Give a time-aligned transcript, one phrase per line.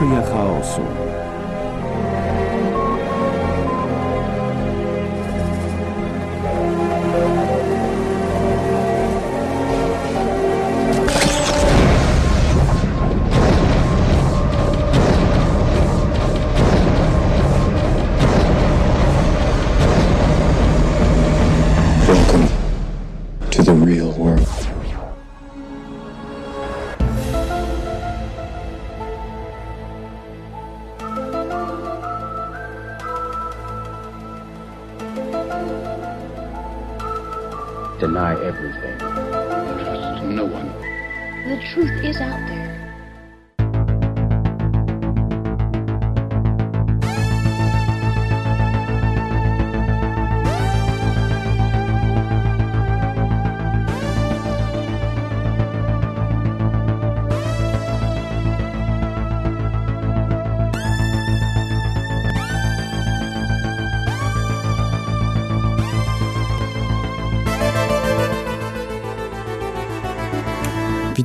[0.00, 1.09] Teoria chaosu.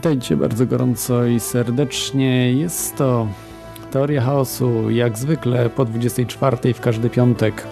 [0.05, 2.53] Witajcie bardzo gorąco i serdecznie.
[2.53, 3.27] Jest to
[3.91, 7.63] Teoria Chaosu, jak zwykle po 24 w każdy piątek.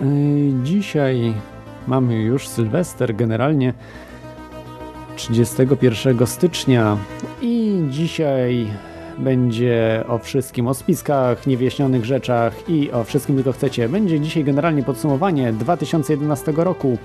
[0.00, 0.06] Yy,
[0.62, 1.34] Dzisiaj
[1.86, 3.74] mamy już Sylwester, generalnie
[5.16, 6.96] 31 stycznia
[7.42, 8.66] i dzisiaj
[9.18, 13.88] będzie o wszystkim, o spiskach, niewyjaśnionych rzeczach i o wszystkim, tylko chcecie.
[13.88, 16.98] Będzie dzisiaj generalnie podsumowanie 2011 roku.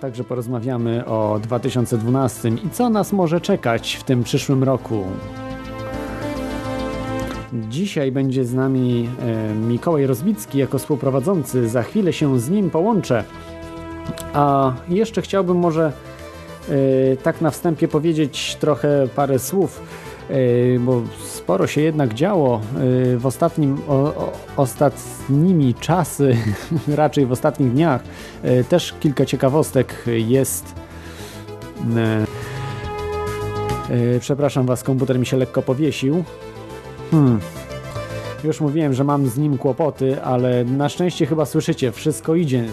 [0.00, 5.04] Także porozmawiamy o 2012 i co nas może czekać w tym przyszłym roku.
[7.52, 11.68] Dzisiaj będzie z nami e, Mikołaj Rozbicki jako współprowadzący.
[11.68, 13.24] Za chwilę się z nim połączę.
[14.32, 15.92] A jeszcze chciałbym może
[16.68, 16.72] e,
[17.16, 19.80] tak na wstępie powiedzieć trochę parę słów,
[20.80, 26.36] bo sporo się jednak działo e, w ostatnim, o, ostatnimi czasy,
[26.88, 28.02] raczej w ostatnich dniach.
[28.42, 30.74] E, Też kilka ciekawostek jest.
[34.20, 36.24] Przepraszam Was, komputer mi się lekko powiesił.
[37.10, 37.40] Hmm.
[38.44, 42.64] Już mówiłem, że mam z nim kłopoty, ale na szczęście chyba słyszycie, wszystko idzie.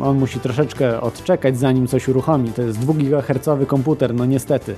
[0.00, 2.52] On musi troszeczkę odczekać, zanim coś uruchomi.
[2.52, 4.74] To jest 2 GHz komputer, no niestety.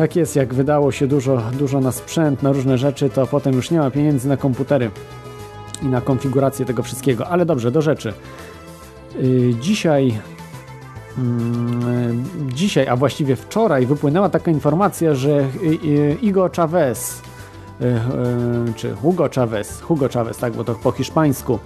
[0.00, 3.70] Tak jest, jak wydało się dużo, dużo na sprzęt, na różne rzeczy, to potem już
[3.70, 4.90] nie ma pieniędzy na komputery
[5.82, 7.28] i na konfigurację tego wszystkiego.
[7.28, 8.12] Ale dobrze, do rzeczy.
[9.18, 10.18] Yy, Dzisiaj,
[11.18, 12.24] mm,
[12.54, 15.44] dzisiaj, a właściwie wczoraj wypłynęła taka informacja, że y,
[15.84, 17.22] y, Igor Chavez,
[17.80, 17.94] y,
[18.76, 21.58] czy Hugo Chavez, Hugo Chavez, tak, bo to po hiszpańsku,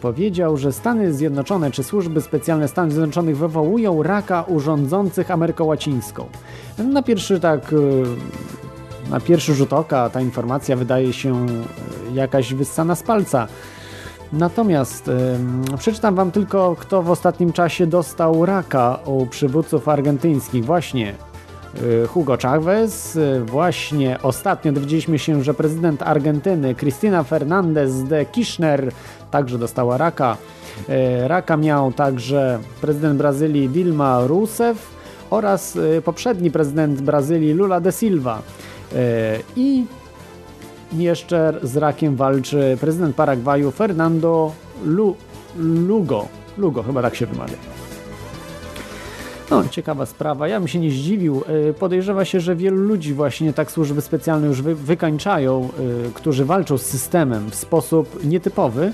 [0.00, 6.26] powiedział, że Stany Zjednoczone czy służby specjalne Stanów Zjednoczonych wywołują raka urządzących Amerykę Łacińską.
[6.78, 8.02] Na pierwszy tak y,
[9.10, 11.48] na pierwszy rzut oka ta informacja wydaje się y,
[12.14, 13.48] jakaś wyssana z palca.
[14.32, 20.64] Natomiast ym, przeczytam Wam tylko, kto w ostatnim czasie dostał raka u przywódców argentyńskich.
[20.64, 21.14] Właśnie
[21.82, 23.16] y, Hugo Chavez.
[23.16, 28.92] y, Właśnie ostatnio dowiedzieliśmy się, że prezydent Argentyny Cristina Fernandez de Kirchner
[29.30, 30.36] także dostała raka.
[30.88, 34.90] Y, Raka miał także prezydent Brazylii Dilma Rousseff
[35.30, 38.42] oraz y, poprzedni prezydent Brazylii Lula de Silva.
[38.92, 38.96] Y,
[39.56, 39.84] I
[40.92, 44.52] jeszcze z rakiem walczy prezydent Paragwaju Fernando
[44.84, 45.16] Lu
[45.58, 46.28] Lugo.
[46.58, 47.56] Lugo, chyba tak się wymawia.
[49.50, 50.48] No, ciekawa sprawa.
[50.48, 51.42] Ja bym się nie zdziwił.
[51.78, 55.68] Podejrzewa się, że wielu ludzi właśnie tak służby specjalne już wy wykańczają,
[56.14, 58.92] którzy walczą z systemem w sposób nietypowy.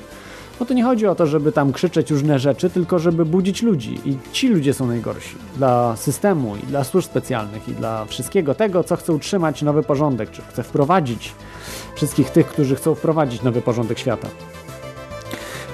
[0.59, 4.01] Bo to nie chodzi o to, żeby tam krzyczeć różne rzeczy, tylko żeby budzić ludzi.
[4.05, 8.85] I ci ludzie są najgorsi dla systemu i dla służb specjalnych i dla wszystkiego tego,
[8.85, 11.33] co chce utrzymać nowy porządek, czy chce wprowadzić
[11.95, 14.29] wszystkich tych, którzy chcą wprowadzić nowy porządek świata.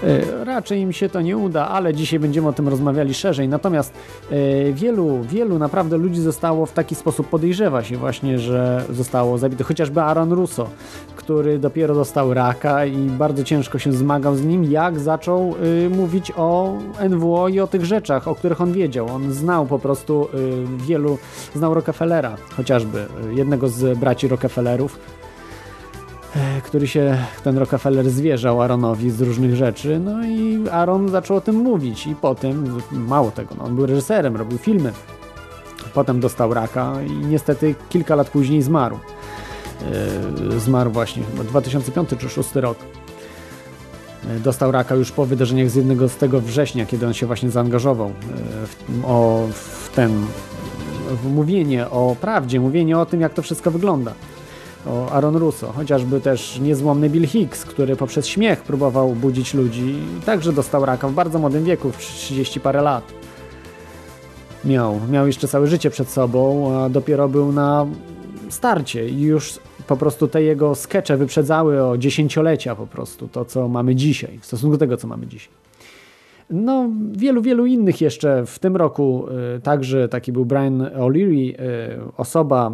[0.05, 3.49] E, Raczej im się to nie uda, ale dzisiaj będziemy o tym rozmawiali szerzej.
[3.49, 3.93] Natomiast
[4.31, 9.65] e, wielu, wielu naprawdę ludzi zostało w taki sposób podejrzewa się właśnie, że zostało zabite.
[9.65, 10.69] Chociażby Aaron Russo,
[11.17, 15.55] który dopiero dostał raka i bardzo ciężko się zmagał z nim, jak zaczął
[15.87, 16.79] y, mówić o
[17.11, 19.07] NWO i o tych rzeczach, o których on wiedział.
[19.15, 21.19] On znał po prostu y, wielu,
[21.55, 24.99] znał Rockefellera, chociażby y, jednego z braci Rockefellerów,
[26.71, 31.57] który się, ten Rockefeller zwierzał Aaronowi z różnych rzeczy, no i Aaron zaczął o tym
[31.57, 34.93] mówić i potem, mało tego, no, on był reżyserem, robił filmy,
[35.95, 38.99] potem dostał raka i niestety kilka lat później zmarł.
[40.55, 42.79] E, Zmarł właśnie chyba 2005 czy 2006 rok.
[44.31, 47.51] E, Dostał raka już po wydarzeniach z jednego z tego września, kiedy on się właśnie
[47.51, 48.13] zaangażował e,
[48.67, 50.27] w, o, w ten
[51.23, 54.13] w mówienie o prawdzie, mówienie o tym, jak to wszystko wygląda.
[54.87, 59.95] O Aaron Russo, chociażby też niezłomny Bill Hicks, który poprzez śmiech próbował budzić ludzi,
[60.27, 63.05] także dostał raka w bardzo młodym wieku, w 30 parę lat.
[64.65, 67.87] Miał, miał jeszcze całe życie przed sobą, a dopiero był na
[68.49, 73.69] starcie i już po prostu te jego skecze wyprzedzały o dziesięciolecia po prostu to, co
[73.69, 75.70] mamy dzisiaj, w stosunku do tego, co mamy dzisiaj.
[76.51, 78.47] No, wielu, wielu innych jeszcze.
[78.47, 79.27] W tym roku
[79.57, 82.73] y, także taki był Brian O'Leary, y, osoba,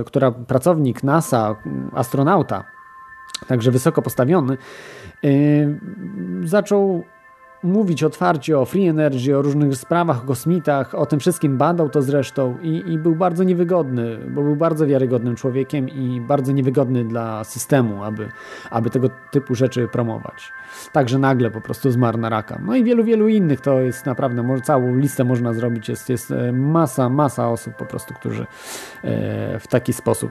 [0.00, 1.56] y, która pracownik NASA,
[1.94, 2.64] astronauta,
[3.46, 4.56] także wysoko postawiony,
[6.44, 7.04] zaczął
[7.62, 12.02] mówić otwarcie o free energy, o różnych sprawach, o kosmitach, o tym wszystkim badał to
[12.02, 17.44] zresztą i, i, był bardzo niewygodny, bo był bardzo wiarygodnym człowiekiem i bardzo niewygodny dla
[17.44, 18.28] systemu, aby,
[18.70, 20.52] aby tego typu rzeczy promować.
[20.92, 22.60] Także nagle po prostu zmarł na raka.
[22.64, 26.30] No i wielu, wielu innych, to jest naprawdę, może całą listę można zrobić, jest, jest
[26.30, 30.30] e, masa, masa osób po prostu, którzy e, w taki sposób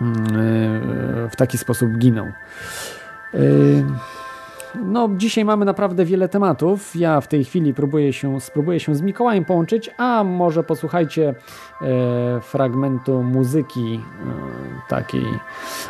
[0.00, 0.16] mm,
[1.24, 2.32] e, w taki sposób giną.
[4.74, 6.96] No, dzisiaj mamy naprawdę wiele tematów.
[6.96, 11.34] Ja w tej chwili próbuję się, spróbuję się z Mikołajem połączyć, a może posłuchajcie
[11.82, 15.26] e, fragmentu muzyki e, takiej.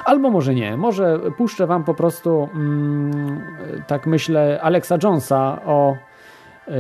[0.05, 0.77] Albo może nie.
[0.77, 3.41] Może puszczę Wam po prostu, mm,
[3.87, 5.97] tak myślę, Alexa Jonesa o
[6.69, 6.73] e,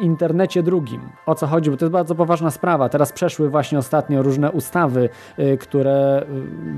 [0.00, 1.00] internecie drugim.
[1.26, 1.70] O co chodzi?
[1.70, 2.88] Bo to jest bardzo poważna sprawa.
[2.88, 6.26] Teraz przeszły właśnie ostatnio różne ustawy, e, które e,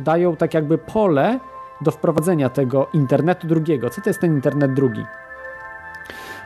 [0.04, 1.40] dają tak jakby pole
[1.80, 3.90] do wprowadzenia tego internetu drugiego.
[3.90, 5.06] Co to jest ten internet drugi?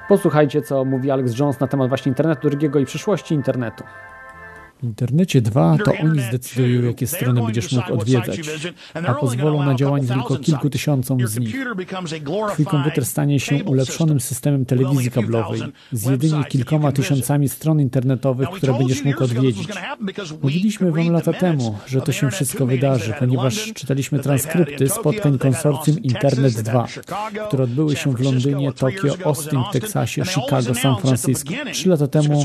[0.08, 3.84] Posłuchajcie, co mówi Alex Jones na temat właśnie internetu drugiego i przyszłości internetu.
[4.82, 8.40] W internecie 2 to oni zdecydują, jakie strony będziesz mógł odwiedzać,
[8.94, 11.56] a pozwolą na działanie tylko kilku tysiącom z nich.
[12.52, 15.60] Twój komputer stanie się ulepszonym systemem telewizji kablowej
[15.92, 19.68] z jedynie kilkoma tysiącami stron internetowych, które będziesz mógł odwiedzić.
[20.42, 26.52] Mówiliśmy wam lata temu, że to się wszystko wydarzy, ponieważ czytaliśmy transkrypty spotkań konsorcjum Internet
[26.52, 26.86] 2,
[27.48, 31.54] które odbyły się w Londynie, Tokio, Austin w Teksasie, Chicago, San Francisco.
[31.72, 32.44] Trzy lata temu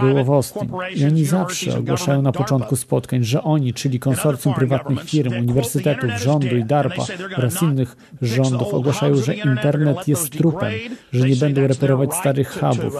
[0.00, 5.04] było w Austin i oni zawsze ogłaszają na początku spotkań, że oni, czyli konsorcjum prywatnych
[5.04, 7.04] firm, uniwersytetów, rządu i DARPA
[7.36, 10.72] oraz innych rządów ogłaszają, że internet jest trupem,
[11.12, 12.96] że nie będą reperować starych hubów.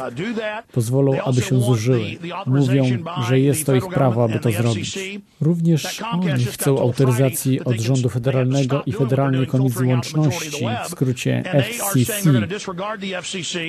[0.73, 2.05] Pozwolą, aby się zużyły.
[2.47, 2.85] Mówią,
[3.29, 4.99] że jest to ich prawo, aby to zrobić.
[5.41, 12.31] Również oni chcą autoryzacji od rządu federalnego i Federalnej Komisji Łączności, w skrócie FCC.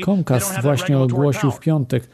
[0.05, 2.09] Comcast właśnie ogłosił w piątek,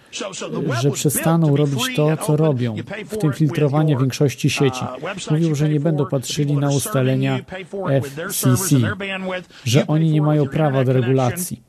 [0.82, 2.76] że przestaną robić to, co robią,
[3.06, 4.86] w tym filtrowania większości sieci.
[5.32, 7.40] Mówią, że nie będą patrzyli na ustalenia
[8.02, 8.76] FCC,
[9.66, 11.62] że oni nie mają prawa do regulacji.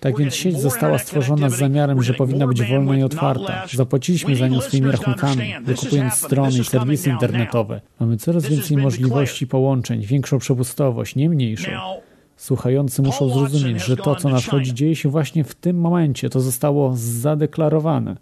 [0.00, 3.66] Tak więc sieć została stworzona z zamiarem, że powinna być wolna i otwarta.
[3.72, 7.80] Zapłaciliśmy za nią swoimi rachunkami, wykupując strony i serwisy internetowe.
[8.00, 11.70] Mamy coraz więcej możliwości połączeń, większą przepustowość, nie mniejszą.
[12.36, 16.30] Słuchający muszą zrozumieć, że to, co nadchodzi, dzieje się właśnie w tym momencie.
[16.30, 18.16] To zostało zadeklarowane.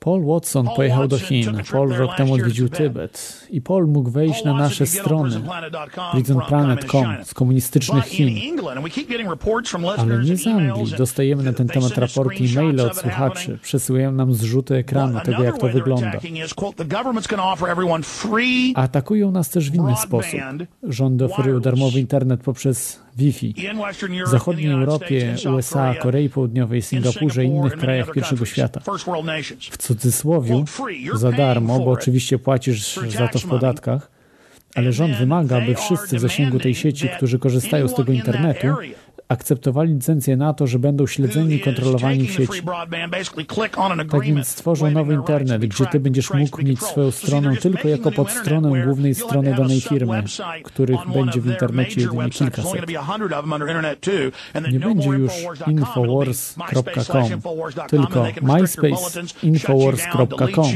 [0.00, 1.62] Paul Watson pojechał do Chin.
[1.72, 3.46] Paul rok temu odwiedził Tybet.
[3.50, 5.40] I Paul mógł wejść na nasze strony
[6.12, 8.38] prisonplanet.com z komunistycznych Chin.
[9.98, 10.92] Ale nie z Anglii.
[10.98, 13.58] Dostajemy na ten temat raporty i maile od słuchaczy.
[13.62, 16.12] Przesyłają nam zrzuty ekranu tego, jak to wygląda.
[18.74, 20.40] Atakują nas też w inny sposób.
[20.82, 23.54] Rządy oferują darmowy internet poprzez Wi-Fi.
[24.26, 28.80] W zachodniej Europie, USA, Korei Południowej, Singapurze i innych krajach pierwszego świata.
[29.70, 30.64] W cudzysłowie
[31.14, 34.19] za darmo, bo oczywiście płacisz za to w podatkach,
[34.74, 38.68] ale rząd wymaga, aby wszyscy w zasięgu tej sieci, którzy korzystają z tego internetu,
[39.30, 42.62] akceptowali licencję na to, że będą śledzeni i kontrolowani w sieci.
[44.10, 48.84] Tak więc stworzą nowy internet, gdzie ty będziesz mógł mieć swoją stronę tylko jako podstronę
[48.84, 50.22] głównej strony danej firmy,
[50.64, 52.80] których będzie w internecie jedynie kilkaset.
[54.72, 55.32] Nie będzie już
[55.66, 57.40] infowars.com,
[57.88, 60.66] tylko myspace.infowars.com,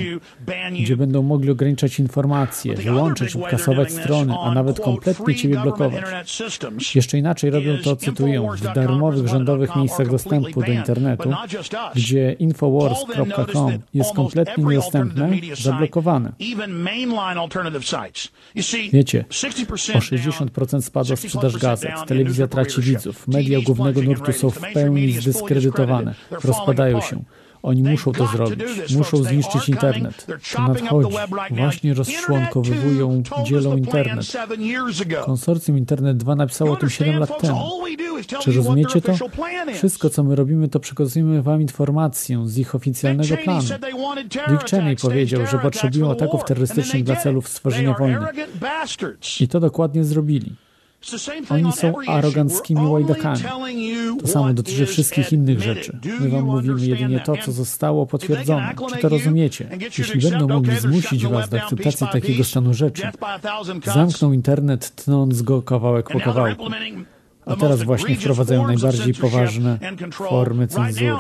[0.81, 6.05] gdzie będą mogli ograniczać informacje, wyłączyć lub kasować strony, a nawet kompletnie ciebie blokować.
[6.95, 11.31] Jeszcze inaczej robią to, cytuję, w darmowych rządowych miejscach dostępu do internetu,
[11.95, 16.33] gdzie infowars.com jest kompletnie niedostępne, zablokowane.
[18.93, 19.25] Wiecie,
[19.95, 26.15] o 60% spadła sprzedaż gazet, telewizja traci widzów, media głównego nurtu są w pełni zdyskredytowane,
[26.31, 27.23] rozpadają się.
[27.65, 28.97] Oni muszą to zrobić.
[28.97, 30.27] Muszą zniszczyć internet.
[30.55, 31.17] To nadchodzi.
[31.51, 34.33] Właśnie rozczłonkowywują, dzielą internet.
[35.25, 37.61] Konsorcjum Internet 2 napisało o tym 7 lat temu.
[38.41, 39.13] Czy rozumiecie to?
[39.75, 43.63] Wszystko, co my robimy, to przekazujemy wam informację z ich oficjalnego planu.
[44.49, 48.19] Dick Cheney powiedział, że potrzebują ataków terrorystycznych dla celów stworzenia wojny.
[49.41, 50.53] I to dokładnie zrobili.
[51.51, 53.41] Oni są aroganckimi łajdakami.
[54.21, 55.99] To samo dotyczy wszystkich innych rzeczy.
[56.21, 58.75] My wam mówimy jedynie to, co zostało potwierdzone.
[58.95, 59.69] Czy to rozumiecie?
[59.99, 63.03] Jeśli będą mogli zmusić was do akceptacji takiego stanu rzeczy,
[63.85, 66.65] zamkną internet, tnąc go kawałek po kawałku.
[67.47, 69.79] A teraz właśnie wprowadzają najbardziej poważne
[70.13, 71.13] formy cenzury.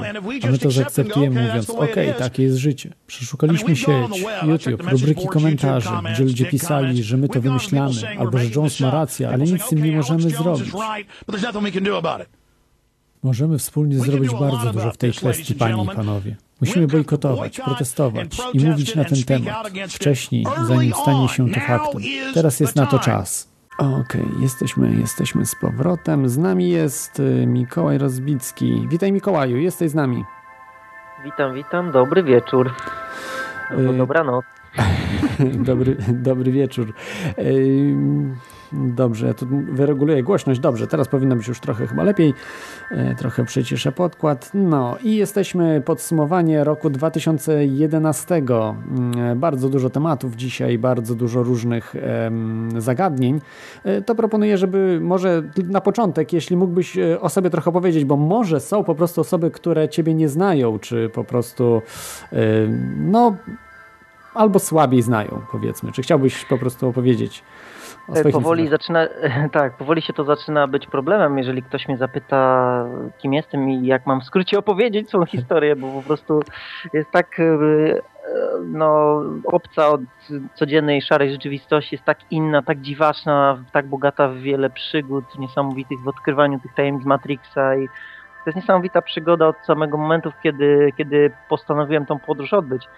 [0.42, 2.92] A my to zaakceptujemy mówiąc, ok, takie jest życie.
[3.06, 8.80] Przeszukaliśmy sieć, YouTube, rubryki komentarzy, gdzie ludzie pisali, że my to wymyślamy, albo że Jones
[8.80, 10.72] ma rację, ale nic z tym nie możemy zrobić.
[13.22, 16.36] Możemy wspólnie zrobić bardzo dużo w tej kwestii, panie i panowie.
[16.60, 22.02] Musimy bojkotować, protestować i mówić na ten temat wcześniej, zanim stanie się to faktem.
[22.34, 23.53] Teraz jest na to czas.
[23.78, 26.28] Okej, okay, jesteśmy, jesteśmy z powrotem.
[26.28, 28.86] Z nami jest y, Mikołaj Rozbicki.
[28.88, 30.24] Witaj Mikołaju, jesteś z nami.
[31.24, 32.72] Witam, witam, dobry wieczór.
[33.70, 33.96] Albo y...
[33.96, 34.44] dobranoc.
[35.68, 36.92] dobry, dobry wieczór.
[38.74, 40.60] Dobrze, ja tu wyreguluję głośność.
[40.60, 42.34] Dobrze, teraz powinno być już trochę chyba lepiej.
[42.90, 44.50] E, trochę przyciszę podkład.
[44.54, 48.34] No i jesteśmy podsumowanie roku 2011.
[48.34, 51.94] Mm, bardzo dużo tematów dzisiaj, bardzo dużo różnych
[52.78, 53.40] zagadnień.
[53.84, 58.16] E, to proponuję, żeby może na początek, jeśli mógłbyś e, o sobie trochę powiedzieć, bo
[58.16, 61.82] może są po prostu osoby, które ciebie nie znają, czy po prostu
[62.96, 63.36] no
[64.34, 65.92] albo słabiej znają, powiedzmy.
[65.92, 67.42] Czy chciałbyś po prostu opowiedzieć
[68.32, 69.06] powoli zaczyna,
[69.52, 72.84] tak, powoli się to zaczyna być problemem, jeżeli ktoś mnie zapyta,
[73.18, 76.40] kim jestem i jak mam w skrócie opowiedzieć swoją historię, bo po prostu
[76.92, 77.44] jest tak e,
[78.64, 80.00] no, obca od
[80.54, 86.08] codziennej szarej rzeczywistości, jest tak inna, tak dziwaczna, tak bogata w wiele przygód niesamowitych w
[86.08, 87.88] odkrywaniu tych tajemnic Matrixa i
[88.44, 92.88] to jest niesamowita przygoda od samego momentu, kiedy, kiedy postanowiłem tą podróż odbyć.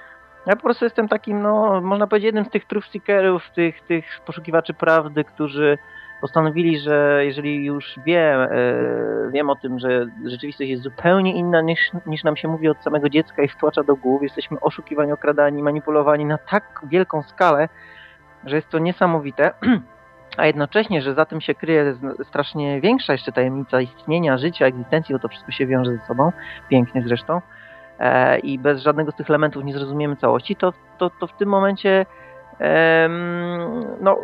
[0.46, 4.20] Ja po prostu jestem takim, no, można powiedzieć, jednym z tych truth seekerów, tych, tych
[4.26, 5.78] poszukiwaczy prawdy, którzy
[6.20, 8.48] postanowili, że jeżeli już wiem, e,
[9.32, 13.08] wiem o tym, że rzeczywistość jest zupełnie inna niż, niż nam się mówi od samego
[13.08, 17.68] dziecka i wtłacza do głów, jesteśmy oszukiwani, okradani, manipulowani na tak wielką skalę,
[18.44, 19.52] że jest to niesamowite,
[20.36, 25.18] a jednocześnie, że za tym się kryje strasznie większa jeszcze tajemnica istnienia, życia, egzystencji, bo
[25.18, 26.32] to wszystko się wiąże ze sobą,
[26.68, 27.40] pięknie zresztą,
[28.42, 32.06] i bez żadnego z tych elementów nie zrozumiemy całości, to, to, to w tym momencie
[34.00, 34.18] no,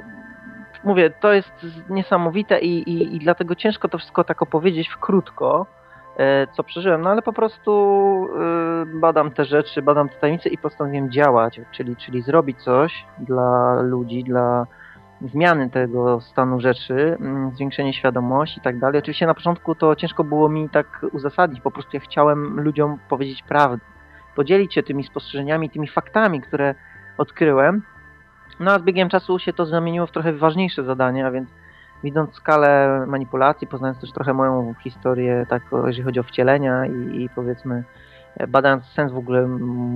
[0.85, 1.52] mówię, to jest
[1.88, 5.67] niesamowite i, i, i dlatego ciężko to wszystko tak opowiedzieć w krótko,
[6.17, 8.29] e, co przeżyłem, no ale po prostu
[8.93, 13.81] e, badam te rzeczy, badam te tajemnice i postanowiłem działać, czyli, czyli zrobić coś dla
[13.83, 14.67] ludzi, dla
[15.29, 18.99] zmiany tego stanu rzeczy, mm, zwiększenie świadomości i tak dalej.
[18.99, 23.43] Oczywiście na początku to ciężko było mi tak uzasadnić, po prostu ja chciałem ludziom powiedzieć
[23.43, 23.85] prawdę,
[24.37, 26.75] podzielić się tymi spostrzeżeniami, tymi faktami, które
[27.19, 27.83] odkryłem.
[28.61, 31.49] No a z biegiem czasu się to zamieniło w trochę ważniejsze zadanie, a więc
[32.05, 37.29] widząc skalę manipulacji, poznając też trochę moją historię, tak jeżeli chodzi o wcielenia i, i
[37.35, 37.85] powiedzmy
[38.49, 39.47] badając sens w ogóle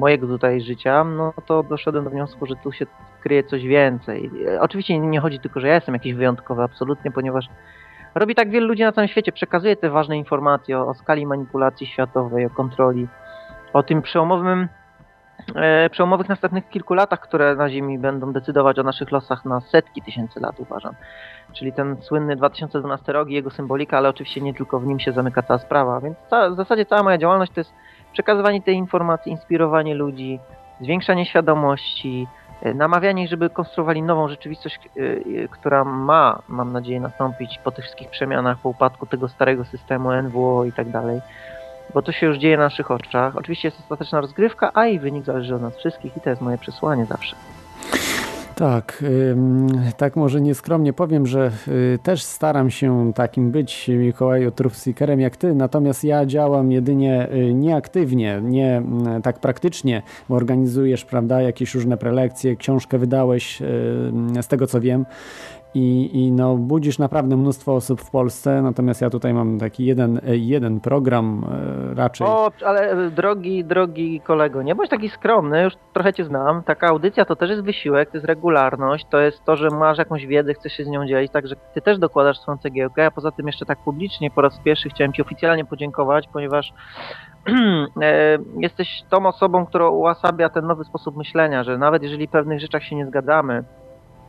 [0.00, 2.87] mojego tutaj życia, no to doszedłem do wniosku, że tu się
[3.26, 4.30] kryje coś więcej.
[4.61, 7.49] Oczywiście nie chodzi tylko, że ja jestem jakiś wyjątkowy, absolutnie, ponieważ
[8.14, 11.87] robi tak wielu ludzi na całym świecie, przekazuje te ważne informacje o, o skali manipulacji
[11.87, 13.09] światowej, o kontroli,
[13.73, 14.68] o tym przełomowym
[15.54, 20.02] e, przełomowych następnych kilku latach, które na Ziemi będą decydować o naszych losach na setki
[20.02, 20.95] tysięcy lat, uważam.
[21.52, 25.12] Czyli ten słynny 2012 rok i jego symbolika, ale oczywiście nie tylko w nim się
[25.12, 26.00] zamyka cała sprawa.
[26.00, 26.16] Więc
[26.52, 27.73] w zasadzie cała moja działalność to jest
[28.12, 30.40] przekazywanie tej informacji, inspirowanie ludzi,
[30.80, 32.26] zwiększanie świadomości,
[32.62, 35.00] namawianie ich, żeby konstruowali nową rzeczywistość, e,
[35.42, 40.12] e, która ma, mam nadzieję, nastąpić po tych wszystkich przemianach, po upadku tego starego systemu
[40.22, 41.20] NWO i tak dalej.
[41.94, 43.36] Bo to się już dzieje na naszych oczach.
[43.36, 46.58] Oczywiście jest ostateczna rozgrywka, a i wynik zależy od nas wszystkich i to jest moje
[46.58, 47.36] przesłanie zawsze.
[48.56, 49.04] Tak,
[49.96, 55.54] tak może nieskromnie powiem, że y, też staram się takim być Mikołaju Truthseekerem jak ty,
[55.54, 61.96] natomiast ja działam jedynie y, nieaktywnie, nie mm, tak praktycznie, bo organizujesz, prawda, jakieś różne
[61.96, 63.62] prelekcje, książkę wydałeś,
[64.42, 65.06] z tego co wiem,
[65.76, 70.21] i, i no, budzisz naprawdę mnóstwo osób w Polsce, natomiast ja tutaj mam taki jeden,
[70.25, 71.45] jeden program
[71.90, 72.26] e, raczej.
[72.26, 76.62] O, ale e, drogi, drogi kolego, nie bądź taki skromny, już trochę cię znam.
[76.62, 80.26] Taka audycja to też jest wysiłek, to jest regularność, to jest to, że masz jakąś
[80.26, 83.47] wiedzę, chcesz się z nią dzielić, także ty też dokładasz swoją cegiełkę, a poza tym
[83.47, 86.73] jeszcze tak publicznie po raz pierwszy chciałem ci oficjalnie podziękować, ponieważ
[88.56, 92.97] jesteś tą osobą, która ułasabia ten nowy sposób myślenia, że nawet jeżeli pewnych rzeczach się
[92.97, 93.64] nie zgadzamy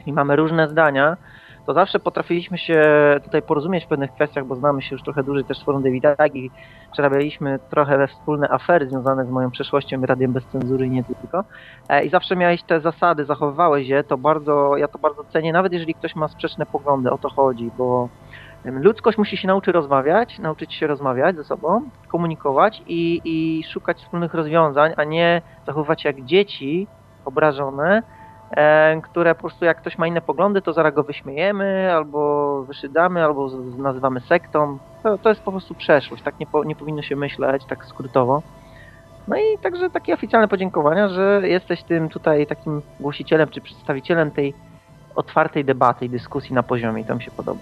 [0.08, 1.18] i mamy różne zdania,
[1.66, 2.82] to zawsze potrafiliśmy się
[3.24, 6.16] tutaj porozumieć w pewnych kwestiach, bo znamy się już trochę dłużej też z forum Davida
[6.16, 6.52] tak i
[6.92, 11.44] przerabialiśmy trochę wspólne afery związane z moją przeszłością i radiem bez cenzury i nie tylko.
[11.90, 15.74] E, I zawsze miałeś te zasady, zachowywałeś je, to bardzo, ja to bardzo cenię, nawet
[15.74, 18.10] jeżeli ktoś ma sprzeczne poglądy, o to chodzi, bo
[18.66, 24.34] ludzkość musi się nauczyć rozmawiać, nauczyć się rozmawiać ze sobą, komunikować i, i szukać wspólnych
[24.34, 26.88] rozwiązań, a nie zachowywać się jak dzieci
[27.26, 28.04] obrażone,
[29.04, 33.50] które po prostu jak ktoś ma inne poglądy, to zaraz go wyśmiejemy, albo wyszydamy, albo
[33.78, 34.78] nazywamy sektą.
[35.04, 38.42] To, to jest po prostu przeszłość, tak nie, po, nie powinno się myśleć, tak skrótowo.
[39.28, 44.54] No i także takie oficjalne podziękowania, że jesteś tym tutaj takim głosicielem czy przedstawicielem tej
[45.16, 47.60] otwartej debaty i dyskusji na poziomie i to mi się podoba.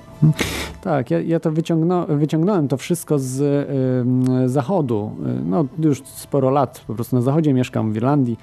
[0.82, 5.12] Tak, ja, ja to wyciągno, wyciągnąłem to wszystko z y, zachodu.
[5.46, 8.38] No już sporo lat po prostu na zachodzie mieszkam w Irlandii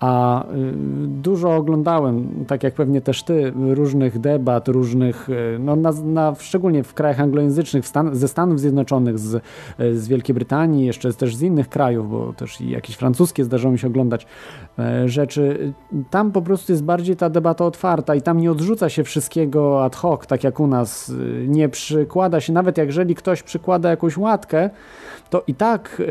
[0.00, 0.72] a y,
[1.06, 6.84] dużo oglądałem, tak jak pewnie też ty, różnych debat, różnych, y, no na, na szczególnie
[6.84, 11.42] w krajach anglojęzycznych, Stan ze Stanów Zjednoczonych, z, y, z Wielkiej Brytanii, jeszcze też z
[11.42, 14.26] innych krajów, bo też i jakieś francuskie zdarzało mi się oglądać
[15.06, 15.72] rzeczy.
[16.10, 19.96] Tam po prostu jest bardziej ta debata otwarta i tam nie odrzuca się wszystkiego ad
[19.96, 21.12] hoc, tak jak u nas.
[21.48, 24.70] Nie przykłada się, nawet jeżeli ktoś przykłada jakąś łatkę,
[25.30, 26.02] to i tak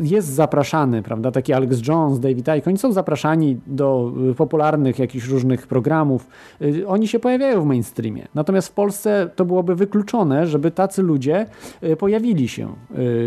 [0.00, 1.30] jest zapraszany, prawda?
[1.30, 6.26] Taki Alex Jones, David Icke, oni są zapraszani do y, popularnych jakichś różnych programów.
[6.62, 8.28] Y, oni się pojawiają w mainstreamie.
[8.34, 11.46] Natomiast w Polsce to byłoby wykluczone, żeby tacy ludzie
[11.82, 12.68] y, pojawili się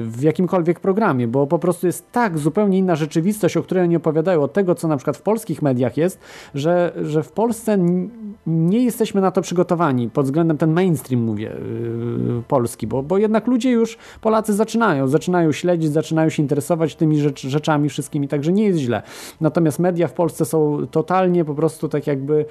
[0.01, 4.41] w jakimkolwiek programie, bo po prostu jest tak zupełnie inna rzeczywistość, o której oni opowiadają,
[4.41, 6.19] od tego, co na przykład w polskich mediach jest,
[6.55, 7.77] że, że w Polsce
[8.47, 11.51] nie jesteśmy na to przygotowani pod względem ten mainstream, mówię,
[12.47, 17.47] polski, bo, bo jednak ludzie już, Polacy zaczynają, zaczynają śledzić, zaczynają się interesować tymi rzecz,
[17.47, 19.01] rzeczami wszystkimi, także nie jest źle.
[19.51, 22.45] Natomiast media w Polsce są totalnie po prostu tak jakby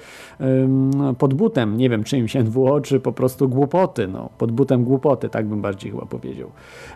[1.17, 5.47] pod butem, nie wiem czymś NWO, czy po prostu głupoty, no, pod butem głupoty, tak
[5.47, 6.51] bym bardziej chyba powiedział,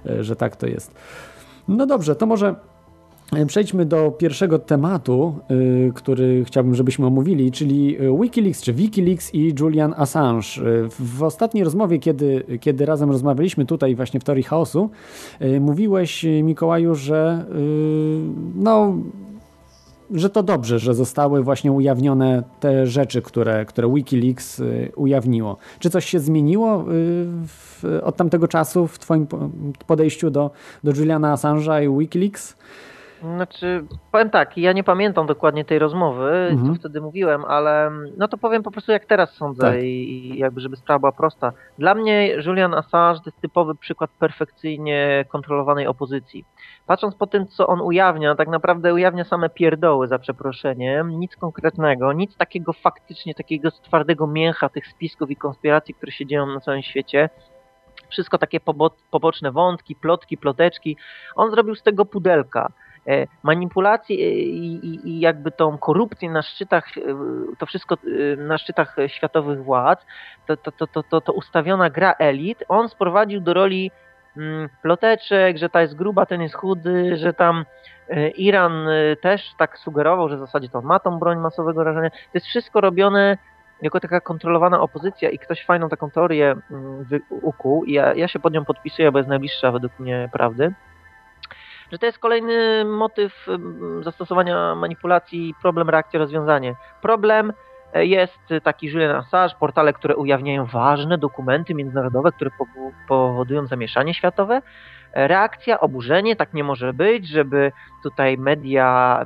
[0.06, 0.92] e, że tak to jest.
[1.68, 2.56] No dobrze, to może
[3.34, 9.54] e, Przejdźmy do pierwszego tematu, y, który chciałbym, żebyśmy omówili, czyli Wikileaks czy Wikileaks i
[9.60, 10.48] Julian Assange.
[11.00, 14.90] W ostatniej rozmowie, kiedy, kiedy razem rozmawialiśmy tutaj właśnie w Teorii Chaosu,
[15.60, 17.46] mówiłeś Mikołaju, że
[18.56, 18.94] no
[20.12, 25.58] że to dobrze, że zostały właśnie ujawnione te rzeczy, które, które Wikileaks y, ujawniło.
[25.80, 26.86] Czy coś się zmieniło y,
[27.48, 29.28] w, od tamtego czasu w Twoim
[29.88, 30.52] podejściu do,
[30.84, 32.56] do Juliana Assange'a i Wikileaks?
[33.26, 36.74] Znaczy, powiem tak, ja nie pamiętam dokładnie tej rozmowy, mhm.
[36.74, 39.84] co wtedy mówiłem, ale no to powiem po prostu jak teraz sądzę tak.
[39.84, 41.52] i, i, jakby żeby sprawa była prosta.
[41.78, 46.46] Dla mnie Julian Assange to jest typowy przykład perfekcyjnie kontrolowanej opozycji.
[46.88, 52.14] Patrząc po tym, co on ujawnia, tak naprawdę ujawnia same pierdoły, za przeproszeniem, nic konkretnego,
[52.14, 56.82] nic takiego faktycznie, takiego twardego mięcha tych spisków i konspiracji, które się dzieją na całym
[56.82, 57.30] świecie
[58.10, 58.60] wszystko takie
[59.12, 60.98] poboczne wątki, plotki, ploteczki.
[61.36, 62.72] On zrobił z tego pudelka.
[63.08, 67.02] E, manipulację e, i, i, jakby tą korupcję na szczytach, e,
[67.58, 67.98] to wszystko
[68.38, 70.06] na szczytach światowych władz,
[70.48, 73.92] to, to, to, to, to ustawiona gra elit, on sprowadził do roli
[74.38, 77.66] mm, ploteczek, że ta jest gruba, ten jest chudy, że tam
[78.38, 78.88] Iran
[79.22, 82.10] też tak sugerował, że w zasadzie to ma tą broń masowego rażenia.
[82.10, 83.38] To jest wszystko robione
[83.82, 88.54] jako taka kontrolowana opozycja i ktoś fajną taką teorię mm, ukuł ja, ja się pod
[88.54, 90.74] nią podpisuję, bo jest najbliższa według mnie prawdy
[91.92, 93.48] że to jest kolejny motyw
[94.02, 96.76] zastosowania manipulacji, problem, reakcja, rozwiązanie.
[97.02, 97.54] Problem
[97.94, 102.52] e, jest taki Julian Assange, portale, które ujawniają ważne dokumenty międzynarodowe, które
[103.08, 104.62] powodują zamieszanie światowe.
[105.14, 107.72] E, reakcja, oburzenie, tak nie może być, żeby
[108.04, 109.20] tutaj media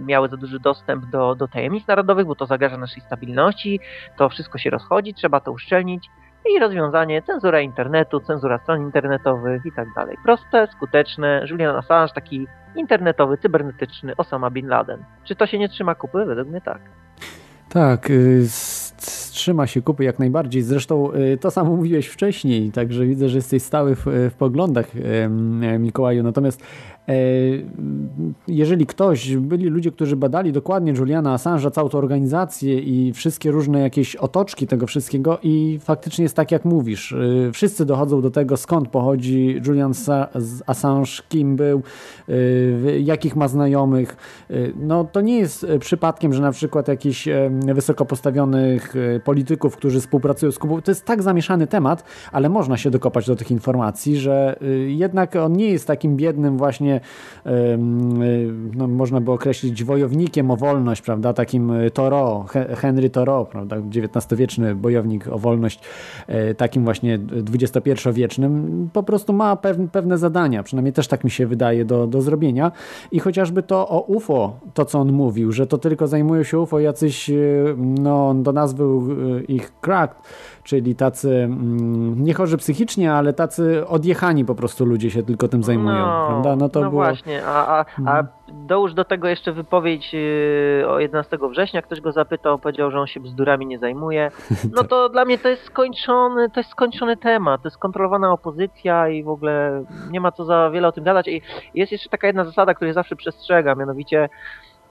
[0.00, 3.80] miały za duży dostęp do, do tajemnic narodowych, bo to zagraża naszej stabilności,
[4.16, 6.10] to wszystko się rozchodzi, trzeba to uszczelnić
[6.56, 10.16] i rozwiązanie cenzura internetu, cenzura stron internetowych i tak dalej.
[10.24, 15.04] Proste, skuteczne, Julian Assange taki internetowy, cybernetyczny Osama Bin Laden.
[15.24, 16.24] Czy to się nie trzyma kupy?
[16.24, 16.78] Według mnie tak.
[17.68, 18.46] Tak, y,
[19.46, 20.62] trzyma się kupy jak najbardziej.
[20.62, 24.90] Zresztą y, to samo mówiłeś wcześniej, także widzę, że jesteś stały w, w poglądach,
[25.78, 26.22] Mikołaju.
[26.22, 26.62] Natomiast
[27.08, 27.14] E,
[28.48, 33.80] jeżeli ktoś, byli ludzie, którzy badali dokładnie Juliana Assange'a, całą tą organizację i wszystkie różne
[33.80, 37.12] jakieś otoczki tego wszystkiego i faktycznie jest tak, jak mówisz.
[37.12, 39.92] E, wszyscy dochodzą do tego, skąd pochodzi Julian
[40.66, 41.82] Assange, kim był,
[42.28, 44.16] e, jakich ma znajomych.
[44.76, 47.28] No to nie jest przypadkiem, że na przykład jakichś
[47.74, 49.35] wysoko postawionych polityków,
[49.76, 50.82] którzy współpracują z Kubą.
[50.82, 55.36] To jest tak zamieszany temat, ale można się dokopać do tych informacji, że y, jednak
[55.36, 57.00] on nie jest takim biednym właśnie,
[58.76, 62.44] no, można by określić wojownikiem o wolność, prawda, takim Toro,
[62.76, 65.80] Henry Toro, prawda, XIX-wieczny bojownik o wolność,
[66.56, 67.18] takim właśnie
[67.54, 69.56] XXI-wiecznym, po prostu ma
[69.92, 72.72] pewne zadania, przynajmniej też tak mi się wydaje, do, do zrobienia.
[73.12, 76.80] I chociażby to o UFO, to co on mówił, że to tylko zajmują się UFO
[76.80, 77.30] jacyś,
[77.76, 78.84] no do nazwy
[79.48, 80.16] ich cracked,
[80.62, 85.62] czyli tacy mm, nie chorzy psychicznie, ale tacy odjechani po prostu ludzie się tylko tym
[85.62, 86.56] zajmują, no, prawda?
[86.56, 87.02] No to no było...
[87.02, 88.26] właśnie, a, a, a mhm.
[88.48, 93.06] dołóż do tego jeszcze wypowiedź y, o 11 września, ktoś go zapytał, powiedział, że on
[93.06, 94.30] się bzdurami nie zajmuje.
[94.76, 99.08] No to dla mnie to jest skończony, to jest skończony temat, to jest kontrolowana opozycja
[99.08, 101.28] i w ogóle nie ma co za wiele o tym gadać.
[101.28, 101.42] I
[101.74, 104.28] jest jeszcze taka jedna zasada, której zawsze przestrzegam, mianowicie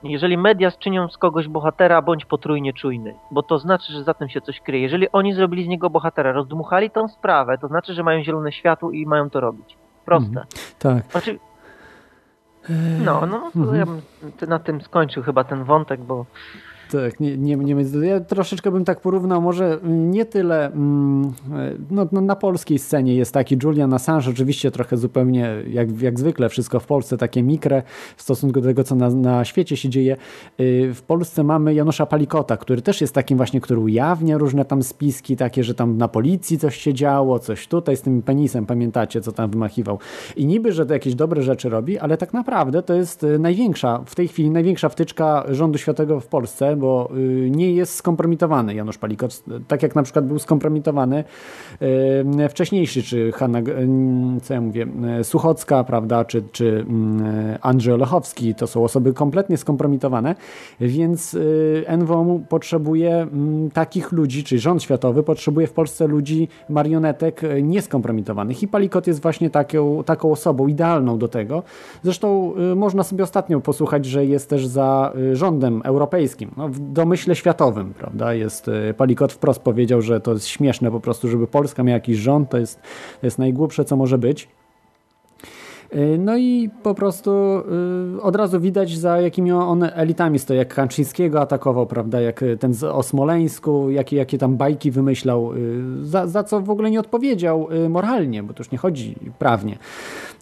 [0.03, 4.29] jeżeli media czynią z kogoś bohatera, bądź potrójnie czujny, bo to znaczy, że za tym
[4.29, 4.83] się coś kryje.
[4.83, 8.91] Jeżeli oni zrobili z niego bohatera, rozdmuchali tą sprawę, to znaczy, że mają zielone światło
[8.91, 9.77] i mają to robić.
[10.05, 10.29] Proste.
[10.29, 10.45] Mm,
[10.79, 11.11] tak.
[11.11, 11.39] Znaczy,
[13.05, 13.79] no, no, no mhm.
[13.79, 14.01] ja bym
[14.47, 16.25] na tym skończył chyba ten wątek, bo
[16.91, 17.75] tak, nie, nie, nie,
[18.07, 21.33] ja troszeczkę bym tak porównał, może nie tyle mm,
[21.91, 26.49] no, no, na polskiej scenie jest taki Julian Assange, oczywiście trochę zupełnie jak, jak zwykle,
[26.49, 27.83] wszystko w Polsce takie mikre
[28.17, 30.17] w stosunku do tego, co na, na świecie się dzieje.
[30.59, 34.83] Y, w Polsce mamy Janusza Palikota, który też jest takim właśnie, który ujawnia różne tam
[34.83, 39.21] spiski, takie, że tam na policji coś się działo, coś tutaj z tym penisem, pamiętacie,
[39.21, 39.99] co tam wymachiwał.
[40.35, 44.03] I niby, że to jakieś dobre rzeczy robi, ale tak naprawdę to jest y, największa,
[44.05, 48.97] w tej chwili największa wtyczka rządu światowego w Polsce, bo y, nie jest skompromitowany Janusz
[48.97, 51.23] Palikot, tak jak na przykład był skompromitowany
[52.45, 54.87] y, wcześniejszy, czy Hanna, y, co ja mówię,
[55.23, 56.85] Suchocka, prawda, czy, czy
[57.61, 60.35] Andrzej Olechowski, to są osoby kompletnie skompromitowane,
[60.79, 61.37] więc
[61.97, 63.27] NWO potrzebuje
[63.73, 69.49] takich ludzi, czyli rząd światowy potrzebuje w Polsce ludzi, marionetek nieskompromitowanych i Palikot jest właśnie
[69.49, 71.63] taką, taką osobą idealną do tego.
[72.03, 76.51] Zresztą można sobie ostatnio posłuchać, że jest też za rządem europejskim.
[76.57, 78.33] No, w domyśle światowym, prawda?
[78.33, 82.17] Jest, e, Palikot wprost powiedział, że to jest śmieszne po prostu, żeby Polska miała jakiś
[82.17, 82.81] rząd, to jest,
[83.21, 84.47] to jest najgłupsze, co może być.
[85.89, 90.73] E, no i po prostu e, od razu widać, za jakimi on elitami stoi, jak
[90.73, 95.51] Kaczyńskiego atakował, prawda, jak ten z Osmoleńsku, jakie, jakie tam bajki wymyślał,
[96.01, 99.77] za, za co w ogóle nie odpowiedział moralnie, bo to już nie chodzi prawnie.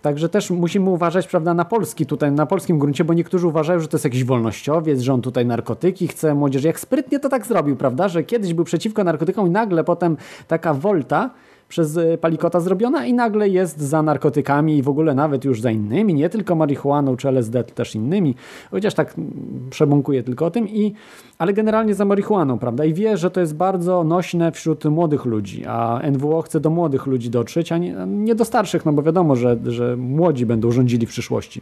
[0.01, 3.87] Także też musimy uważać, prawda, na Polski tutaj, na polskim gruncie, bo niektórzy uważają, że
[3.87, 6.63] to jest jakiś wolnościowiec, że on tutaj narkotyki chce, młodzież.
[6.63, 10.73] Jak sprytnie to tak zrobił, prawda, że kiedyś był przeciwko narkotykom i nagle potem taka
[10.73, 11.29] wolta,
[11.73, 15.71] przez e, Palikota zrobiona i nagle jest za narkotykami i w ogóle nawet już za
[15.71, 18.35] innymi, nie tylko marihuaną czy LSD, też innymi,
[18.71, 20.93] chociaż tak mm, przebąkuje tylko o tym, i,
[21.37, 22.85] ale generalnie za marihuaną, prawda?
[22.85, 27.05] I wie, że to jest bardzo nośne wśród młodych ludzi, a NWO chce do młodych
[27.05, 31.05] ludzi dotrzeć, a nie, nie do starszych, no bo wiadomo, że, że młodzi będą rządzili
[31.05, 31.61] w przyszłości.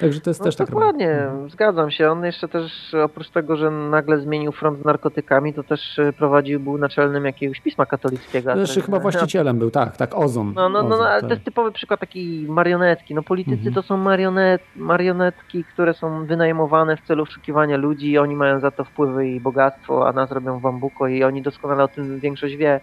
[0.00, 0.66] Także to jest no, też tak.
[0.66, 1.50] Dokładnie, mhm.
[1.50, 2.10] zgadzam się.
[2.10, 6.60] On jeszcze też oprócz tego, że nagle zmienił front z narkotykami, to też e, prowadził,
[6.60, 8.50] był naczelnym jakiegoś pisma katolickiego.
[8.50, 10.52] Jeszcze znaczy, chyba właścicielem był, tak, tak, Ozon.
[10.54, 11.28] No, no, no, no ale tak.
[11.28, 13.14] to jest typowy przykład takiej marionetki.
[13.14, 13.74] No politycy mhm.
[13.74, 18.70] to są marionet, marionetki, które są wynajmowane w celu oszukiwania ludzi i oni mają za
[18.70, 22.80] to wpływy i bogactwo, a nas robią wambuko i oni doskonale o tym większość wie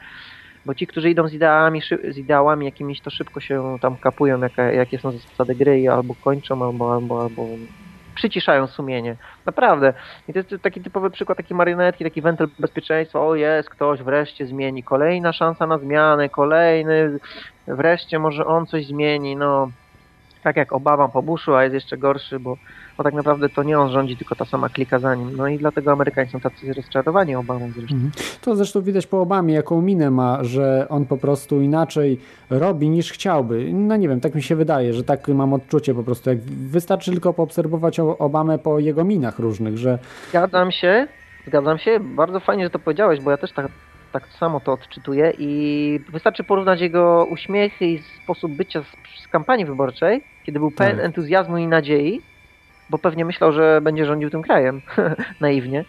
[0.65, 4.39] bo ci, którzy idą z ideałami, z ideałami jakimiś, to szybko się tam kapują,
[4.73, 7.47] jakie, są zasady gry i albo kończą, albo, albo, albo
[8.15, 9.15] przyciszają sumienie.
[9.45, 9.93] Naprawdę.
[10.27, 13.19] I to jest taki typowy przykład takiej marionetki, taki wentyl bezpieczeństwa.
[13.19, 14.83] O jest, ktoś wreszcie zmieni.
[14.83, 17.19] Kolejna szansa na zmianę, kolejny,
[17.67, 19.35] wreszcie może on coś zmieni.
[19.35, 19.69] No,
[20.43, 22.57] tak jak Obama po Bushu, a jest jeszcze gorszy, bo
[22.97, 25.37] bo tak naprawdę to nie on rządzi, tylko ta sama klika za nim.
[25.37, 27.95] No i dlatego Amerykanie są tacy rozczarowani Obamą zresztą.
[27.95, 28.11] Mhm.
[28.41, 33.11] To zresztą widać po Obamie, jaką minę ma, że on po prostu inaczej robi niż
[33.11, 33.73] chciałby.
[33.73, 36.29] No nie wiem, tak mi się wydaje, że tak mam odczucie po prostu.
[36.29, 39.99] Jak wystarczy tylko poobserwować Obamę po jego minach różnych, że...
[40.29, 41.07] Zgadzam się,
[41.47, 41.99] zgadzam się.
[41.99, 43.67] Bardzo fajnie, że to powiedziałeś, bo ja też tak
[44.11, 49.65] tak samo to odczytuję i wystarczy porównać jego uśmiechy i sposób bycia z, z kampanii
[49.65, 51.05] wyborczej, kiedy był pełen tak.
[51.05, 52.21] entuzjazmu i nadziei,
[52.89, 54.81] bo pewnie myślał, że będzie rządził tym krajem,
[55.41, 55.85] naiwnie.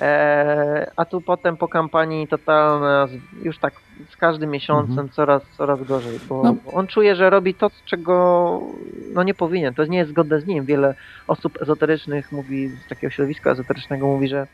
[0.00, 3.08] E, a tu potem po kampanii totalna,
[3.42, 3.74] już tak
[4.08, 5.08] z każdym miesiącem mhm.
[5.08, 6.56] coraz, coraz gorzej, bo no.
[6.72, 8.60] on czuje, że robi to, czego
[9.14, 9.74] no nie powinien.
[9.74, 10.64] To nie jest zgodne z nim.
[10.64, 10.94] Wiele
[11.26, 14.46] osób ezoterycznych mówi, z takiego środowiska ezoterycznego mówi, że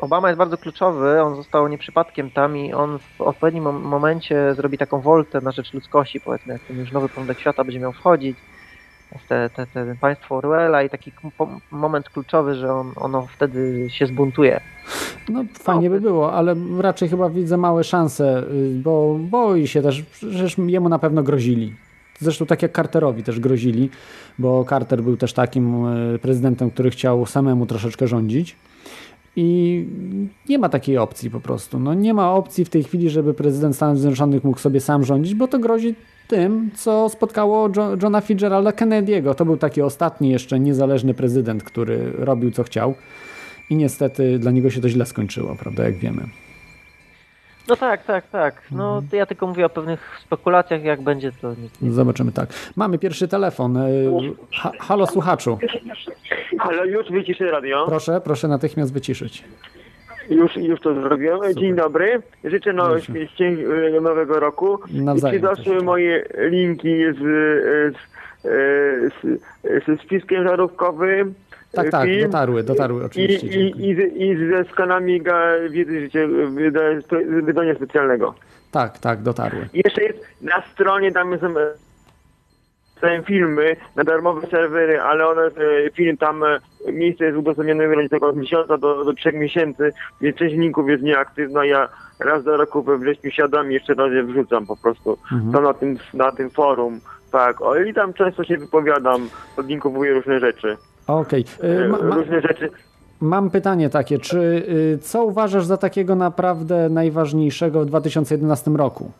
[0.00, 5.00] Obama jest bardzo kluczowy, on został nieprzypadkiem tam i on w odpowiednim momencie zrobi taką
[5.00, 8.36] woltę na rzecz ludzkości, powiedzmy, jak ten już nowy porządek świata będzie miał wchodzić
[9.28, 11.12] te, te, te państwo Orwella i taki
[11.70, 14.60] moment kluczowy, że on, ono wtedy się zbuntuje.
[15.28, 20.04] No fajnie by było, ale raczej chyba widzę małe szanse, y, bo boi się też,
[20.30, 21.74] że jemu na pewno grozili.
[22.18, 23.90] Zresztą tak jak Carterowi też grozili,
[24.38, 28.56] bo Carter był też takim y, prezydentem, który chciał samemu troszeczkę rządzić.
[29.40, 29.86] I
[30.48, 31.80] nie ma takiej opcji po prostu.
[31.80, 35.34] No, nie ma opcji w tej chwili, żeby prezydent Stanów Zjednoczonych mógł sobie sam rządzić,
[35.34, 35.94] bo to grozi
[36.28, 37.68] tym, co spotkało
[38.02, 39.34] Johna Fitzgeralda Kennedy'ego.
[39.34, 42.94] To był taki ostatni jeszcze niezależny prezydent, który robił co chciał.
[43.70, 46.22] I niestety dla niego się to źle skończyło, prawda, jak wiemy.
[47.68, 48.62] No tak, tak, tak.
[48.70, 49.10] No mhm.
[49.10, 51.54] to ja tylko mówię o pewnych spekulacjach, jak będzie to.
[51.82, 51.92] Nie...
[51.92, 52.48] Zobaczymy, tak.
[52.76, 53.76] Mamy pierwszy telefon.
[53.76, 53.88] E,
[54.52, 55.58] ha halo słuchaczu.
[56.60, 57.86] Halo, już wyciszę radio.
[57.86, 59.44] Proszę, proszę natychmiast wyciszyć.
[60.30, 61.38] Już, już to zrobiłem.
[61.38, 61.54] Super.
[61.54, 62.22] Dzień dobry.
[62.44, 64.78] Życzę no, e, nowego roku.
[64.90, 67.18] Nawzajem, Czy doszły moje linki z,
[67.94, 67.98] z,
[69.12, 69.40] z,
[69.86, 71.34] z, z spiskiem żarówkowym?
[71.72, 72.26] Tak, tak, film.
[72.26, 73.46] dotarły, dotarły oczywiście.
[73.46, 75.22] I, i, i, i ze skanami
[75.70, 76.28] wiedzy życie,
[77.42, 78.34] wydania specjalnego.
[78.70, 79.68] Tak, tak, dotarły.
[79.74, 81.54] I jeszcze jest na stronie, tam są
[83.02, 85.50] e, filmy na darmowe serwery, ale one, e,
[85.90, 86.58] film tam, e,
[86.92, 91.02] miejsce jest udostępnione w granicach od miesiąca do, do trzech miesięcy, więc część linków jest
[91.02, 91.64] nieaktywna.
[91.64, 91.88] Ja
[92.20, 95.18] raz do roku we wrześniu siadam i jeszcze raz je wrzucam po prostu.
[95.32, 95.52] Mhm.
[95.52, 97.00] To na tym, na tym forum.
[97.32, 100.76] Tak, o, i tam często się wypowiadam, podlinkowuję różne rzeczy.
[101.08, 101.44] Okej.
[101.58, 101.88] Okay.
[101.88, 102.70] Ma, Różne rzeczy.
[103.20, 109.12] Mam pytanie takie, czy y, co uważasz za takiego naprawdę najważniejszego w 2011 roku?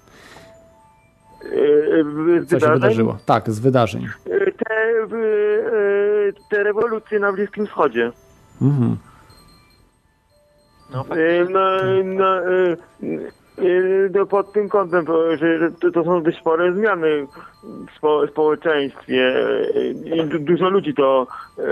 [1.44, 2.04] Y,
[2.42, 3.18] z co się wydarzyło?
[3.26, 4.06] Tak, z wydarzeń.
[4.26, 4.76] Y, te,
[6.50, 8.12] te rewolucje na Bliskim Wschodzie.
[8.62, 8.96] Mhm.
[10.92, 11.04] No,
[11.50, 11.60] no,
[12.04, 12.40] no,
[14.14, 15.06] no, pod tym kątem,
[15.40, 17.26] że to, to są dość spore zmiany
[18.26, 19.34] w społeczeństwie.
[20.40, 21.26] Dużo ludzi to
[21.58, 21.62] e,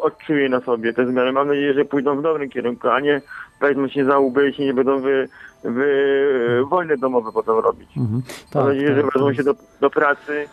[0.00, 1.32] odczuje na sobie te zmiany.
[1.32, 3.20] Mam nadzieję, że pójdą w dobrym kierunku, a nie
[3.60, 5.28] wezmą się za łby i nie będą wy,
[5.64, 7.96] wy, wojny domowe potem robić.
[7.96, 8.22] Mhm.
[8.52, 10.48] Tak, Mam nadzieję, tak, że wezmą się do, do pracy.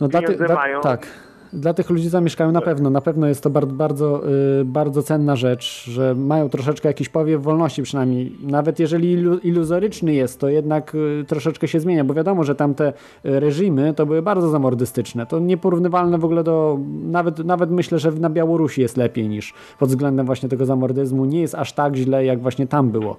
[0.00, 0.80] No, daty, da, mają.
[0.80, 2.90] Tak dla tych ludzi zamieszkają na pewno.
[2.90, 4.22] Na pewno jest to bardzo, bardzo,
[4.60, 8.32] y, bardzo cenna rzecz, że mają troszeczkę jakiś powiew wolności przynajmniej.
[8.42, 12.92] Nawet jeżeli iluzoryczny jest, to jednak y, troszeczkę się zmienia, bo wiadomo, że tamte
[13.24, 15.26] y, reżimy to były bardzo zamordystyczne.
[15.26, 19.88] To nieporównywalne w ogóle do, nawet, nawet myślę, że na Białorusi jest lepiej niż pod
[19.88, 21.24] względem właśnie tego zamordyzmu.
[21.24, 23.16] Nie jest aż tak źle, jak właśnie tam było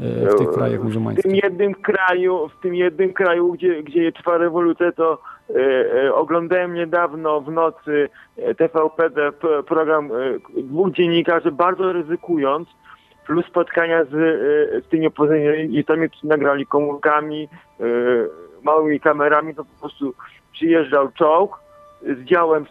[0.00, 1.24] w tych krajach muzułmańskich.
[1.24, 5.18] W tym jednym kraju, w tym jednym kraju, gdzie, gdzie trwa rewolucja, to
[6.14, 9.10] oglądałem niedawno w nocy e, TVP
[9.66, 10.10] program
[10.56, 12.68] dwóch dziennikarzy, bardzo ryzykując,
[13.26, 14.10] plus spotkania z,
[14.84, 17.48] z tymi opozycjonistami, którzy nagrali komórkami,
[18.62, 20.14] małymi kamerami, to po prostu
[20.52, 21.58] przyjeżdżał czołg
[22.02, 22.64] z działem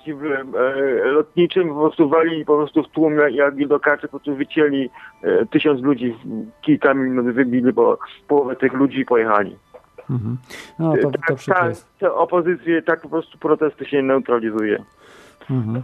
[1.03, 4.89] lotniczym, po prostu walili po prostu w tłum jak widokacze, po prostu wycięli
[5.49, 6.15] tysiąc ludzi,
[6.61, 9.57] kilka minut wybili, bo połowę tych ludzi pojechali.
[10.09, 10.37] Mhm.
[10.79, 14.83] No to, tak, to tak, te opozycje, tak po prostu protesty się neutralizuje.
[15.49, 15.83] Mhm.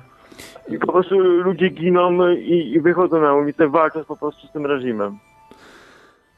[0.67, 4.65] I po prostu ludzie giną i, i wychodzą na ulicę walcząc po prostu z tym
[4.65, 5.19] reżimem.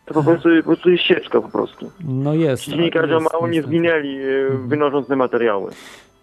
[0.05, 1.91] To po prostu, po prostu jest sieczka po prostu.
[2.03, 2.63] No jest.
[2.63, 4.67] Dziennikarze mało nie zginęli e, mhm.
[4.67, 5.71] wynosząc te materiały.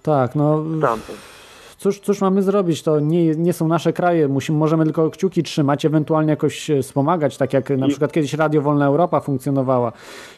[0.03, 0.64] Tak, no.
[1.79, 2.83] Cóż, cóż mamy zrobić?
[2.83, 4.29] To nie, nie są nasze kraje.
[4.29, 8.87] Musimy, możemy tylko kciuki trzymać, ewentualnie jakoś wspomagać, tak jak na przykład kiedyś Radio Wolna
[8.87, 9.93] Europa funkcjonowała,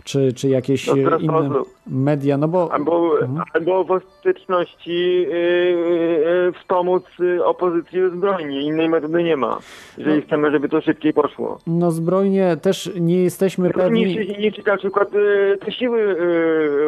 [0.04, 1.50] czy, czy jakieś no, inne
[1.86, 2.36] media.
[2.36, 2.72] No bo...
[2.72, 3.44] Albo, mhm.
[3.54, 7.04] albo w ostateczności yy, yy, wspomóc
[7.44, 8.62] opozycję zbrojnie.
[8.62, 9.58] Innej metody nie ma,
[9.98, 11.58] jeżeli no, chcemy, żeby to szybciej poszło.
[11.66, 14.06] No zbrojnie też nie jesteśmy pewni...
[14.06, 16.16] Nie, nie, na przykład yy, te siły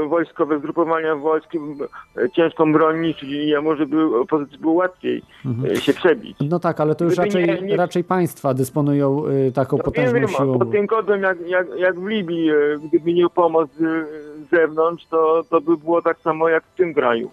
[0.08, 3.96] wojskowe, zgrupowania wojsk yy, ciężką broń niszczyć i może by
[4.46, 5.72] było łatwiej mhm.
[5.72, 6.36] E, się przebić.
[6.40, 7.76] No tak, ale to już raczej, nie, nie...
[7.76, 10.58] raczej państwa dysponują y, taką no, potężną wiem, siłą.
[10.58, 14.08] Pod tym kodem, jak, jak, jak w Libii, y, gdyby nie pomoc z
[14.50, 17.30] zewnątrz, to, to by było tak samo jak w tym kraju.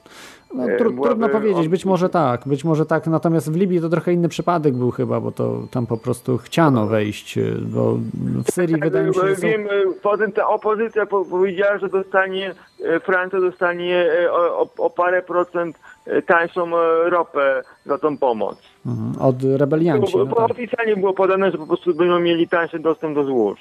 [0.53, 4.13] No, tr trudno powiedzieć, być może tak, być może tak, natomiast w Libii to trochę
[4.13, 7.97] inny przypadek był chyba, bo to tam po prostu chciano wejść, bo
[8.45, 9.41] w Syrii tak, wydaje mi się, że są...
[9.41, 9.67] Wiem,
[10.01, 12.55] potem ta opozycja powiedziała, że dostanie,
[13.03, 15.79] Francja dostanie o, o, parę procent
[16.25, 18.57] tańszą e, ropę za tą pomoc.
[18.85, 19.21] Mhm.
[19.21, 20.13] Od rebelianci.
[20.13, 20.51] Bo, bo no tak.
[20.51, 23.59] oficjalnie było podane, że po prostu będą mieli tańszy dostęp do złóż.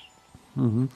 [0.59, 0.89] Mhm.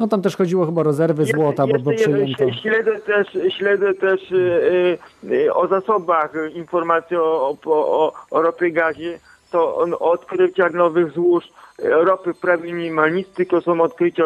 [0.00, 2.52] No tam też chodziło chyba o rezerwy złota, bo, bo przyjęto.
[2.62, 9.18] Śledzę też, śledzę też yy, yy, o zasobach informacji o, o, o, ropie gazie.
[9.50, 11.44] To o odkryciach nowych złóż
[11.82, 14.24] ropy prawie nie ma nic, tylko są odkrycia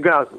[0.00, 0.36] gazu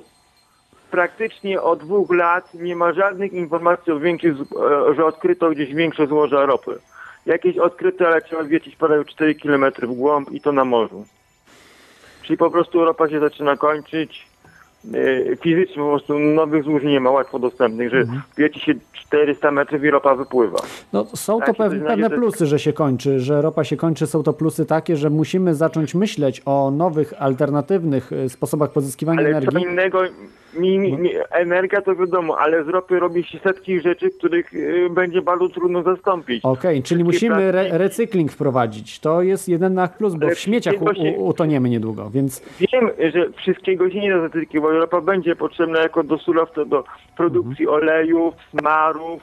[0.92, 6.08] praktycznie od dwóch lat nie ma żadnych informacji o większych, z- że odkryto gdzieś większe
[6.08, 6.80] złoża ropy.
[7.26, 11.06] Jakieś odkryte, ale trzeba wiercić parę 4 km w głąb i to na morzu.
[12.26, 14.28] Czyli po prostu ropa się zaczyna kończyć.
[14.92, 18.22] Yy, Fizycznie po prostu nowych złóż nie ma łatwo dostępnych, że Mhm.
[18.38, 20.60] wieci się 400 metrów i ropa wypływa.
[20.94, 24.08] No, są to Tak, pewne te- plusy, że się kończy, że ropa się kończy.
[24.08, 29.32] Są to plusy takie, że musimy zacząć myśleć o nowych, alternatywnych e, sposobach pozyskiwania Ale
[29.32, 29.64] co energii.
[29.64, 30.02] innego,
[30.56, 34.88] mi, mi, mi, energia to wiadomo, ale z ropy robi się setki rzeczy, których y,
[34.90, 36.46] będzie bardzo trudno zastąpić.
[36.46, 39.00] Okej, czyli Wszystkie musimy re- recykling wprowadzić.
[39.00, 42.42] To jest jeden na plus, bo Ale w śmieciach u- u- utoniemy niedługo, więc
[42.74, 44.72] Wiem, że wszystkiego się nie da zatykiwać.
[44.74, 46.84] Ropa będzie potrzebna jako do surowca do
[47.18, 49.22] produkcji olejów, smarów,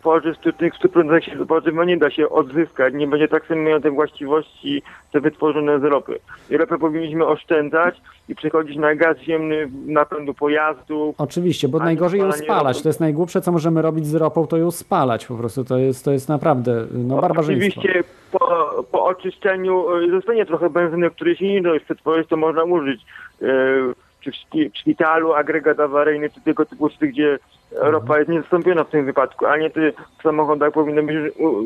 [0.00, 2.94] tworzyw sztucznych, w 100% się tworzywa nie da się odzyskać.
[2.94, 4.82] Nie będzie tak samo miało te właściwości
[5.12, 6.18] te wytworzone z ropy.
[6.50, 11.14] I ropę powinniśmy oszczędzać i przechodzić na gaz ziemny napędu pojazdów.
[11.18, 12.76] oczywiście, bo najgorzej ją spalać.
[12.76, 12.82] ropy.
[12.82, 15.64] To jest najgłupsze, co możemy robić z ropą, to ją spalać po prostu.
[15.64, 17.80] To jest, to jest naprawdę no, barbarzyństwo.
[17.80, 18.38] Oczywiście po,
[18.92, 23.00] po oczyszczeniu y, zostanie trochę benzyny, której się nie da już przetworzyć, to można użyć.
[23.42, 27.38] y, Czy w szpi- w szpitalu, agregat awaryjny, czy tego typu, gdzie
[27.72, 27.92] Mhm.
[27.92, 31.16] ropa jest niezastąpiona w tym wypadku, a nie ty w samochodach powinno, być,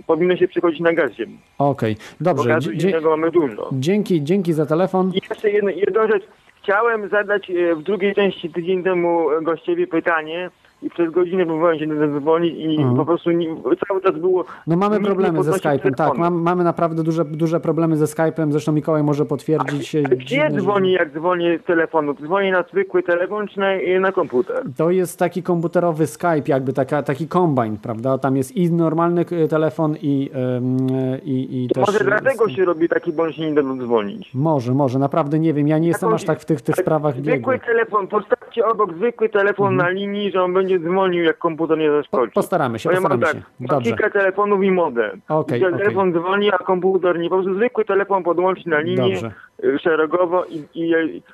[0.06, 1.36] powinno się przechodzić na gaz ziemny.
[1.58, 2.48] Okej, Bo dobrze.
[2.48, 3.70] gazu dzie- ziemnego mamy dużo.
[3.72, 5.10] dzięki, dzięki za telefon.
[5.14, 6.22] I jeszcze jedno, jedną rzecz.
[6.62, 10.50] Chciałem zadać e, w drugiej części tydzień temu gościowi pytanie
[10.84, 12.96] i przez godzinę próbowałem się zadzwonić i Mhm.
[12.96, 13.56] po prostu nie,
[13.88, 14.44] cały czas było...
[14.66, 18.72] No mamy problemy ze Skype'em, tak, mam, mamy naprawdę duże, duże problemy ze Skype'em, zresztą
[18.72, 19.94] Mikołaj może potwierdzić.
[19.94, 22.14] e, Ale Gdzie dzwoni, jak dzwoni z telefonu?
[22.14, 23.66] Dzwoni na zwykły telefon czy na,
[24.00, 24.62] na komputer?
[24.76, 28.18] To jest taki komputerowy Skype, jakby taka, taki kombine, prawda?
[28.18, 31.86] Tam jest i normalny e, telefon i, e, i, i To też...
[31.86, 34.30] może dlatego się robi taki, się nie da dodzwonić.
[34.34, 37.32] Może, może, naprawdę nie wiem, ja nie jestem aż tak w tych, tych sprawach biegły.
[37.32, 41.88] Zwykły telefon, postawcie obok zwykły telefon na linii, że on będzie dzwonił, jak komputer nie
[41.88, 42.32] Po, zaskoczy.
[42.32, 43.66] postaramy się, Bo ja mam postaramy tak, się.
[43.74, 43.90] Dobrze.
[43.90, 45.20] kilka telefonów i modem.
[45.28, 47.28] Okej, I telefon dzwoni, a komputer nie.
[47.30, 49.30] Po prostu zwykły telefon podłączyć na linię Dobrze.
[49.64, 50.92] y, szeregowo i, i,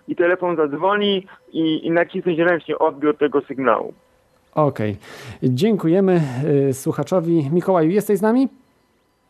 [0.09, 3.95] i telefon zadzwoni i, i nacisnąć ręcznie odbiór tego sygnału.
[4.55, 4.97] Okej.
[5.43, 6.21] Dziękujemy
[6.69, 7.51] e, słuchaczowi.
[7.53, 8.49] Mikołaju, jesteś z nami?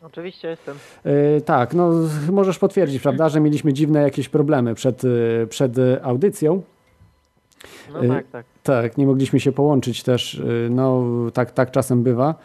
[0.03, 0.75] Oczywiście jestem.
[1.05, 1.91] E, tak, no
[2.31, 5.01] możesz potwierdzić, prawda, że mieliśmy dziwne jakieś problemy przed,
[5.49, 5.71] przed
[6.03, 6.61] audycją.
[7.93, 8.45] No Y, tak, tak.
[8.63, 10.33] Tak, nie mogliśmy się połączyć też.
[10.33, 12.35] y, No, tak, tak czasem bywa.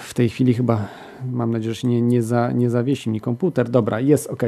[0.00, 0.88] W tej chwili chyba
[1.32, 3.70] mam nadzieję, że się nie, nie, za, nie zawiesi mi komputer.
[3.70, 4.42] Dobra, jest ok.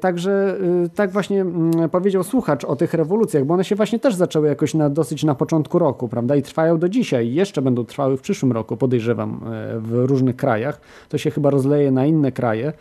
[0.00, 4.14] Także y, tak właśnie mm, powiedział słuchacz o tych rewolucjach, bo one się właśnie też
[4.14, 6.36] zaczęły jakoś na, dosyć na początku roku, prawda?
[6.36, 7.34] I trwają do dzisiaj.
[7.34, 10.80] Jeszcze będą trwały w przyszłym roku, podejrzewam, e, w różnych krajach.
[11.08, 12.72] To się chyba rozleje na inne kraje,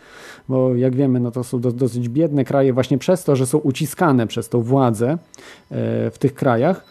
[0.49, 3.57] bo jak wiemy, no to są do, dosyć biedne kraje właśnie przez to, że są
[3.57, 5.17] uciskane przez tą władzę e,
[6.11, 6.85] w tych krajach.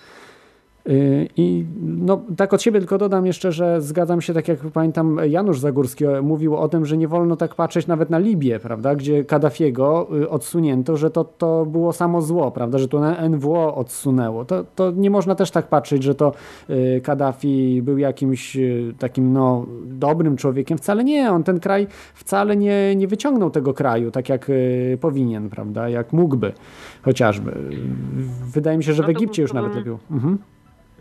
[0.88, 5.20] Y, I no, tak od siebie tylko dodam jeszcze, że zgadzam się, tak jak pamiętam,
[5.28, 9.24] Janusz Zagórski mówił o tym, że nie wolno tak patrzeć nawet na Libię, prawda, gdzie
[9.24, 14.44] Kaddafiego y, odsunięto, że to, to było samo zło, prawda, że to NWO odsunęło.
[14.44, 16.32] To, to nie można też tak patrzeć, że to
[16.70, 18.56] y, Kaddafi był jakimś
[18.98, 20.78] takim no, dobrym człowiekiem.
[20.78, 24.50] Wcale nie, on ten kraj wcale nie, nie wyciągnął tego kraju tak jak
[25.00, 26.52] powinien, prawda, jak mógłby
[27.02, 27.52] chociażby.
[28.54, 29.96] Wydaje mi się, że w No Egipcie już nawet lepiej.
[30.10, 30.38] Mhm.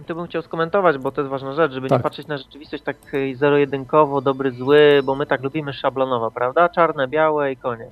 [0.06, 2.00] To bym chciał skomentować, bo to jest ważna rzecz, żeby Tak.
[2.00, 6.70] nie patrzeć na rzeczywistość tak y, zero-jedynkowo, dobry, zły, bo my tak lubimy szablonowo, prawda?
[6.70, 7.89] Czarne, białe i koniec.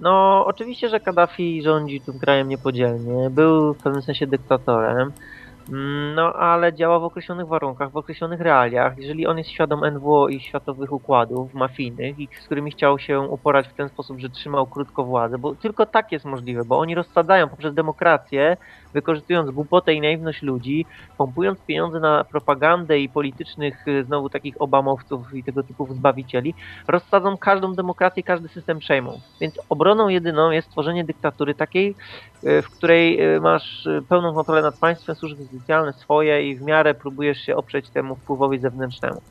[0.00, 5.12] No, oczywiście, że Kaddafi rządzi tym krajem niepodzielnie, był w pewnym sensie dyktatorem,
[5.68, 8.98] mm, no ale działa w określonych warunkach, w określonych realiach.
[8.98, 13.68] Jeżeli on jest świadom NWO i światowych układów mafijnych, i z którymi chciał się uporać
[13.68, 17.48] w ten sposób, że trzymał krótko władzę, bo tylko tak jest możliwe, bo oni rozsadzają
[17.48, 18.56] poprzez demokrację,
[18.94, 25.34] wykorzystując głupotę i naiwność ludzi, pompując pieniądze na propagandę i politycznych y, znowu takich obamowców
[25.34, 26.54] i tego typu zbawicieli,
[26.88, 29.20] rozsadzą każdą demokrację, każdy system przejmą.
[29.40, 31.96] Więc obroną jedyną jest stworzenie dyktatury takiej,
[32.46, 36.94] y, w której y, masz pełną kontrolę nad państwem, służby specjalne swoje i w miarę
[36.94, 39.22] próbujesz się oprzeć temu wpływowi zewnętrznemu.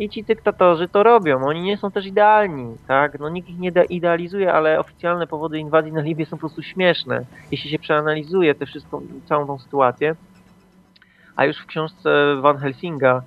[0.00, 1.44] I ci dyktatorzy to robią.
[1.44, 3.18] Oni nie są też idealni, tak?
[3.18, 7.24] No nikt ich nie idealizuje, ale oficjalne powody inwazji na Libię są po prostu śmieszne.
[7.50, 10.14] Jeśli się przeanalizuje tę wszystką, całą tą sytuację,
[11.36, 13.22] a już w książce Van Helsinga,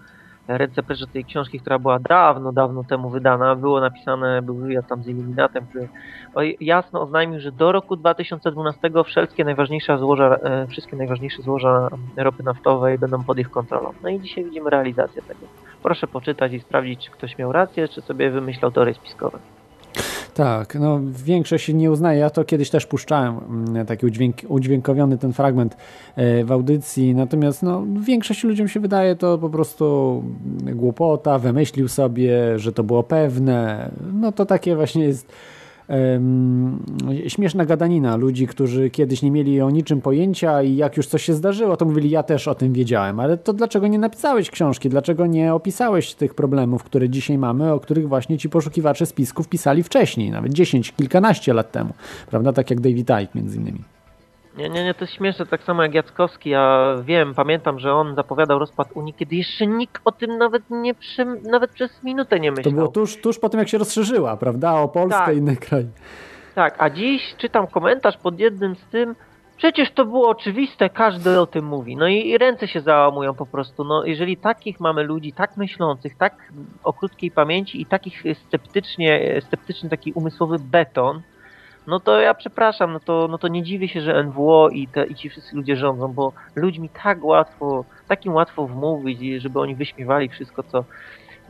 [1.03, 5.07] od tej książki, która była dawno, dawno temu wydana, było napisane, był wywiad tam z
[5.07, 5.87] Illuminatem, który
[6.61, 12.99] jasno oznajmił, że do roku 2012 wszystkie najważniejsze złoża, e, wszystkie najważniejsze złoża ropy naftowej
[12.99, 13.93] będą pod ich kontrolą.
[14.03, 15.62] No i dzisiaj widzimy realizację tego.
[15.83, 19.39] Proszę poczytać i sprawdzić, czy ktoś miał rację, czy sobie wymyślał teorie spiskowe.
[20.33, 22.19] Tak, no większość nie uznaje.
[22.19, 25.77] Ja to kiedyś też puszczałem, mm, taki udźwięk, udźwiękowiony ten fragment
[26.15, 30.23] e, w audycji, natomiast no, większość ludziom się wydaje to po prostu
[30.75, 33.89] głupota, wymyślił sobie, że to było pewne.
[34.13, 35.33] No to takie właśnie jest
[37.27, 41.33] śmieszna gadanina ludzi, którzy kiedyś nie mieli o niczym pojęcia i jak już coś się
[41.33, 43.19] zdarzyło, to mówili, ja też o tym wiedziałem.
[43.19, 44.89] Ale to dlaczego nie napisałeś książki?
[44.89, 49.83] Dlaczego nie opisałeś tych problemów, które dzisiaj mamy, o których właśnie ci poszukiwacze spisków pisali
[49.83, 51.93] wcześniej, nawet 10, kilkanaście lat temu.
[52.29, 52.53] Prawda?
[52.53, 53.79] Tak jak David Icke między innymi.
[54.57, 58.15] Nie, nie, nie, to jest śmieszne, tak samo jak Jackowski, ja wiem, pamiętam, że on
[58.15, 62.51] zapowiadał rozpad Unii, kiedy jeszcze nikt o tym nawet nie przy, nawet przez minutę nie
[62.51, 62.63] myślał.
[62.63, 65.35] To było tuż, tuż po tym, jak się rozszerzyła, prawda, o Polskę tak.
[65.35, 65.87] i inne kraje.
[66.55, 69.15] Tak, a dziś czytam komentarz pod jednym z tym,
[69.57, 71.95] przecież to było oczywiste, każdy o tym mówi.
[71.95, 73.83] No i, i ręce się załamują po prostu.
[73.83, 79.89] No jeżeli takich mamy ludzi, tak myślących, tak o krótkiej pamięci i takich sceptycznie, sceptyczny
[79.89, 81.21] taki umysłowy beton,
[81.87, 85.05] no to ja przepraszam, no to, no to nie dziwię się, że NWO i, te,
[85.05, 90.29] i ci wszyscy ludzie rządzą, bo ludźmi tak łatwo, takim łatwo wmówić, żeby oni wyśmiewali
[90.29, 90.83] wszystko, co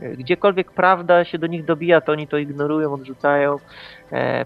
[0.00, 3.58] gdziekolwiek prawda się do nich dobija, to oni to ignorują, odrzucają.
[4.12, 4.44] E,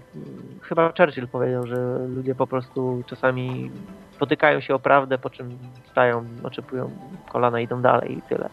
[0.61, 3.71] chyba Churchill powiedział, że ludzie po prostu czasami
[4.19, 5.57] potykają się o prawdę, po czym
[5.91, 6.91] stają, oczepują
[7.29, 8.49] kolana, idą dalej i tyle.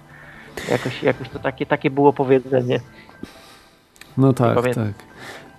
[0.71, 2.81] Jakoś, jakoś to takie, takie było powiedzenie.
[4.19, 4.95] No tak, tak.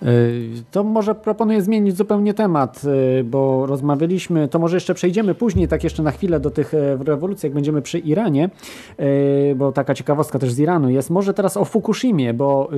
[0.02, 2.82] Y, to może proponuję zmienić zupełnie temat,
[3.20, 6.96] y, bo rozmawialiśmy, to może jeszcze przejdziemy później, tak jeszcze na chwilę do tych e,
[7.04, 8.50] rewolucji, jak będziemy przy Iranie,
[9.00, 11.10] y, bo taka ciekawostka też z Iranu jest.
[11.10, 12.70] Może teraz o Fukushimie, bo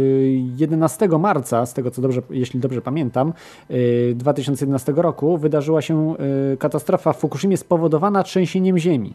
[0.56, 3.32] 11 marca, z tego co dobrze, jeśli dobrze pamiętam,
[4.14, 6.14] 2011 roku wydarzyła się
[6.58, 9.14] katastrofa w Fukushimie spowodowana trzęsieniem ziemi.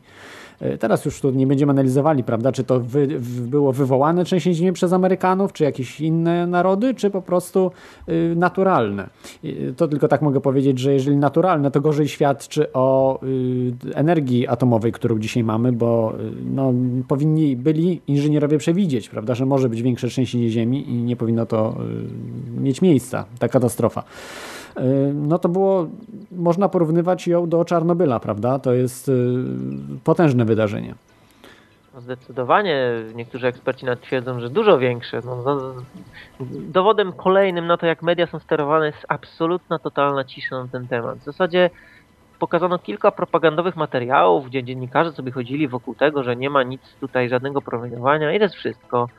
[0.60, 3.08] E, teraz już tu nie będziemy analizowali, prawda, czy to wy,
[3.41, 7.72] było wywołane ziemi przez Amerykanów, czy jakieś inne narody, czy po prostu
[8.10, 9.10] y, naturalne.
[9.78, 14.91] To tylko tak mogę powiedzieć, że jeżeli naturalne, to gorzej świadczy o y, energii atomowej,
[14.91, 16.74] którą dzisiaj mamy, bo y, no,
[17.08, 21.76] powinni byli inżynierowie przewidzieć, prawda, że może być większe trzęsienie ziemi i nie powinno to
[22.58, 24.03] mieć miejsca, ta katastrofa.
[24.80, 25.88] Y, no to było,
[26.32, 28.59] można porównywać ją do Czarnobyla, prawda?
[28.59, 29.43] To jest y,
[30.03, 30.95] potężne wydarzenie.
[31.95, 35.21] No, zdecydowanie niektórzy eksperci nawet twierdzą, że dużo większe.
[35.26, 35.73] No,
[36.49, 41.17] dowodem kolejnym na to, jak media są sterowane, jest absolutna, totalna cisza na ten temat.
[41.17, 41.69] W zasadzie
[42.39, 47.29] pokazano kilka propagandowych materiałów, gdzie dziennikarze sobie chodzili wokół tego, że nie ma nic tutaj,
[47.29, 49.09] żadnego promieniowania i to jest wszystko.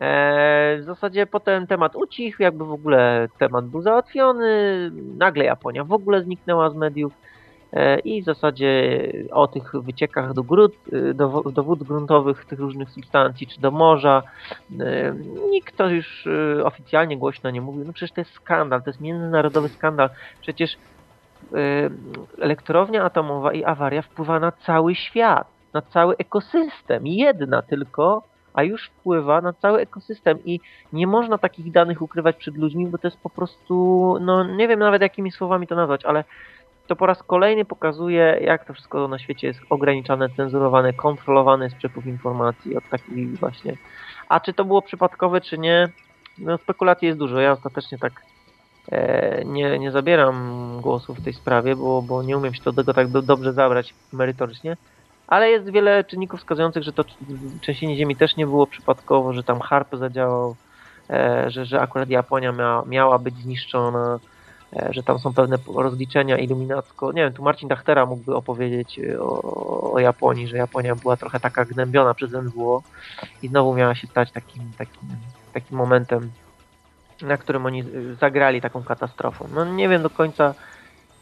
[0.00, 5.92] Eee, w zasadzie potem temat ucichł, jakby w ogóle temat był załatwiony, nagle Japonia w
[5.92, 7.12] ogóle zniknęła z mediów
[7.72, 10.74] eee, i w zasadzie o tych wyciekach do, grunt,
[11.14, 14.22] do, do wód gruntowych, tych różnych substancji, czy do morza,
[14.80, 15.12] eee,
[15.50, 17.84] nikt to już e, oficjalnie głośno nie mówił.
[17.84, 20.10] No przecież to jest skandal, to jest międzynarodowy skandal.
[20.40, 20.76] Przecież
[22.38, 27.06] elektrownia atomowa i awaria wpływa na cały świat, na cały ekosystem.
[27.06, 28.22] Jedna tylko,
[28.54, 30.60] a już wpływa na cały ekosystem i
[30.92, 34.78] nie można takich danych ukrywać przed ludźmi, bo to jest po prostu, no nie wiem
[34.78, 36.24] nawet jakimi słowami to nazwać, ale
[36.86, 41.76] to po raz kolejny pokazuje, jak to wszystko na świecie jest ograniczane, cenzurowane, kontrolowane jest
[41.76, 43.76] przepływ informacji od takich właśnie.
[44.28, 45.88] A czy to było przypadkowe, czy nie?
[46.38, 47.40] No spekulacji jest dużo.
[47.40, 48.12] Ja ostatecznie tak
[49.44, 53.08] nie, nie zabieram głosu w tej sprawie, bo, bo nie umiem się do tego tak
[53.08, 54.76] do, dobrze zabrać merytorycznie.
[55.26, 57.04] Ale jest wiele czynników wskazujących, że to
[57.60, 60.56] trzęsienie ziemi też nie było przypadkowo, że tam harp zadziałał,
[61.10, 64.18] e, że, że akurat Japonia miała, miała być zniszczona,
[64.76, 67.12] e, że tam są pewne rozliczenia iluminacko.
[67.12, 71.64] Nie wiem, tu Marcin Dachtera mógłby opowiedzieć o, o Japonii, że Japonia była trochę taka
[71.64, 72.82] gnębiona przez NWO
[73.42, 75.08] i znowu miała się stać takim, takim,
[75.52, 76.30] takim momentem
[77.22, 77.84] na którym oni
[78.20, 79.48] zagrali taką katastrofą.
[79.54, 80.54] No nie wiem do końca,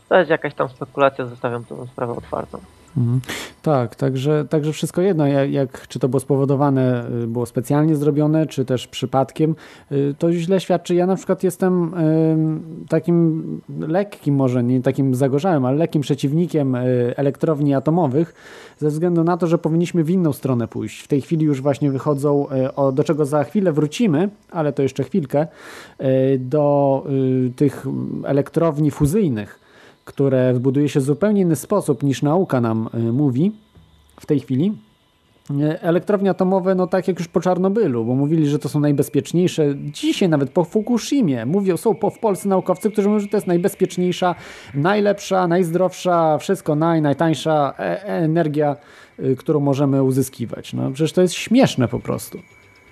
[0.08, 2.60] to jest jakaś tam spekulacja, zostawiam tę sprawę otwartą.
[2.96, 3.20] Mhm.
[3.62, 8.46] Tak, także, także wszystko jedno, jak, jak, czy to było spowodowane, y, było specjalnie zrobione,
[8.46, 9.54] czy też przypadkiem,
[9.92, 10.94] y, to źle świadczy.
[10.94, 16.76] Ja na przykład jestem y, takim lekkim, może nie takim zagorzałym, ale lekkim przeciwnikiem
[17.16, 18.34] elektrowni atomowych,
[18.78, 21.00] ze względu na to, że powinniśmy w inną stronę pójść.
[21.00, 22.46] W tej chwili już właśnie wychodzą,
[22.92, 25.46] do czego za chwilę wrócimy, ale to jeszcze chwilkę,
[26.38, 27.04] do
[27.56, 27.86] tych
[28.24, 29.59] elektrowni fuzyjnych
[30.10, 33.52] które buduje się w zupełnie inny sposób niż nauka nam y, mówi
[34.20, 34.72] w tej chwili.
[35.50, 39.74] Y, elektrownie atomowe, no tak jak już po Czarnobylu, bo mówili, że to są najbezpieczniejsze.
[39.76, 43.46] Dzisiaj nawet po Fukushimie mówią, są po, w Polsce naukowcy, którzy mówią, że to jest
[43.46, 44.34] najbezpieczniejsza,
[44.74, 48.76] najlepsza, najzdrowsza, wszystko naj, najtańsza e, e energia,
[49.38, 50.72] którą możemy uzyskiwać.
[50.72, 52.38] No przecież to jest śmieszne po prostu.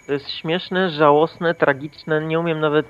[0.06, 2.26] To jest śmieszne, żałosne, tragiczne.
[2.26, 2.86] Nie umiem nawet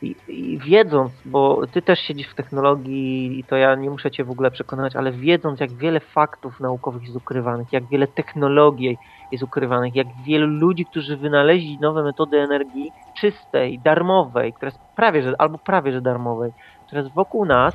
[0.00, 4.24] I, I, wiedząc, bo ty też siedzisz w technologii i to ja nie muszę cię
[4.24, 8.98] w ogóle przekonać, ale wiedząc jak wiele faktów naukowych jest ukrywanych, jak wiele technologii
[9.30, 15.22] jest ukrywanych, jak wielu ludzi, którzy wynaleźli nowe metody energii czystej, darmowej, która jest prawie
[15.22, 16.52] że, albo prawie że darmowej,
[16.86, 17.74] która jest wokół nas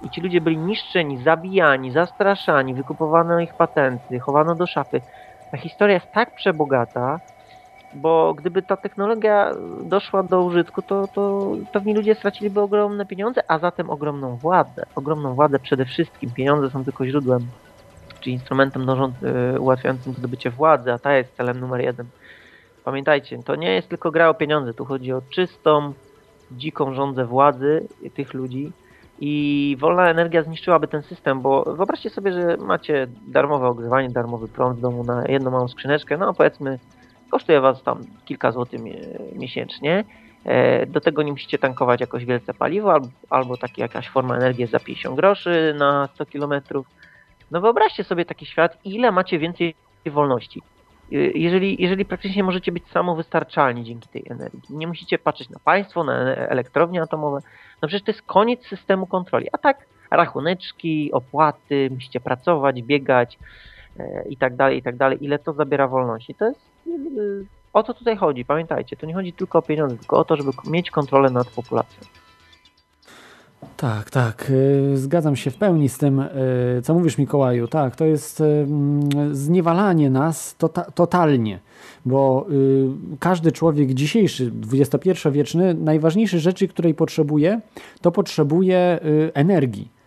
[0.00, 5.02] i ci ludzie byli niszczeni, zabijani, zastraszani, wykupowano ich patenty, chowano do szafy.
[5.50, 7.20] Ta historia jest tak przebogata,
[7.94, 13.58] bo gdyby ta technologia doszła do użytku, to, to pewni ludzie straciliby ogromne pieniądze, a
[13.58, 14.86] zatem ogromną władzę.
[14.94, 16.30] Ogromną władzę przede wszystkim.
[16.30, 17.46] Pieniądze są tylko źródłem,
[18.20, 22.06] czy instrumentem dążąc, y, ułatwiającym zdobycie władzy, a ta jest celem numer jeden.
[22.84, 25.92] Pamiętajcie, to nie jest tylko gra o pieniądze, tu chodzi o czystą,
[26.52, 28.72] dziką rządzę władzy tych ludzi
[29.20, 34.78] i wolna energia zniszczyłaby ten system, bo wyobraźcie sobie, że macie darmowe ogrzewanie, darmowy prąd
[34.78, 36.78] w domu na jedną małą skrzyneczkę, no powiedzmy
[37.30, 38.80] kosztuje Was tam kilka złotych
[39.34, 40.04] miesięcznie.
[40.44, 44.66] E, do tego nie musicie tankować jakoś wielce paliwo albo, albo taki jakaś forma energii
[44.66, 46.52] za 50 groszy na 100 km.
[47.50, 49.74] No wyobraźcie sobie taki świat, ile macie więcej
[50.06, 50.62] wolności.
[51.12, 54.60] E, jeżeli, jeżeli praktycznie możecie być samowystarczalni dzięki tej energii.
[54.70, 57.40] Nie musicie patrzeć na państwo, na elektrownie atomowe.
[57.82, 59.46] No przecież to jest koniec systemu kontroli.
[59.52, 63.38] A tak rachuneczki, opłaty, musicie pracować, biegać
[64.00, 65.24] e, i tak dalej, i tak dalej.
[65.24, 66.34] Ile to zabiera wolności?
[66.34, 66.77] To jest
[67.72, 70.50] o to tutaj chodzi, pamiętajcie, to nie chodzi tylko o pieniądze, tylko o to, żeby
[70.66, 72.00] mieć kontrolę nad populacją.
[73.76, 74.50] Tak, tak.
[74.50, 77.68] Y, zgadzam się w pełni z tym, y, co mówisz, Mikołaju.
[77.68, 78.66] Tak, to jest y,
[79.32, 81.58] zniewalanie nas tota, totalnie,
[82.06, 82.46] bo
[83.20, 87.60] każdy człowiek dzisiejszy, XXI-wieczny, najważniejsze rzeczy, której potrzebuje,
[88.00, 88.98] to potrzebuje
[89.34, 89.97] energii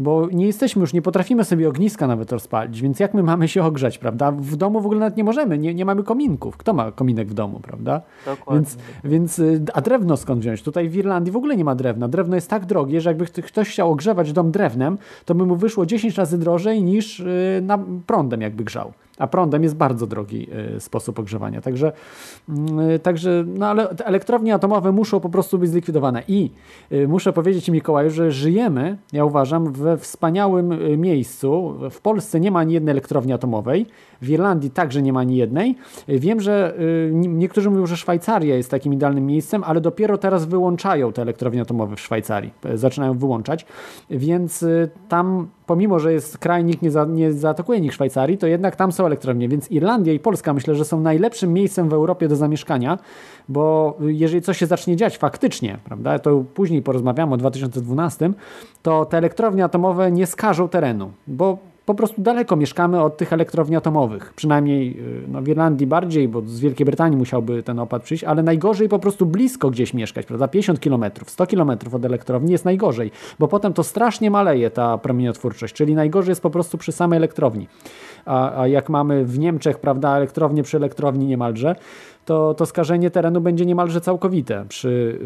[0.00, 3.64] bo nie jesteśmy już, nie potrafimy sobie ogniska nawet rozpalić, więc jak my mamy się
[3.64, 4.32] ogrzać, prawda?
[4.32, 6.56] W domu w ogóle nawet nie możemy, nie, nie mamy kominków.
[6.56, 8.02] Kto ma kominek w domu, prawda?
[8.26, 8.54] Dokładnie.
[8.54, 10.62] Więc, więc, y, a drewno skąd wziąć?
[10.62, 12.08] Tutaj w Irlandii w ogóle nie ma drewna.
[12.08, 15.86] Drewno jest tak drogie, że jakby ktoś chciał ogrzewać dom drewnem, to by mu wyszło
[15.86, 20.46] 10 razy drożej niż y, na prądem jakby grzał a prądem jest bardzo drogi
[20.76, 21.60] y, sposób ogrzewania.
[21.60, 21.92] Także,
[22.48, 26.22] mm, także no ale elektrownie atomowe muszą po prostu być zlikwidowane.
[26.28, 26.50] I
[26.92, 31.74] y, muszę powiedzieć Mikołaju, że żyjemy, ja uważam, we wspaniałym miejscu.
[31.90, 33.86] W Polsce nie ma ani jednej elektrowni atomowej,
[34.22, 35.76] w Irlandii także nie ma ani jednej.
[36.08, 36.74] Wiem, że
[37.12, 41.96] niektórzy mówią, że Szwajcaria jest takim idealnym miejscem, ale dopiero teraz wyłączają te elektrownie atomowe
[41.96, 42.52] w Szwajcarii.
[42.74, 43.66] Zaczynają wyłączać,
[44.10, 44.64] więc
[45.08, 48.92] tam pomimo, że jest kraj, nikt nie, za, nie zaatakuje nikt Szwajcarii, to jednak tam
[48.92, 52.98] są elektrownie, więc Irlandia i Polska myślę, że są najlepszym miejscem w Europie do zamieszkania,
[53.48, 58.32] bo jeżeli coś się zacznie dziać faktycznie, prawda, to później porozmawiamy o 2012,
[58.82, 61.58] to te elektrownie atomowe nie skażą terenu, bo
[61.90, 64.32] po prostu daleko mieszkamy od tych elektrowni atomowych.
[64.36, 68.42] Przynajmniej y, no, w Irlandii bardziej, bo z Wielkiej Brytanii musiałby ten opad przyjść, ale
[68.42, 70.48] najgorzej po prostu blisko gdzieś mieszkać, prawda?
[70.48, 75.74] 50 km, 100 km od elektrowni jest najgorzej, bo potem to strasznie maleje ta promieniotwórczość,
[75.74, 77.68] czyli najgorzej jest po prostu przy samej elektrowni.
[78.24, 81.76] A, a jak mamy w Niemczech, prawda, elektrownię przy elektrowni niemalże,
[82.24, 85.18] to, to skażenie terenu będzie niemalże całkowite przy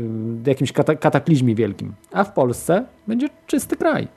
[0.45, 1.95] y, jakimś kataklizmie wielkim.
[2.13, 4.09] A w Polsce będzie czysty kraj.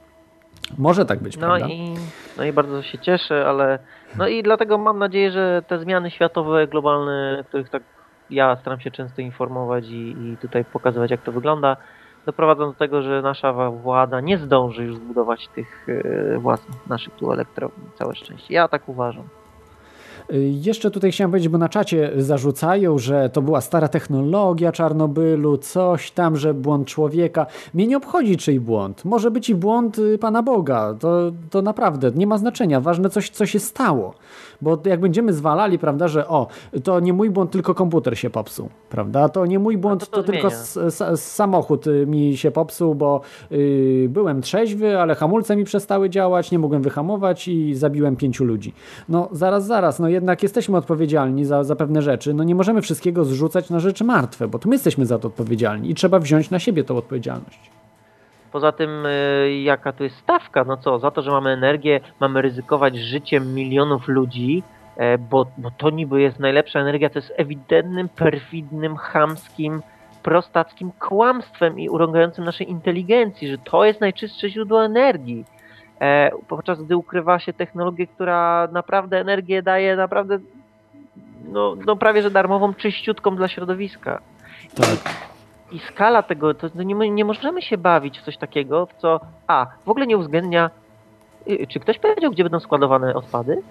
[0.78, 1.68] Może tak być, no prawda?
[1.68, 1.96] I,
[2.38, 3.80] no i bardzo się cieszę, ale
[4.18, 7.84] no i dlatego mam nadzieję, że te zmiany światowe, globalne, których tak
[8.30, 11.78] ja staram się często informować i, i tutaj pokazywać, jak to wygląda,
[12.26, 17.32] doprowadzą do tego, że nasza władza nie zdąży już zbudować tych e, własnych naszych tu
[17.32, 17.84] elektrowni.
[17.96, 18.54] Całe szczęście.
[18.54, 19.24] Ja tak uważam.
[20.62, 26.12] Jeszcze tutaj chciałem powiedzieć, bo na czacie zarzucają, że to była stara technologia Czarnobylu, coś
[26.12, 27.46] tam, że błąd człowieka.
[27.74, 29.06] Mnie nie obchodzi czyj błąd.
[29.06, 30.94] Może być i błąd y, Pana Boga.
[31.00, 32.82] To, to naprawdę nie ma znaczenia.
[32.82, 34.14] Ważne coś, co się stało.
[34.62, 36.48] Bo jak będziemy zwalali, prawda, że o,
[36.84, 39.30] to nie mój błąd, tylko komputer się popsuł, prawda?
[39.30, 40.50] To nie mój błąd, to, to, to tylko
[41.16, 46.60] samochód y, mi się popsuł, bo y, byłem trzeźwy, ale hamulce mi przestały działać, nie
[46.60, 48.74] mogłem wyhamować i zabiłem pięciu ludzi.
[49.10, 52.34] No zaraz, zaraz, no jednak jesteśmy odpowiedzialni za, za pewne rzeczy.
[52.34, 55.90] No nie możemy wszystkiego zrzucać na rzeczy martwe, bo to my jesteśmy za to odpowiedzialni
[55.90, 57.77] i trzeba wziąć na siebie tą odpowiedzialność.
[58.52, 60.64] Poza tym, y, jaka tu jest stawka?
[60.64, 64.64] No co, za to, że mamy energię, mamy ryzykować życiem milionów ludzi,
[64.98, 69.82] e, bo, bo to niby jest najlepsza energia, to jest ewidentnym, perfidnym, chamskim,
[70.24, 75.46] prostackim kłamstwem i urągającym naszej inteligencji, że to jest najczystsze źródło energii.
[76.02, 80.40] E, podczas gdy ukrywa się technologię, która naprawdę energię daje naprawdę
[81.48, 84.22] no, no prawie że darmową, czyściutką dla środowiska.
[84.76, 85.28] Tak.
[85.72, 89.68] I, skala tego, to nie, nie możemy się bawić w coś takiego, w co a,
[89.86, 90.70] w ogóle nie uwzględnia
[91.50, 93.62] y, czy ktoś powiedział, gdzie będą składowane odpady?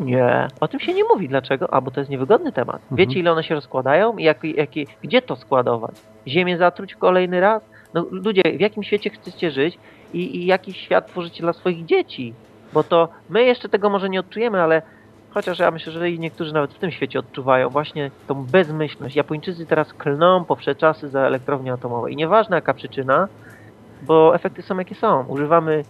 [0.00, 1.28] Nie, o tym się nie mówi.
[1.28, 1.74] Dlaczego?
[1.74, 2.76] A, bo to jest niewygodny temat.
[2.76, 2.96] Mhm.
[2.96, 4.16] Wiecie, ile one się rozkładają?
[4.16, 4.70] I jak, jak,
[5.02, 5.94] gdzie to składować?
[6.26, 7.62] Ziemię zatruć kolejny raz?
[7.94, 9.78] No ludzie, w jakim świecie chcecie żyć
[10.12, 12.34] i, i jaki świat tworzycie dla swoich dzieci?
[12.72, 14.82] Bo to my jeszcze tego może nie odczujemy, ale
[15.34, 19.16] chociaż ja myślę, że i niektórzy nawet w tym świecie odczuwają właśnie tą bezmyślność.
[19.16, 22.10] Japończycy teraz klną po czasy za elektrownie atomowe.
[22.10, 23.28] I nieważne jaka przyczyna,
[24.06, 25.24] bo efekty są jakie są.
[25.28, 25.84] Używamy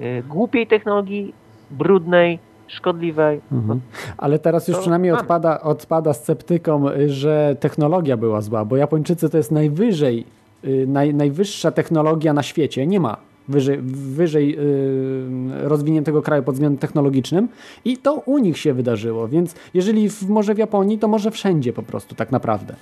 [0.00, 1.34] y, głupiej technologii,
[1.70, 3.40] brudnej, szkodliwej.
[3.52, 3.80] Mhm.
[4.16, 5.22] Ale teraz już przynajmniej mamy.
[5.22, 10.26] odpada, odpada sceptykom, że technologia była zła, bo Japończycy to jest najwyżej,
[10.64, 12.86] y, naj, najwyższa technologia na świecie.
[12.86, 13.16] Nie ma
[13.48, 13.78] wyżej,
[14.16, 17.48] wyżej y, rozwiniętego kraju pod względem technologicznym
[17.84, 21.72] i to u nich się wydarzyło, więc jeżeli w, może w Japonii, to może wszędzie
[21.72, 22.74] po prostu tak naprawdę.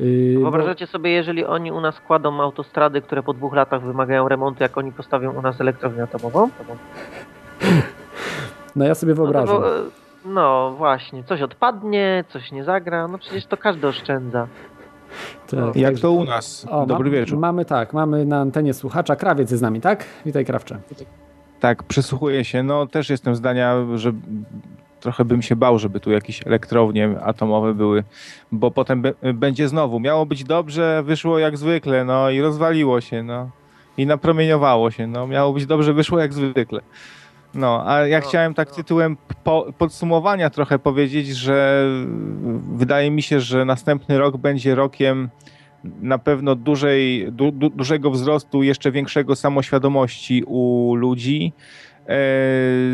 [0.00, 4.28] Y, bo- Wyobrażacie sobie, jeżeli oni u nas kładą autostrady, które po dwóch latach wymagają
[4.28, 6.48] remontu, jak oni postawią u nas elektrownię atomową?
[8.76, 9.62] No ja sobie No, wyobrażam.
[9.64, 9.66] e,
[10.24, 14.46] no właśnie, coś odpadnie, coś nie zagra, no przecież to każdy oszczędza.
[15.46, 15.76] Tak.
[15.76, 16.66] Jak to u nas?
[16.70, 17.38] O, Dobry ma- wieczór.
[17.38, 19.16] Mamy tak, mamy na antenie słuchacza.
[19.16, 20.04] Krawiec jest z nami, tak?
[20.26, 20.78] Witaj, Krawcze.
[21.60, 22.62] Tak, przysłuchuję się.
[22.62, 24.12] No też jestem zdania, że
[25.00, 28.04] trochę bym się bał, żeby tu jakieś elektrownie atomowe były,
[28.52, 29.02] bo potem
[29.34, 30.00] będzie znowu.
[30.00, 33.50] Miało być dobrze, wyszło jak zwykle, no i rozwaliło się, no.
[33.98, 35.26] I napromieniowało się, no.
[35.26, 36.80] Miało być dobrze, wyszło jak zwykle.
[37.56, 41.88] No, a ja No, chciałem tak tytułem po, podsumowania trochę powiedzieć, że
[42.72, 45.30] wydaje mi się, że następny rok będzie rokiem
[45.84, 51.52] na pewno dużej, du, du, dużego wzrostu, jeszcze większego samoświadomości u ludzi.
[52.08, 52.18] E,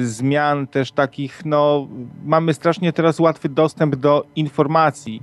[0.02, 1.88] zmian też takich, no
[2.24, 5.22] mamy strasznie teraz łatwy dostęp do informacji.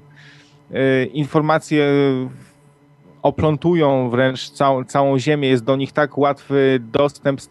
[0.74, 1.88] E, informacje
[3.22, 7.42] oplątują wręcz całą, całą ziemię, jest do nich tak łatwy dostęp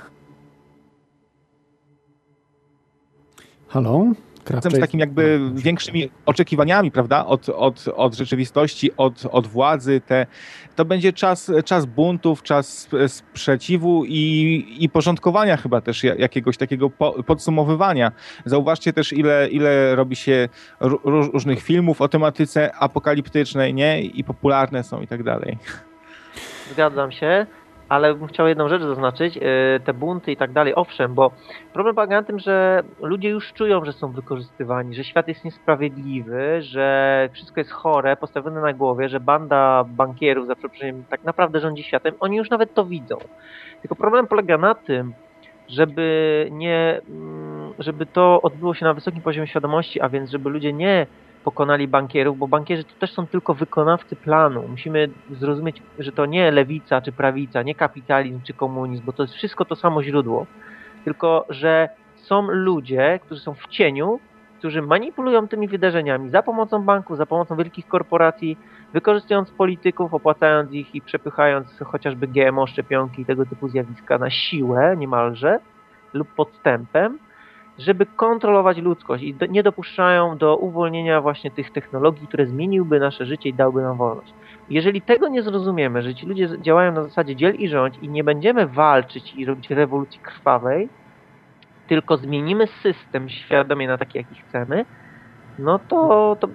[3.69, 4.05] Halo?
[4.45, 10.01] Krawcze Jestem z takim jakby większymi oczekiwaniami, prawda, od, od, od rzeczywistości, od, od władzy.
[10.07, 10.27] Te,
[10.77, 16.57] to będzie czas, czas buntów, czas sp- sprzeciwu i, i porządkowania chyba też ja- jakiegoś
[16.57, 18.13] takiego po, podsumowywania.
[18.45, 20.49] Zauważcie też, ile, ile robi się
[20.81, 24.03] ró- ró- różnych filmów o tematyce apokaliptycznej, nie?
[24.03, 25.59] I popularne są i tak dalej.
[26.73, 27.47] Zgadzam się,
[27.89, 29.43] ale bym chciał jedną rzecz zaznaczyć, yy,
[29.85, 31.31] te bunty i tak dalej, owszem, bo
[31.73, 36.63] problem polega na tym, że ludzie już czują, że są wykorzystywani, że świat jest niesprawiedliwy,
[36.63, 41.83] że wszystko jest chore, postawione na głowie, że banda bankierów, za przeproszeniem, tak naprawdę rządzi
[41.83, 43.17] światem, oni już nawet to widzą.
[43.83, 45.13] Tylko problem polega na tym,
[45.69, 50.73] żeby nie, mm, żeby to odbyło się na wysokim poziomie świadomości, a więc żeby ludzie
[50.73, 51.07] nie
[51.49, 54.69] pokonali bankierów, bo bankierzy to też są tylko wykonawcy planu.
[54.69, 59.35] Musimy zrozumieć, że to nie lewica czy prawica, nie kapitalizm czy komunizm, bo to jest
[59.35, 60.47] wszystko to samo źródło.
[61.05, 64.21] Tylko, że są ludzie, którzy są w cieniu,
[64.59, 68.59] którzy manipulują tymi wydarzeniami za pomocą banków, za pomocą wielkich korporacji,
[68.93, 74.97] wykorzystując polityków, opłacając ich i przepychając chociażby GMO, szczepionki i tego typu zjawiska na siłę
[74.97, 75.59] niemalże
[76.13, 77.19] lub podstępem,
[77.79, 83.27] żeby kontrolować ludzkość i do, nie dopuszczają do uwolnienia właśnie tych technologii, które zmieniłyby nasze
[83.27, 84.35] życie i dałyby nam wolność.
[84.71, 88.25] Jeżeli tego nie zrozumiemy, że ci ludzie działają na zasadzie dziel i rządź i nie
[88.25, 90.89] będziemy walczyć i robić rewolucji krwawej,
[91.87, 94.85] tylko zmienimy system świadomie na taki, jaki chcemy,
[95.59, 96.49] no to, to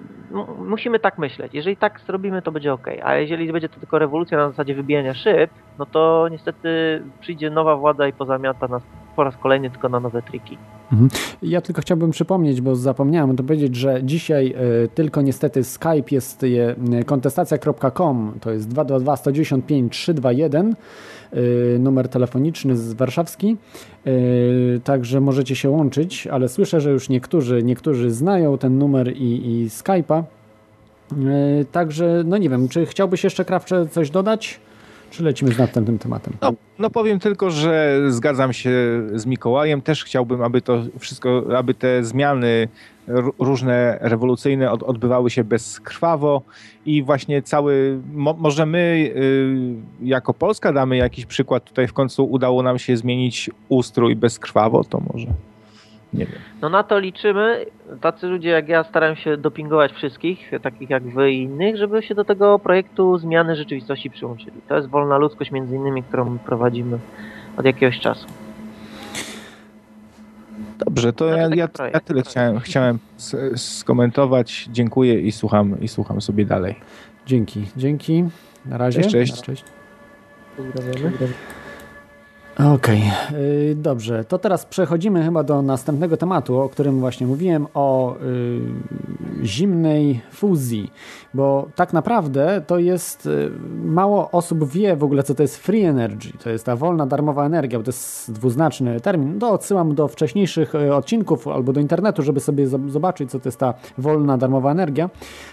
[0.60, 1.54] musimy tak myśleć.
[1.54, 2.88] Jeżeli tak zrobimy, to będzie ok.
[3.04, 7.76] A jeżeli będzie to tylko rewolucja na zasadzie wybijania szyb, no to niestety przyjdzie nowa
[7.76, 8.84] władza i pozamiata nas
[9.16, 10.58] po raz kolejny tylko na nowe triki.
[11.42, 16.44] Ja tylko chciałbym przypomnieć, bo zapomniałem to powiedzieć, że dzisiaj y, tylko niestety Skype jest
[16.44, 16.76] y,
[17.06, 20.76] kontestacja.com, to jest 222 195 321,
[21.34, 23.58] y, numer telefoniczny z warszawski,
[24.08, 29.50] y, także możecie się łączyć, ale słyszę, że już niektórzy, niektórzy znają ten numer i,
[29.52, 30.24] i Skype'a.
[31.72, 34.60] Także, no nie wiem, czy chciałbyś jeszcze Krawcze coś dodać?
[35.14, 36.34] Czy lecimy z następnym tematem?
[36.42, 38.72] No, no powiem tylko, że zgadzam się
[39.14, 39.82] z Mikołajem.
[39.82, 42.68] Też chciałbym, aby to wszystko, aby te zmiany
[43.40, 46.42] różne rewolucyjne od, odbywały się bezkrwawo
[46.86, 51.64] i właśnie cały, mo, może my y, jako Polska damy jakiś przykład.
[51.64, 55.28] Tutaj w końcu udało nam się zmienić ustrój bezkrwawo, to może
[56.14, 56.36] nie wiem.
[56.62, 57.66] No na to liczymy.
[58.02, 62.16] Tacy ludzie jak ja starają się dopingować wszystkich, takich jak wy i innych, żeby się
[62.16, 64.62] do tego projektu zmiany rzeczywistości przyłączyli.
[64.68, 67.00] To jest wolna ludzkość między innymi, którą prowadzimy
[67.58, 68.28] od jakiegoś czasu.
[70.86, 72.30] Dobrze, to No ja, ja, projekt, ja tyle projekt.
[72.30, 73.00] chciałem, chciałem
[73.56, 74.68] skomentować.
[74.72, 76.76] Dziękuję i słucham, i słucham sobie dalej.
[77.26, 78.24] Dzięki, dzięki.
[78.66, 79.02] Na razie.
[79.02, 79.42] Cześć, cześć.
[79.42, 79.64] cześć.
[80.58, 81.12] Pozdrawiamy.
[82.60, 83.76] Okej, okay.
[83.76, 84.26] dobrze.
[84.26, 88.16] To teraz przechodzimy chyba do następnego tematu, o którym właśnie mówiłem, o
[89.42, 90.92] y, zimnej fuzji,
[91.34, 93.52] bo tak naprawdę to jest, y,
[93.86, 97.46] mało osób wie w ogóle, co to jest free energy, to jest ta wolna, darmowa
[97.46, 99.40] energia, bo to jest dwuznaczny termin.
[99.40, 103.60] To odsyłam do wcześniejszych y, odcinków albo do internetu, żeby sobie zobaczyć, co to jest
[103.60, 105.10] ta wolna, darmowa energia.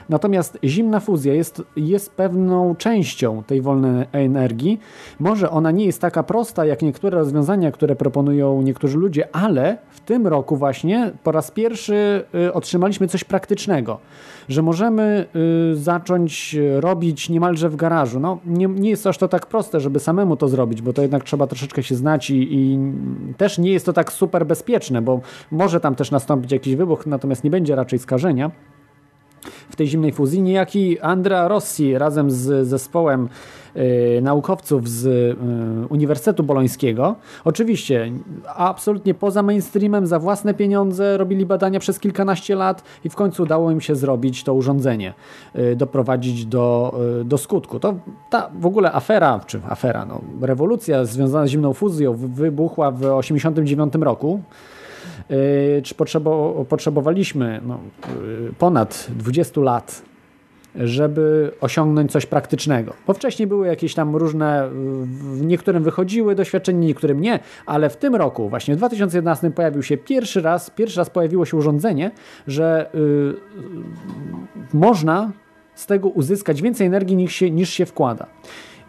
[0.08, 4.80] Natomiast zimna fuzja jest, jest pewną częścią tej wolnej energii.
[5.18, 10.00] Może ona nie jest taka prosta, jak niektóre rozwiązania, które proponują niektórzy ludzie, ale w
[10.00, 13.98] tym roku właśnie po raz pierwszy y, otrzymaliśmy coś praktycznego,
[14.48, 15.26] że możemy
[15.72, 18.20] y, zacząć robić niemalże w garażu.
[18.20, 21.24] No, nie, nie jest aż to tak proste, żeby samemu to zrobić, bo to jednak
[21.24, 22.78] trzeba troszeczkę się znać i, i
[23.36, 25.20] też nie jest to tak super bezpieczne, bo
[25.50, 28.50] może tam też nastąpić jakiś wybuch, natomiast nie będzie raczej skażenia
[29.70, 30.42] w tej zimnej fuzji.
[30.42, 33.28] Niejaki Andrea Rossi razem z zespołem
[33.76, 35.36] y, naukowców z y,
[35.88, 38.12] Uniwersytetu Bolońskiego, oczywiście
[38.56, 43.70] absolutnie poza mainstreamem, za własne pieniądze robili badania przez kilkanaście lat i w końcu udało
[43.70, 45.14] im się zrobić to urządzenie,
[45.56, 46.94] y, doprowadzić do,
[47.24, 47.80] do skutku.
[47.80, 47.94] To
[48.30, 53.94] ta w ogóle afera, czy afera, no, rewolucja związana z zimną fuzją wybuchła w 1989
[54.04, 54.40] roku.
[55.30, 57.80] Yy, czy potrzebo, potrzebowaliśmy no,
[58.22, 60.02] yy, ponad 20 lat,
[60.74, 62.94] żeby osiągnąć coś praktycznego.
[63.06, 68.14] Bo wcześniej były jakieś tam różne, w niektórym wychodziły doświadczenia, niektórym nie, ale w tym
[68.14, 72.10] roku, właśnie w 2011 pojawił się pierwszy raz, pierwszy raz pojawiło się urządzenie,
[72.46, 72.90] że
[74.72, 75.32] można
[75.74, 78.26] z tego uzyskać więcej energii niż się, niż się wkłada.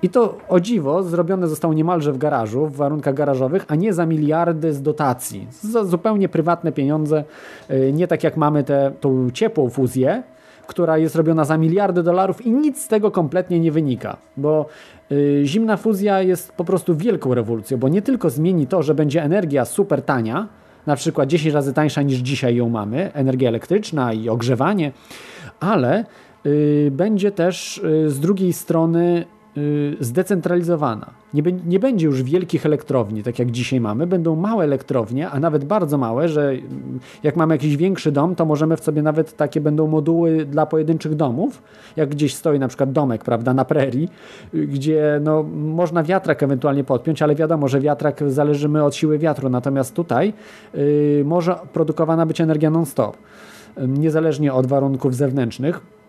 [0.03, 4.05] I to o dziwo zrobione zostało niemalże w garażu, w warunkach garażowych, a nie za
[4.05, 5.47] miliardy z dotacji.
[5.61, 7.23] Za zupełnie prywatne pieniądze,
[7.71, 8.91] y, nie tak jak mamy tę
[9.33, 10.23] ciepłą fuzję,
[10.67, 14.65] która jest robiona za miliardy dolarów i nic z tego kompletnie nie wynika, bo
[15.11, 19.23] y, zimna fuzja jest po prostu wielką rewolucją, bo nie tylko zmieni to, że będzie
[19.23, 20.47] energia super tania,
[20.85, 24.91] na przykład 10 razy tańsza niż dzisiaj ją mamy, energia elektryczna i ogrzewanie,
[25.59, 26.05] ale
[26.45, 29.25] y, będzie też z drugiej strony
[29.99, 31.11] zdecentralizowana.
[31.33, 34.07] Nie, nie, będzie już wielkich elektrowni, tak jak dzisiaj mamy.
[34.07, 38.45] Będą małe elektrownie, a nawet bardzo małe, że mm, jak mamy jakiś większy dom, to
[38.45, 41.61] możemy w sobie nawet takie będą moduły dla pojedynczych domów.
[41.95, 44.09] Jak gdzieś stoi na przykład domek, prawda, na prerii,
[44.53, 49.49] y, gdzie no, można wiatrak ewentualnie podpiąć, ale wiadomo, że wiatrak zależymy od siły wiatru.
[49.49, 50.33] Natomiast tutaj
[50.73, 53.17] yy, może produkowana być energia non-stop,
[53.87, 56.00] niezależnie od warunków zewnętrznych.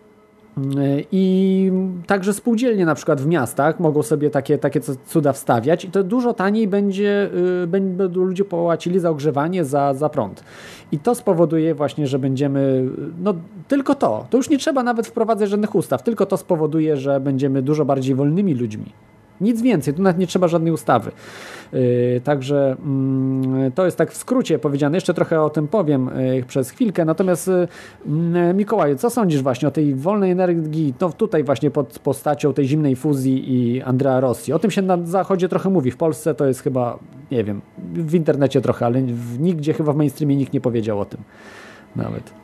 [1.11, 1.71] I
[2.07, 6.33] także spółdzielnie na przykład w miastach mogą sobie takie, takie cuda wstawiać i to dużo
[6.33, 7.29] taniej będzie,
[7.63, 10.43] y, będą ludzie płacili za ogrzewanie, za, za prąd.
[10.91, 12.89] I to spowoduje właśnie, że będziemy,
[13.19, 13.33] no
[13.67, 17.61] tylko to, to już nie trzeba nawet wprowadzać żadnych ustaw, tylko to spowoduje, że będziemy
[17.61, 18.85] dużo bardziej wolnymi ludźmi.
[19.43, 21.11] Nic więcej, tu nawet nie trzeba żadnej ustawy.
[21.73, 22.75] Yy, także
[23.63, 24.97] yy, to jest tak w skrócie powiedziane.
[24.97, 27.05] Jeszcze trochę o tym powiem yy, przez chwilkę.
[27.05, 32.53] Natomiast yy, Mikołaju, co sądzisz właśnie o tej wolnej energii, no tutaj właśnie pod postacią
[32.53, 34.53] tej zimnej fuzji i Andrea Rossi?
[34.53, 35.91] O tym się na zachodzie trochę mówi.
[35.91, 36.99] W Polsce to jest chyba,
[37.31, 37.61] nie wiem,
[37.93, 39.01] w internecie trochę, ale
[39.39, 41.21] nigdzie chyba w mainstreamie nikt nie powiedział o tym
[41.95, 42.42] nawet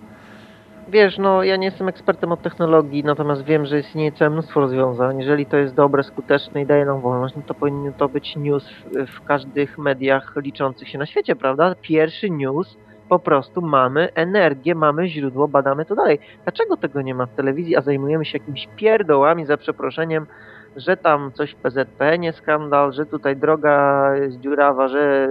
[0.89, 5.19] wiesz, no ja nie jestem ekspertem od technologii, natomiast wiem, że istnieje całe mnóstwo rozwiązań.
[5.19, 8.69] Jeżeli to jest dobre, skuteczne i daje nam wolność, no to powinien to być news
[9.07, 11.75] w każdych mediach liczących się na świecie, prawda?
[11.81, 12.77] Pierwszy news
[13.09, 16.19] po prostu mamy energię, mamy źródło, badamy to dalej.
[16.43, 20.27] Dlaczego tego nie ma w telewizji, a zajmujemy się jakimiś pierdołami, za przeproszeniem,
[20.75, 25.29] że tam coś w PZP nie skandal, że tutaj droga jest dziurawa, że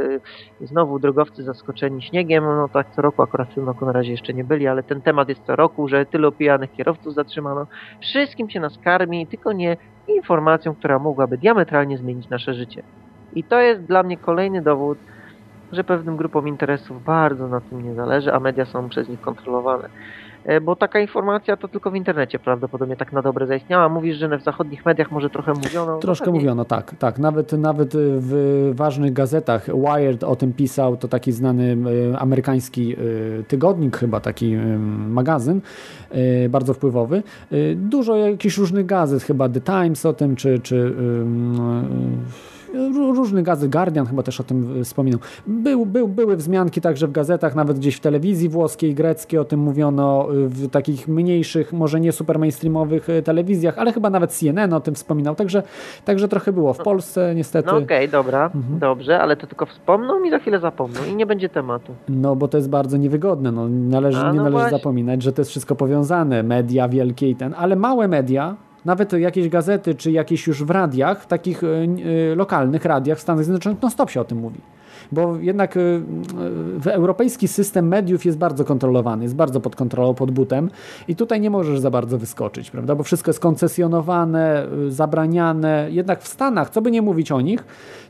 [0.61, 4.35] znowu drogowcy zaskoczeni śniegiem, no tak co roku, akurat w tym roku na razie jeszcze
[4.35, 7.67] nie byli, ale ten temat jest co roku, że tylu pijanych kierowców zatrzymano.
[8.01, 9.77] Wszystkim się nas karmi, tylko nie
[10.07, 12.83] informacją, która mogłaby diametralnie zmienić nasze życie.
[13.33, 14.99] I to jest dla mnie kolejny dowód,
[15.73, 19.89] że pewnym grupom interesów bardzo na tym nie zależy, a media są przez nich kontrolowane.
[20.45, 23.89] E, bo taka informacja to tylko w internecie prawdopodobnie tak na dobre zaistniała.
[23.89, 25.99] Mówisz, że w zachodnich mediach może trochę mówiono.
[25.99, 26.95] Troszkę no, mówiono, tak.
[26.99, 27.19] tak.
[27.19, 31.77] Nawet, nawet w ważnych gazetach Wired o tym pisał, to taki znany
[32.13, 32.97] e, amerykański e,
[33.43, 34.57] tygodnik, chyba taki
[35.09, 35.61] magazyn,
[36.49, 37.23] bardzo wpływowy.
[37.77, 40.95] Dużo jakichś różnych gazet, chyba The Times o tym, czy, czy
[43.15, 45.21] różny gazet, Guardian chyba też o tym wspominał.
[45.47, 49.61] Był, był, były wzmianki także w gazetach, nawet gdzieś w telewizji włoskiej, greckiej o tym
[49.61, 54.81] mówiono, w takich mniejszych, może nie super mainstreamowych e, telewizjach, ale chyba nawet CNN o
[54.81, 55.63] tym wspominał, także,
[56.05, 56.73] także trochę było.
[56.73, 57.67] W Polsce niestety...
[57.67, 58.79] No okej, okay, dobra, mhm.
[58.79, 61.95] dobrze, ale to tylko wspomną i za chwilę zapomną i nie będzie tematu.
[62.09, 64.79] No bo to jest bardzo niewygodne, no, należy, A, no nie należy właśnie.
[64.79, 68.57] zapominać, że to jest wszystko powiązane, media wielkie i ten, ale małe media,
[68.89, 71.63] nawet jakieś gazety, czy jakieś już w radiach, takich
[72.37, 74.61] lokalnych radiach w Stanach Zjednoczonych, no stop się o tym mówi.
[75.13, 76.03] Bo jednak y,
[76.87, 80.71] europejski system mediów jest bardzo kontrolowany, jest bardzo pod kontrolą, pod butem
[81.09, 86.29] i tutaj nie możesz za bardzo wyskoczyć, prawda, bo wszystko jest koncesjonowane, zabraniane, jednak w
[86.29, 87.65] Stanach, co by nie mówić o nich,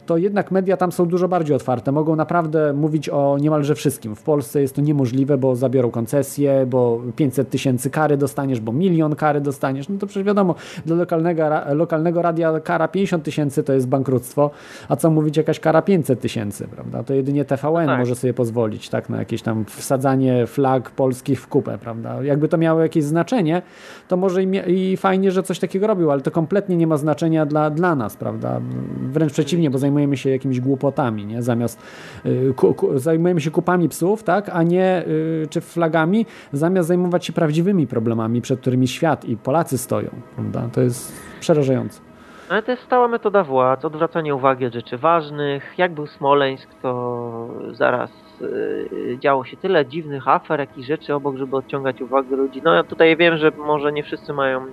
[0.08, 1.92] to jednak media tam są dużo bardziej otwarte.
[1.92, 4.14] Mogą naprawdę mówić o niemalże wszystkim.
[4.14, 9.14] W Polsce jest to niemożliwe, bo zabiorą koncesję, bo 500 tysięcy kary dostaniesz, bo milion
[9.14, 9.88] kary dostaniesz.
[9.88, 10.54] No to przecież wiadomo,
[10.86, 11.42] dla lokalnego,
[11.74, 14.50] lokalnego radia kara 50 tysięcy to jest bankructwo,
[14.88, 17.02] a co mówić jakaś kara 500 tysięcy, prawda?
[17.02, 17.98] To jedynie TVN tak.
[17.98, 22.22] może sobie pozwolić, tak, na jakieś tam wsadzanie flag polskich w kupę, prawda?
[22.22, 23.62] Jakby to miało jakieś znaczenie,
[24.08, 27.46] to może i, i fajnie, że coś takiego robił, ale to kompletnie nie ma znaczenia
[27.46, 28.60] dla, dla nas, prawda?
[29.12, 31.42] Wręcz przeciwnie, bo zajmujemy zajmujemy się jakimiś głupotami, nie?
[31.42, 31.82] Zamiast
[32.26, 34.50] y, ku, ku, zajmujemy się kupami psów, tak?
[34.52, 39.78] A nie y, czy flagami, zamiast zajmować się prawdziwymi problemami, przed którymi świat i Polacy
[39.78, 40.68] stoją, prawda?
[40.72, 42.00] To jest przerażające.
[42.48, 45.74] Ale to jest stała metoda władz, odwracanie uwagi od rzeczy ważnych.
[45.78, 48.10] Jak był Smoleńsk, to zaraz
[48.42, 52.62] y, działo się tyle dziwnych afer, jakich rzeczy obok, żeby odciągać uwagę ludzi.
[52.64, 54.66] No ja tutaj wiem, że może nie wszyscy mają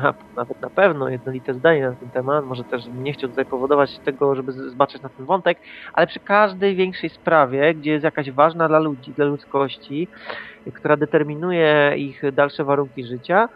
[0.00, 3.98] na, nawet na pewno jednolite zdanie na ten temat, może też nie chciał tutaj powodować
[3.98, 5.58] tego, żeby zbaczyć na ten wątek,
[5.92, 10.08] ale przy każdej większej sprawie, gdzie jest jakaś ważna dla ludzi, dla ludzkości,
[10.74, 13.48] która determinuje ich dalsze warunki życia,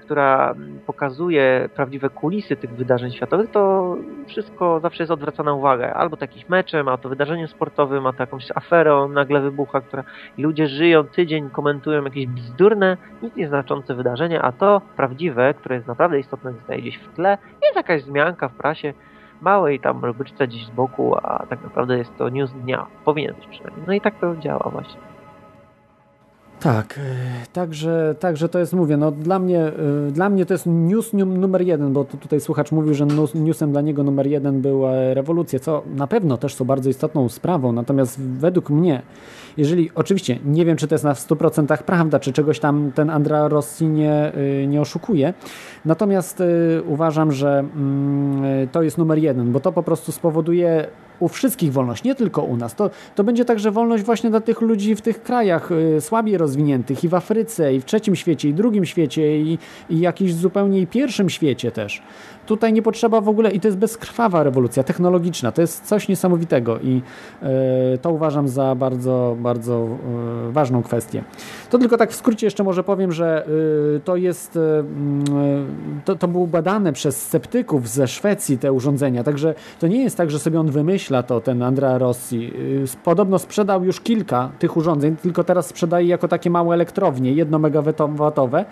[0.00, 0.54] która
[0.86, 5.92] pokazuje prawdziwe kulisy tych wydarzeń światowych, to wszystko zawsze jest odwracana uwaga.
[5.92, 10.04] Albo to meczem, a to wydarzeniem sportowym, a to jakąś aferą nagle wybucha, która
[10.38, 16.18] ludzie żyją tydzień, komentują jakieś bzdurne, nic nieznaczące wydarzenia, a to prawdziwe, które jest naprawdę
[16.18, 18.94] istotne, zostaje gdzieś w tle, jest jakaś zmianka w prasie,
[19.40, 22.86] małej tam rubyczce gdzieś z boku, a tak naprawdę jest to news dnia.
[23.04, 23.84] Powinien być przynajmniej.
[23.86, 25.11] No i tak to działa właśnie.
[26.62, 30.66] Tak, e, także, także to jest, mówię, no dla mnie, e, dla mnie to jest
[30.66, 35.58] news numer jeden, bo tutaj słuchacz mówił, że newsem dla niego numer jeden była rewolucja,
[35.58, 39.02] co na pewno też są bardzo istotną sprawą, natomiast według mnie,
[39.56, 43.48] jeżeli, oczywiście nie wiem, czy to jest na 100% prawda, czy czegoś tam ten Andrea
[43.48, 45.34] Rossi nie, e, nie oszukuje,
[45.84, 46.42] natomiast
[46.86, 50.86] uważam, że mm, to jest numer jeden, bo to po prostu spowoduje
[51.22, 52.74] u wszystkich wolność, nie tylko u nas.
[52.74, 57.04] To, to będzie także wolność właśnie dla tych ludzi w tych krajach y, słabiej rozwiniętych
[57.04, 59.58] i w Afryce, i w trzecim świecie, i drugim świecie, i,
[59.90, 62.02] i jakiś zupełnie i pierwszym świecie też.
[62.46, 66.78] Tutaj nie potrzeba w ogóle, i to jest bezkrwawa rewolucja technologiczna, to jest coś niesamowitego
[66.80, 67.02] i
[67.94, 69.88] y, to uważam za bardzo, bardzo
[70.48, 71.24] y, ważną kwestię.
[71.70, 73.46] To tylko tak w skrócie jeszcze może powiem, że
[73.96, 74.60] y, to jest, y,
[76.04, 80.30] to, to było badane przez sceptyków ze Szwecji te urządzenia, także to nie jest tak,
[80.30, 82.52] że sobie on wymyśla to, ten Andrea Rossi.
[82.84, 87.58] Y, podobno sprzedał już kilka tych urządzeń, tylko teraz sprzedaje jako takie małe elektrownie, jedno
[87.58, 88.64] megawatowe,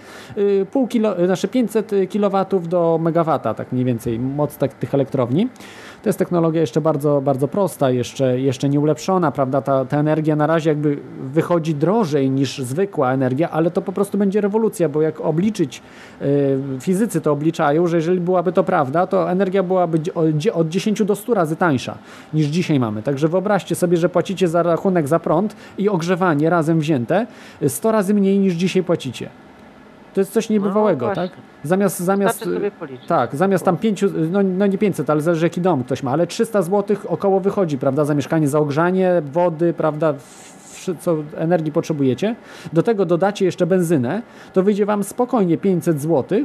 [0.73, 5.49] pół kilo, znaczy 500 kW do megawata, tak mniej więcej moc tak, tych elektrowni.
[6.03, 9.63] To jest technologia jeszcze bardzo, bardzo prosta, jeszcze, jeszcze nie ulepszona, prawda?
[9.63, 14.19] Ta, ta energia na razie jakby wychodzi drożej niż zwykła energia, ale to po prostu
[14.19, 15.83] będzie rewolucja, bo jak obliczyć,
[16.21, 16.27] yy,
[16.81, 19.99] fizycy to obliczają, że jeżeli byłaby to prawda, to energia byłaby
[20.53, 21.99] od 10 do 100 razy tańsza
[22.35, 23.03] niż dzisiaj mamy.
[23.03, 27.27] Także wyobraźcie sobie, że płacicie za rachunek za prąd i ogrzewanie razem wzięte
[27.69, 29.31] 100 razy mniej niż dzisiaj płacicie.
[30.15, 31.31] To jest coś niebywałego, no, tak?
[31.65, 32.49] Zamiast, zamiast,
[33.07, 36.27] tak, zamiast tam pięciu, no, no nie 500, ale zależy jaki dom ktoś ma, ale
[36.27, 40.15] 300 zł około wychodzi, prawda, za mieszkanie, za ogrzanie, wody, prawda,
[41.01, 42.37] co energii potrzebujecie.
[42.73, 46.39] Do tego dodacie jeszcze benzynę, to wyjdzie Wam spokojnie 500 zł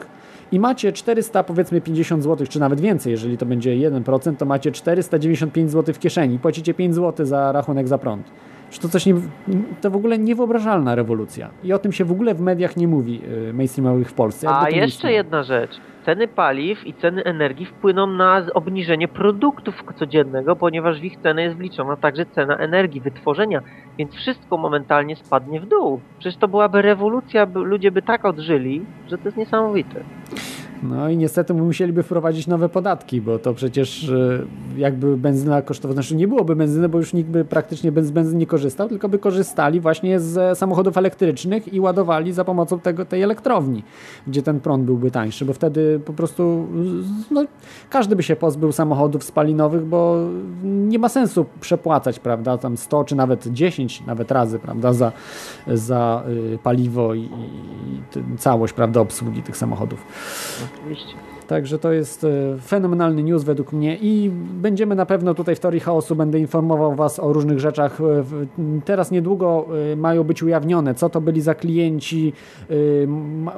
[0.51, 4.71] i macie 400, powiedzmy 50 zł, czy nawet więcej, jeżeli to będzie 1%, to macie
[4.71, 6.39] 495 zł w kieszeni.
[6.39, 8.31] Płacicie 5 zł za rachunek za prąd
[8.71, 9.13] że to coś nie,
[9.81, 11.49] to w ogóle niewyobrażalna rewolucja.
[11.63, 14.47] I o tym się w ogóle w mediach nie mówi y, mainstreamowych w Polsce.
[14.49, 15.71] A jeszcze jedna rzecz.
[16.05, 21.55] Ceny paliw i ceny energii wpłyną na obniżenie produktów codziennego, ponieważ w ich cenę jest
[21.55, 23.61] wliczona także cena energii, wytworzenia,
[23.97, 25.99] więc wszystko momentalnie spadnie w dół.
[26.19, 30.03] Przecież to byłaby rewolucja, ludzie by tak odżyli, że to jest niesamowite.
[30.89, 34.39] No i niestety musieliby wprowadzić nowe podatki, bo to przecież e,
[34.77, 38.47] jakby benzyna kosztowała, znaczy nie byłoby benzyny, bo już nikt by praktycznie z benzyny nie
[38.47, 43.83] korzystał, tylko by korzystali właśnie z samochodów elektrycznych i ładowali za pomocą tego, tej elektrowni,
[44.27, 46.67] gdzie ten prąd byłby tańszy, bo wtedy po prostu
[47.31, 47.45] no,
[47.89, 50.17] każdy by się pozbył samochodów spalinowych, bo
[50.63, 55.11] nie ma sensu przepłacać, prawda, tam 100 czy nawet 10 nawet razy, prawda, za,
[55.67, 56.23] za
[56.53, 60.05] y, paliwo i, i całość, prawda, obsługi tych samochodów.
[60.75, 61.15] Oczywiście.
[61.47, 62.27] Także to jest e,
[62.61, 67.19] fenomenalny news według mnie i będziemy na pewno tutaj w Teorii Chaosu będę informował Was
[67.19, 68.01] o różnych rzeczach.
[68.01, 68.23] E,
[68.85, 72.33] teraz niedługo e, mają być ujawnione, co to byli za klienci.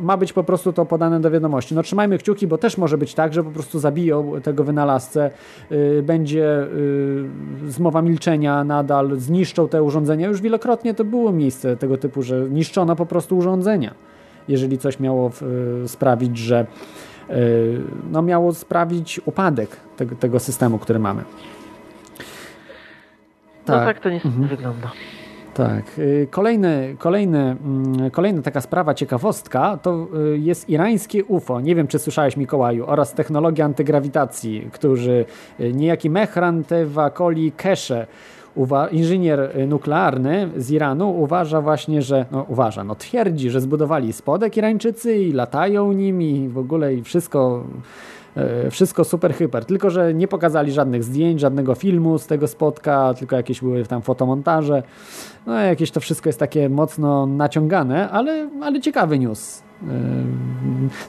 [0.02, 1.76] Ma być po prostu to podane do wiadomości.
[1.76, 5.32] No trzymajmy kciuki, bo też może być tak, że po prostu zabiją tego wynalazcę,
[6.04, 6.68] będzie
[7.68, 10.28] zmowa milczenia nadal, zniszczą te urządzenia.
[10.28, 13.94] Już wielokrotnie to było miejsce tego typu, że niszczono po prostu urządzenia.
[14.48, 15.32] Jeżeli coś miało
[15.86, 16.66] sprawić, że
[18.12, 21.24] no, miało sprawić upadek tego, tego systemu, który mamy.
[23.66, 23.80] Tak.
[23.80, 24.48] No tak to niestety mhm.
[24.48, 24.92] wygląda.
[25.54, 25.86] Tak.
[26.24, 31.62] E, kolejny, kolejny, mm, kolejna taka sprawa, ciekawostka, to e, jest irańskie UFO.
[31.62, 35.26] Nie wiem, czy słyszałeś, Mikołaju, oraz technologia antygrawitacji, którzy
[35.74, 38.08] niejaki Mehran Tevakoli Keshe
[38.92, 45.18] inżynier nuklearny z Iranu uważa właśnie, że, no uważa, no twierdzi, że zbudowali spodek Irańczycy
[45.18, 47.64] i latają nim i w ogóle i wszystko
[48.36, 53.14] e, wszystko super hyper, tylko że nie pokazali żadnych zdjęć, żadnego filmu z tego spotka,
[53.14, 54.84] tylko jakieś były tam fotomontaże.
[55.46, 59.64] No jakieś to wszystko jest takie mocno naciągane, ale, ale ciekawy news.
[59.84, 59.88] E,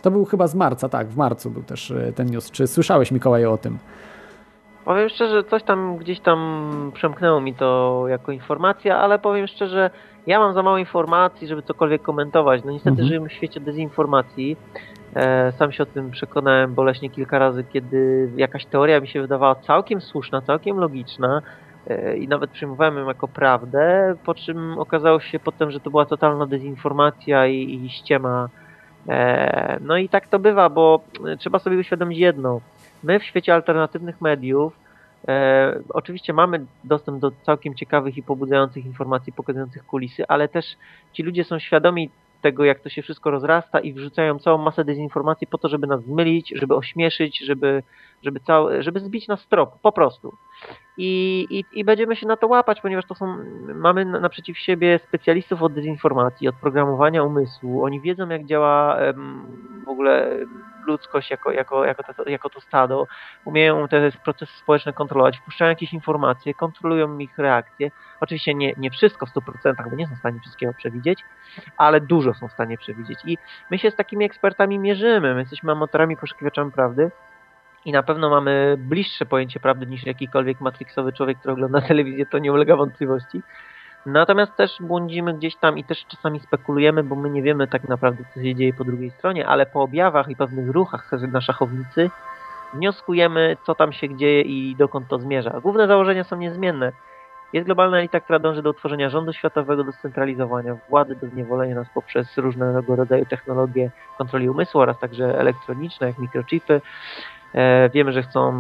[0.03, 2.51] to był chyba z marca, tak, w marcu był też ten news.
[2.51, 3.79] Czy słyszałeś Mikołaj o tym?
[4.89, 9.91] Powiem szczerze, coś tam gdzieś tam przemknęło mi to jako informacja, ale powiem szczerze,
[10.27, 12.65] ja mam za mało informacji, żeby cokolwiek komentować.
[12.65, 13.09] No niestety mhm.
[13.09, 14.57] żyjemy w świecie dezinformacji.
[15.15, 19.55] E, sam się o tym przekonałem boleśnie kilka razy, kiedy jakaś teoria mi się wydawała
[19.55, 21.43] całkiem słuszna, całkiem logiczna
[21.87, 26.07] e, i nawet przyjmowałem ją jako prawdę, po czym okazało się potem, że to była
[26.07, 28.49] totalna dezinformacja i, i ściema.
[29.09, 31.01] E, no i tak to bywa, bo
[31.39, 32.61] trzeba sobie uświadomić jedno–
[33.03, 34.73] My w świecie alternatywnych mediów
[35.29, 40.77] e, oczywiście mamy dostęp do całkiem ciekawych i pobudzających informacji pokazujących kulisy, ale też
[41.13, 42.11] ci ludzie są świadomi
[42.43, 46.03] tego, jak to się wszystko rozrasta i wrzucają całą masę dezinformacji po to, żeby nas
[46.03, 47.83] zmylić, żeby ośmieszyć, żeby,
[48.23, 50.35] żeby, całe, żeby zbić nas z tropu, po prostu.
[50.99, 53.37] I, i, I będziemy się na to łapać, ponieważ to są,
[53.75, 57.85] mamy naprzeciw siebie specjalistów od dezinformacji, od programowania umysłu.
[57.85, 58.99] Oni wiedzą, jak działa
[59.85, 60.39] w ogóle
[60.89, 63.07] ludzkość jako, jako, jako, to, jako to stado,
[63.45, 67.91] umieją te procesy społeczne kontrolować, wpuszczają jakieś informacje, kontrolują ich reakcje.
[68.21, 71.25] Oczywiście nie, nie wszystko w 100%, bo nie są w stanie wszystkiego przewidzieć,
[71.77, 73.19] ale dużo są w stanie przewidzieć.
[73.25, 73.39] I
[73.71, 75.35] my się z takimi ekspertami mierzymy.
[75.35, 77.11] My jesteśmy amatorami, poszukiwaczami prawdy
[77.85, 82.39] i na pewno mamy bliższe pojęcie prawdy niż jakikolwiek matrixowy człowiek, który ogląda telewizję, to
[82.39, 83.43] nie ulega wątpliwości.
[84.13, 88.25] Natomiast też błądzimy gdzieś tam i też czasami spekulujemy, bo my nie wiemy tak naprawdę,
[88.35, 92.11] co się dzieje po drugiej stronie, ale po objawach i pewnych ruchach na szachownicy
[92.75, 95.61] wnioskujemy, co tam się dzieje i dokąd to zmierza.
[95.63, 96.93] Główne założenia są niezmienne.
[97.53, 101.89] Jest globalna elita, która dąży do utworzenia rządu światowego, do scentralizowania władzy, do zniewolenia nas
[101.95, 106.81] poprzez różnego rodzaju technologie kontroli umysłu oraz także elektroniczne, jak mikrochipy,
[107.95, 108.53] wiemy, że chcą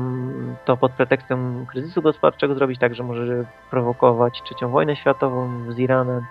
[0.64, 6.26] to pod pretekstem kryzysu gospodarczego zrobić, tak, że może prowokować trzecią wojnę światową z Iranem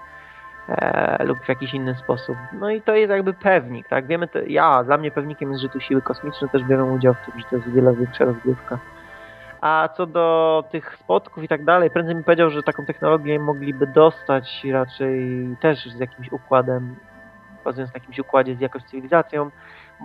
[0.70, 2.38] e, lub w jakiś inny sposób.
[2.60, 4.08] No i to jest jakby pewnik, tak?
[4.08, 7.26] Wiemy, to, ja, dla mnie pewnikiem jest, że tu siły kosmiczne też biorą udział w
[7.26, 8.80] tym, że to jest wiele większa rozgrywka.
[9.62, 13.88] A co do tych spotków i tak dalej, prędzej mi powiedział, że taką technologię mogliby
[13.88, 16.96] dostać raczej też z jakimś układem,
[17.66, 19.52] bazując na jakimś układzie z jakąś cywilizacją,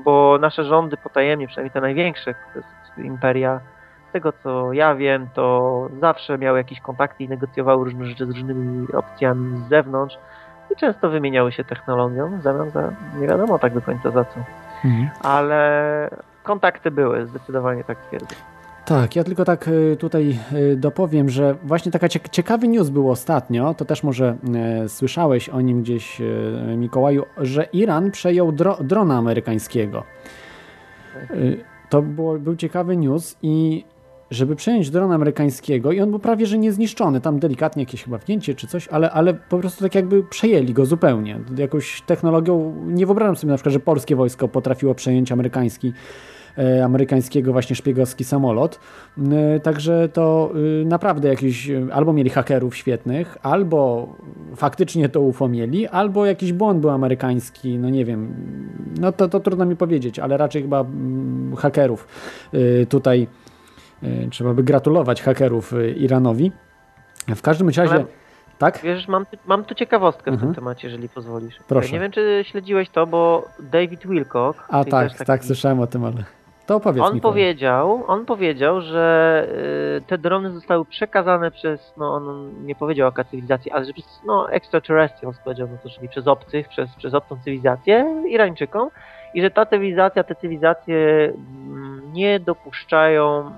[0.05, 2.35] bo nasze rządy potajemnie, przynajmniej te największe
[2.99, 3.61] imperia,
[4.09, 8.31] z tego co ja wiem, to zawsze miały jakieś kontakty i negocjowały różne rzeczy z
[8.31, 10.19] różnymi opcjami z zewnątrz
[10.71, 14.41] i często wymieniały się technologią w zamian za nie wiadomo tak do końca za co.
[14.85, 15.11] Mhm.
[15.23, 16.11] Ale
[16.43, 18.37] kontakty były, zdecydowanie tak twierdzę.
[18.85, 23.75] Tak, ja tylko tak y, tutaj y, dopowiem, że właśnie taka ciekawy news był ostatnio,
[23.75, 29.17] to też może e, słyszałeś o nim gdzieś, e, Mikołaju, że Iran przejął dro drona
[29.17, 30.05] amerykańskiego.
[31.15, 31.37] E,
[31.91, 33.85] to było, był ciekawy news i
[34.31, 38.55] żeby przejąć dron amerykańskiego i on był prawie że niezniszczony, tam delikatnie jakieś chyba wgięcie
[38.55, 41.41] czy coś, ale, ale po prostu tak jakby przejęli go zupełnie.
[41.57, 45.93] Jakąś technologią, nie wyobrażam sobie na przykład, że polskie wojsko potrafiło przejąć amerykański
[46.85, 48.81] amerykańskiego właśnie szpiegowski samolot.
[49.33, 54.09] E, także to e, naprawdę jakiś, albo mieli hakerów świetnych, albo
[54.57, 58.35] faktycznie to UFO mieli, albo jakiś błąd był amerykański, no nie wiem,
[59.01, 62.09] no to, to trudno mi powiedzieć, ale raczej chyba mm, hakerów
[62.89, 63.27] tutaj
[64.31, 66.53] trzeba by gratulować hakerów Iranowi.
[67.29, 67.91] W każdym razie...
[67.91, 68.05] Ale...
[68.59, 68.81] Tak?
[68.83, 70.37] Wiesz, mam, mam tu ciekawostkę mhm.
[70.37, 70.55] w tym mhm.
[70.55, 71.55] temacie, jeżeli pozwolisz.
[71.69, 71.93] Proszę.
[71.93, 74.65] Nie wiem, czy śledziłeś to, bo David Wilcock...
[74.69, 75.25] A tak, taki...
[75.25, 76.25] tak, słyszałem o tym, ale...
[76.67, 79.47] To opowiedz on powiedział, on powiedział, że
[79.99, 84.21] y, te drony zostały przekazane przez, no on nie powiedział o cywilizacji, ale że przez
[84.27, 88.91] no, extraterrestrials powiedział, no to czyli przez obcych, przez, przez obcą cywilizację Irańczykom
[89.35, 93.53] i że ta cywilizacja, te cywilizacje mm, nie dopuszczają e,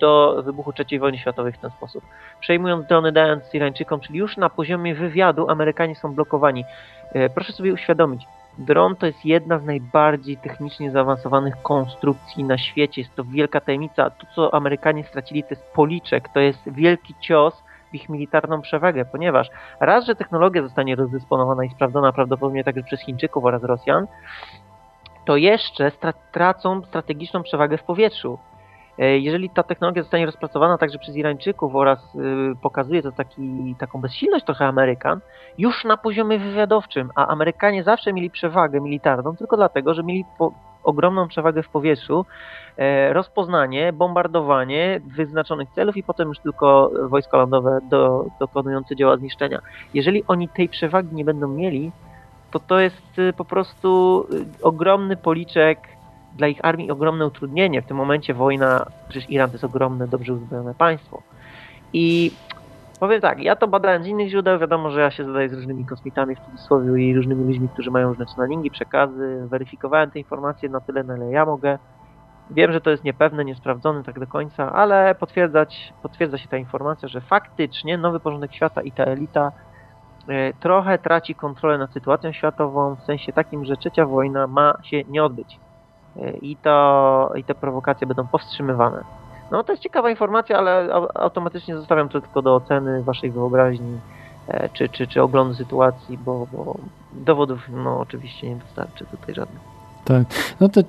[0.00, 2.04] do wybuchu III wojny światowej w ten sposób.
[2.40, 6.64] Przejmując drony, dając Irańczykom, czyli już na poziomie wywiadu Amerykanie są blokowani.
[7.12, 8.26] E, proszę sobie uświadomić,
[8.58, 13.00] dron to jest jedna z najbardziej technicznie zaawansowanych konstrukcji na świecie.
[13.00, 14.10] Jest to wielka tajemnica.
[14.10, 19.04] To, co Amerykanie stracili, to jest policzek, to jest wielki cios w ich militarną przewagę,
[19.04, 19.50] ponieważ
[19.80, 24.06] raz, że technologia zostanie rozdysponowana i sprawdzona prawdopodobnie także przez Chińczyków oraz Rosjan,
[25.24, 25.92] to jeszcze
[26.32, 28.38] tracą strategiczną przewagę w powietrzu.
[28.98, 32.18] E, jeżeli ta technologia zostanie rozpracowana także przez Irańczyków oraz y,
[32.62, 35.20] pokazuje to taki, taką bezsilność trochę Amerykan,
[35.58, 40.52] już na poziomie wywiadowczym, a Amerykanie zawsze mieli przewagę militarną tylko dlatego, że mieli po,
[40.84, 42.26] ogromną przewagę w powietrzu,
[42.76, 49.60] e, rozpoznanie, bombardowanie wyznaczonych celów i potem już tylko wojska lądowe do, dokonujące dzieła zniszczenia.
[49.94, 51.92] Jeżeli oni tej przewagi nie będą mieli,
[52.50, 55.97] to to jest y, po prostu y, ogromny policzek
[56.38, 57.82] dla ich armii, ogromne utrudnienie.
[57.82, 61.22] W tym momencie wojna, przecież Iran to jest ogromne, dobrze uzbrojone państwo.
[61.92, 62.32] I
[63.00, 65.84] powiem tak, ja to badałem z innych źródeł, wiadomo, że ja się zadaję z różnymi
[65.84, 70.80] kosmitami w cudzysłowie i różnymi ludźmi, którzy mają różne tunnelingi, przekazy, weryfikowałem te informacje na
[70.80, 71.78] tyle, na ile ja mogę.
[72.50, 77.08] Wiem, że to jest niepewne, niesprawdzone tak do końca, ale potwierdzać, potwierdza się ta informacja,
[77.08, 79.52] że faktycznie nowy porządek świata i ta elita
[80.28, 85.02] e, trochę traci kontrolę nad sytuacją światową, w sensie takim, że trzecia wojna ma się
[85.08, 85.58] nie odbyć
[86.42, 89.04] i, to, i te prowokacje będą powstrzymywane.
[89.50, 93.98] No to jest ciekawa informacja, ale automatycznie zostawiam to tylko do oceny waszej wyobraźni
[94.48, 96.74] e, czy, czy, czy oglądu sytuacji, bo, bo
[97.12, 99.62] dowodów no oczywiście nie wystarczy tutaj żadnych.
[100.04, 100.24] Tak,
[100.60, 100.80] no to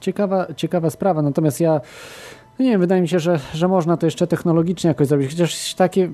[0.00, 1.80] ciekawa, ciekawa sprawa, natomiast ja
[2.58, 5.30] nie wiem, wydaje mi się, że, że można to jeszcze technologicznie jakoś zrobić.
[5.30, 6.10] Chociaż takie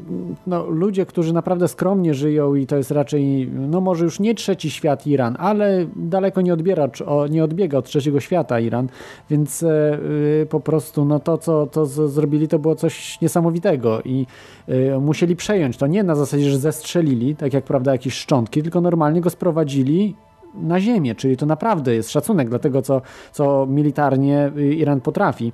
[0.46, 4.70] no, ludzie, którzy naprawdę skromnie żyją i to jest raczej, no może już nie trzeci
[4.70, 6.88] świat Iran, ale daleko nie, odbiera,
[7.30, 8.88] nie odbiega od trzeciego świata Iran,
[9.30, 9.98] więc e,
[10.42, 14.26] y, po prostu no to, co to zrobili, to było coś niesamowitego i
[14.68, 18.80] y, musieli przejąć to nie na zasadzie, że zestrzelili, tak jak prawda jakieś szczątki, tylko
[18.80, 20.16] normalnie go sprowadzili
[20.54, 25.52] na ziemię, czyli to naprawdę jest szacunek dla tego, co, co militarnie y, Iran potrafi.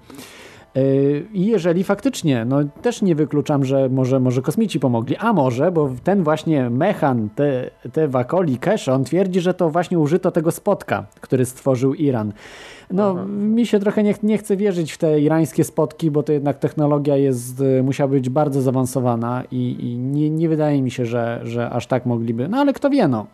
[1.33, 5.91] I jeżeli faktycznie, no też nie wykluczam, że może, może kosmici pomogli, a może, bo
[6.05, 11.07] ten właśnie mechan, te, te Wakoli Kesh, on twierdzi, że to właśnie użyto tego spotka,
[11.20, 12.33] który stworzył Iran.
[12.91, 13.27] No, Aha.
[13.29, 17.16] mi się trochę nie, nie chce wierzyć w te irańskie spotki, bo to jednak technologia
[17.16, 21.70] jest, y, musiała być bardzo zaawansowana i, i nie, nie wydaje mi się, że, że
[21.70, 22.49] aż tak mogliby.
[22.49, 23.27] No ale kto wie, no.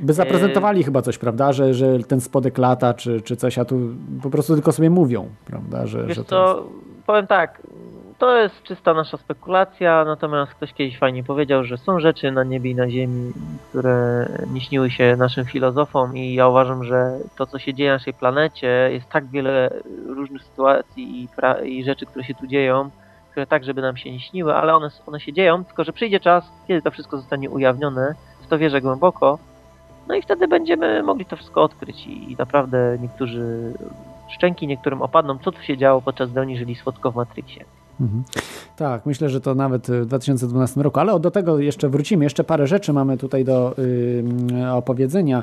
[0.00, 0.84] By zaprezentowali e...
[0.84, 3.80] chyba coś, prawda, że, że ten spodek lata, czy, czy coś, a tu
[4.22, 7.06] po prostu tylko sobie mówią, prawda, że, Wiesz że to jest...
[7.06, 7.62] powiem tak,
[8.18, 12.70] to jest czysta nasza spekulacja, natomiast ktoś kiedyś fajnie powiedział, że są rzeczy na niebie
[12.70, 13.32] i na ziemi,
[13.68, 17.96] które nie śniły się naszym filozofom i ja uważam, że to, co się dzieje na
[17.96, 19.70] naszej planecie, jest tak wiele
[20.06, 21.28] różnych sytuacji i,
[21.78, 22.90] i rzeczy, które się tu dzieją,
[23.30, 26.20] które tak, żeby nam się nie śniły, ale one, one się dzieją, tylko że przyjdzie
[26.20, 29.38] czas, kiedy to wszystko zostanie ujawnione, w to wierzę głęboko,
[30.08, 33.72] no i wtedy będziemy mogli to wszystko odkryć i naprawdę niektórzy
[34.28, 37.64] szczęki niektórym opadną, co tu się działo podczas gdy oni żyli słodko w Matrixie.
[38.00, 38.24] Mhm.
[38.76, 42.24] Tak, myślę, że to nawet w 2012 roku, ale do tego jeszcze wrócimy.
[42.24, 44.24] Jeszcze parę rzeczy mamy tutaj do y,
[44.72, 45.42] opowiedzenia.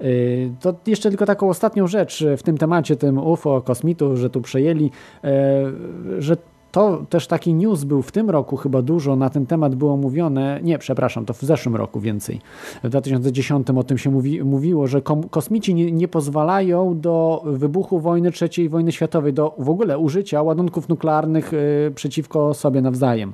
[0.00, 4.40] Y, to jeszcze tylko taką ostatnią rzecz w tym temacie, tym UFO, kosmitu, że tu
[4.40, 4.90] przejęli,
[5.24, 6.36] y, że
[6.72, 10.60] to też taki news był w tym roku, chyba dużo na ten temat było mówione.
[10.62, 12.40] Nie, przepraszam, to w zeszłym roku więcej.
[12.84, 18.30] W 2010 o tym się mówi, mówiło, że kosmici nie, nie, pozwalają do wybuchu wojny
[18.40, 23.32] III wojny światowej, do w ogóle użycia ładunków nuklearnych y, przeciwko sobie nawzajem.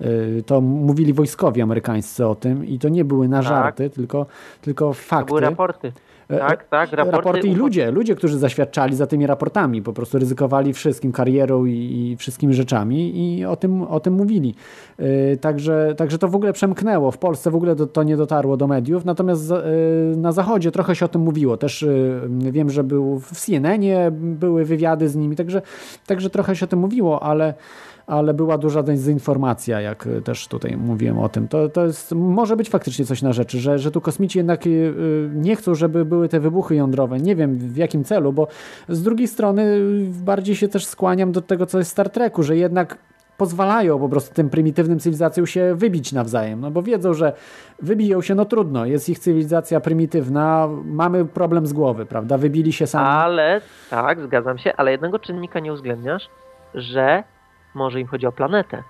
[0.00, 3.48] Y, to mówili wojskowi amerykańscy o tym i to nie były na tak.
[3.48, 3.96] żarty, tak.
[3.96, 4.26] tylko,
[4.60, 5.24] tylko fakty.
[5.24, 5.92] To były raporty.
[6.28, 10.18] E, tak, tak, raporty, raporty i ludzie, ludzie, którzy zaświadczali za tymi raportami, po prostu
[10.18, 14.54] ryzykowali wszystkim, karierą i, i wszystkimi rzeczami i o tym, o tym mówili.
[14.98, 17.10] Yy, także, także to w ogóle przemknęło.
[17.10, 20.96] W Polsce w ogóle to, to nie dotarło do mediów, natomiast yy, na Zachodzie trochę
[20.96, 21.56] się o tym mówiło.
[21.56, 25.62] Też yy, wiem, że był w CNN-ie były wywiady z nimi, także,
[26.06, 27.54] także trochę się o tym mówiło, ale
[28.06, 31.48] ale była duża dezinformacja, jak też tutaj mówiłem o tym.
[31.48, 34.70] To, to jest, może być faktycznie coś na rzeczy, że, że tu kosmici jednak y,
[34.70, 37.18] y, nie chcą, żeby były te wybuchy jądrowe.
[37.18, 38.48] Nie wiem w jakim celu, bo
[38.88, 42.56] z drugiej strony bardziej się też skłaniam do tego, co jest w Star Treku, że
[42.56, 42.98] jednak
[43.36, 47.32] pozwalają po prostu tym prymitywnym cywilizacjom się wybić nawzajem, no bo wiedzą, że
[47.82, 52.86] wybiją się, no trudno, jest ich cywilizacja prymitywna, mamy problem z głowy, prawda, wybili się
[52.86, 53.06] sami.
[53.08, 53.60] Ale,
[53.90, 56.28] tak, zgadzam się, ale jednego czynnika nie uwzględniasz,
[56.74, 57.24] że
[57.76, 58.82] może im chodzi o planetę.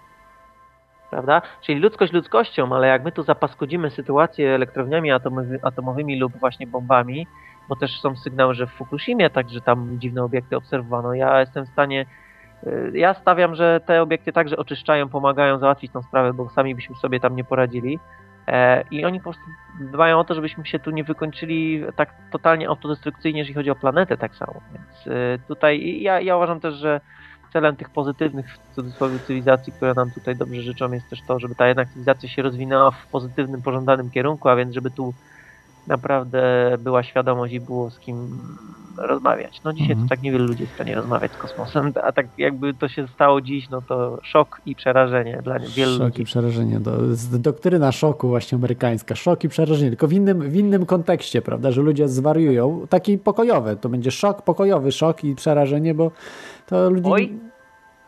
[1.10, 1.42] Prawda?
[1.62, 7.26] Czyli ludzkość ludzkością, ale jak my tu zapaskudzimy sytuację elektrowniami atomowy, atomowymi lub właśnie bombami,
[7.68, 11.14] bo też są sygnały, że w Fukushimie także tam dziwne obiekty obserwowano.
[11.14, 12.06] Ja jestem w stanie
[12.66, 16.96] Y, ja stawiam, że te obiekty także oczyszczają, pomagają załatwić tą sprawę, bo sami byśmy
[16.96, 17.98] sobie tam nie poradzili.
[18.48, 19.44] E, I oni po prostu
[19.80, 24.16] dbają o to, żebyśmy się tu nie wykończyli tak totalnie autodestrukcyjnie, jeżeli chodzi o planetę
[24.16, 24.60] tak samo.
[24.72, 27.00] Więc y, tutaj ja, ja uważam też, że
[27.56, 31.54] celem tych pozytywnych w cudzysłowie cywilizacji, które nam tutaj dobrze życzą, jest też to, żeby
[31.54, 35.14] ta jednak cywilizacja się rozwinęła w pozytywnym, pożądanym kierunku, a więc żeby tu
[35.86, 36.42] naprawdę
[36.78, 38.38] była świadomość i było z kim
[38.96, 39.60] rozmawiać.
[39.64, 40.08] No dzisiaj mhm.
[40.08, 43.08] to tak niewiele ludzi jest w stanie rozmawiać z kosmosem, a tak jakby to się
[43.08, 46.12] stało dziś, no to szok i przerażenie dla wielu szok ludzi.
[46.12, 46.80] Szok i przerażenie.
[47.10, 49.14] Jest doktryna szoku właśnie amerykańska.
[49.14, 52.86] Szok i przerażenie, tylko w innym, w innym kontekście, prawda, że ludzie zwariują.
[52.90, 53.76] Taki pokojowy.
[53.76, 56.10] To będzie szok, pokojowy szok i przerażenie, bo
[56.66, 57.10] to ludzie...
[57.10, 57.38] Oj,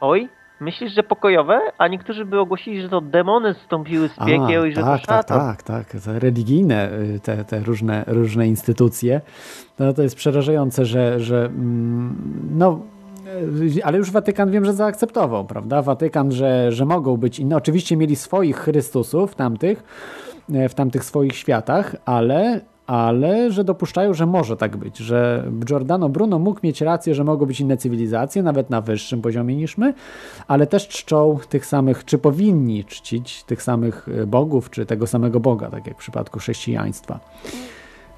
[0.00, 0.28] oj,
[0.60, 1.60] Myślisz, że pokojowe?
[1.78, 5.06] A niektórzy by ogłosili, że to demony zstąpiły z piekieł A, i że tak, to
[5.06, 5.40] szatan.
[5.40, 6.00] Tak, tak, tak.
[6.22, 9.20] Religijne y, te, te różne, różne instytucje.
[9.78, 12.16] No to jest przerażające, że, że mm,
[12.56, 12.80] no
[13.76, 15.82] y, ale już Watykan wiem, że zaakceptował, prawda?
[15.82, 17.56] Watykan, że, że mogą być inne.
[17.56, 19.84] Oczywiście mieli swoich Chrystusów tamtych,
[20.54, 26.08] e, w tamtych swoich światach, ale ale że dopuszczają, że może tak być, że Giordano
[26.08, 29.94] Bruno mógł mieć rację, że mogą być inne cywilizacje, nawet na wyższym poziomie niż my,
[30.46, 35.40] ale też czczą tych samych, czy powinni czcić tych samych e, bogów, czy tego samego
[35.40, 37.20] Boga, tak jak w przypadku chrześcijaństwa.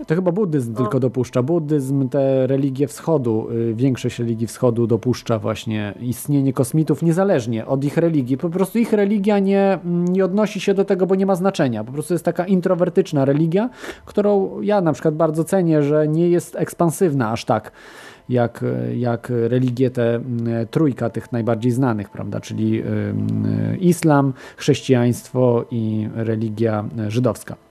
[0.06, 0.78] To chyba buddyzm no.
[0.78, 1.42] tylko dopuszcza.
[1.42, 7.96] Buddyzm, te religie wschodu, y, większość religii wschodu dopuszcza właśnie istnienie kosmitów niezależnie od ich
[7.96, 8.36] religii.
[8.36, 11.84] Po prostu ich religia nie, nie odnosi się do tego, bo nie ma znaczenia.
[11.84, 13.70] Po prostu jest taka introwertyczna religia,
[14.04, 17.72] którą ja na przykład bardzo cenię, że nie jest ekspansywna aż tak
[18.28, 18.64] jak,
[18.96, 20.20] jak religie te
[20.70, 22.82] trójka tych najbardziej znanych, prawda, czyli
[23.80, 27.69] islam, chrześcijaństwo i religia żydowska.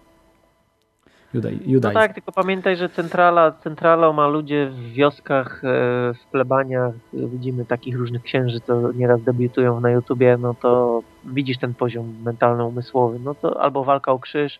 [1.34, 5.68] Judaj, No tak, tylko pamiętaj, że centrala, centralą ma ludzie w wioskach, e,
[6.14, 11.73] w plebaniach, widzimy takich różnych księży, co nieraz debiutują na YouTubie, no to widzisz ten
[11.73, 14.60] poziom mentalno-umysłowy, no to albo walka o krzyż,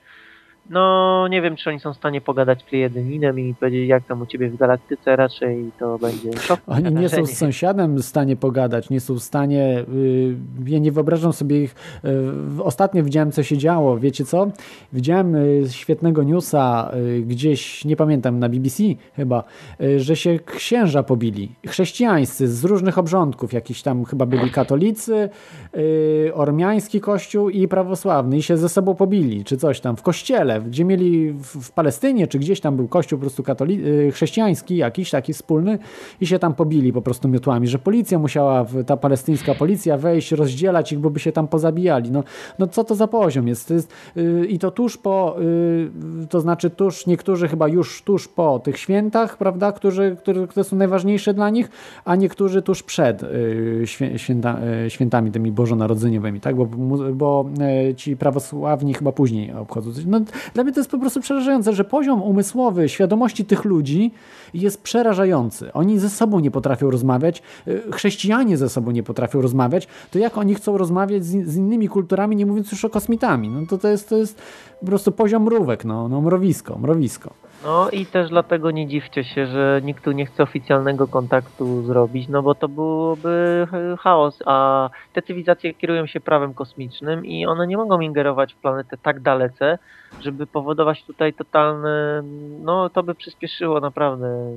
[0.70, 4.22] no, nie wiem, czy oni są w stanie pogadać jeden innym i powiedzieć, jak tam
[4.22, 6.60] u ciebie w galaktyce, raczej to będzie szok.
[6.68, 10.36] Oni nie są z sąsiadem w stanie pogadać, nie są w stanie, yy,
[10.66, 14.48] ja nie wyobrażam sobie ich, yy, ostatnio widziałem, co się działo, wiecie co?
[14.94, 18.84] Widziałem yy, świetnego newsa y, gdzieś, nie pamiętam, na BBC
[19.16, 19.44] chyba,
[19.82, 25.30] y, że się księża pobili, chrześcijańscy z różnych obrządków, jakiś tam chyba byli katolicy,
[25.78, 30.59] y, ormiański kościół i prawosławny i się ze sobą pobili, czy coś tam, w kościele,
[30.68, 35.10] gdzie mieli w, Palestynie, czy gdzieś tam był kościół po prostu katoli- y, chrześcijański jakiś
[35.10, 35.80] taki wspólny
[36.22, 40.92] i się tam pobili po prostu miotłami, że policja musiała, ta palestyńska policja wejść, rozdzielać
[40.92, 42.12] ich, bo by się tam pozabijali.
[42.12, 42.24] No,
[42.60, 43.68] no co to za poziom jest?
[43.68, 48.28] To jest yy, I to tuż po, yy, to znaczy tuż, niektórzy chyba już tuż
[48.28, 51.70] po tych świętach, prawda, którzy, które, które są najważniejsze dla nich,
[52.06, 56.56] a niektórzy tuż przed yy, święta, y, świętami tymi bożonarodzeniowymi, tak?
[56.56, 56.66] Bo,
[57.14, 57.46] bo
[57.90, 59.92] y, ci prawosławni chyba później obchodzą.
[60.06, 60.22] No,
[60.54, 64.12] dla mnie to jest po prostu przerażające, że poziom umysłowy świadomości tych ludzi
[64.54, 65.74] jest przerażający.
[65.74, 70.38] Oni ze sobą nie potrafią rozmawiać, y, chrześcijanie ze sobą nie potrafią rozmawiać, to jak
[70.38, 73.50] oni chcą rozmawiać z, innymi kulturami, nie mówiąc już o kosmitami?
[73.50, 74.42] No to, to, jest, to jest
[74.80, 77.34] po prostu poziom mrówek, no, no mrowisko, mrowisko.
[77.64, 82.28] No i też dlatego nie dziwcie się, że nikt tu nie chce oficjalnego kontaktu zrobić,
[82.28, 83.68] no bo to byłoby
[84.00, 88.98] chaos, a te cywilizacje kierują się prawem kosmicznym i one nie mogą ingerować w planetę
[88.98, 89.78] tak dalece,
[90.22, 92.24] żeby powodować tutaj totalne,
[92.60, 94.54] no to by przyspieszyło naprawdę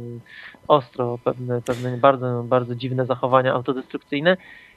[0.69, 4.37] ostro pewne, pewne bardzo, bardzo dziwne zachowania autodestrukcyjne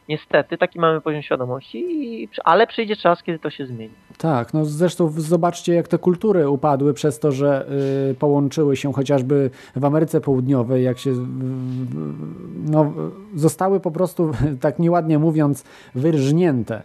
[0.09, 3.93] Niestety, taki mamy poziom świadomości, ale przyjdzie czas, kiedy to się zmieni.
[4.17, 7.65] Tak, no zresztą zobaczcie, jak te kultury upadły przez to, że
[8.11, 11.11] y, połączyły się chociażby w Ameryce Południowej, jak się
[12.65, 12.93] no,
[13.35, 15.63] zostały po prostu, tak nieładnie mówiąc,
[15.95, 16.83] wyrżnięte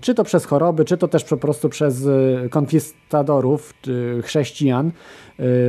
[0.00, 3.74] czy to przez choroby, czy to też po prostu przez y, konkwistadorów,
[4.22, 4.92] chrześcijan,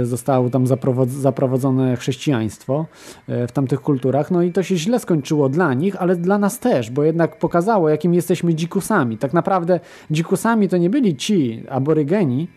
[0.01, 0.65] Y, zostało tam
[1.07, 2.85] zaprowadzone chrześcijaństwo
[3.29, 4.31] y, w tamtych kulturach.
[4.31, 7.89] No i to się źle skończyło dla nich, ale dla nas też, bo jednak pokazało,
[7.89, 9.17] jakim jesteśmy dzikusami.
[9.17, 9.79] Tak naprawdę
[10.11, 12.47] dzikusami to nie byli ci aborygeni,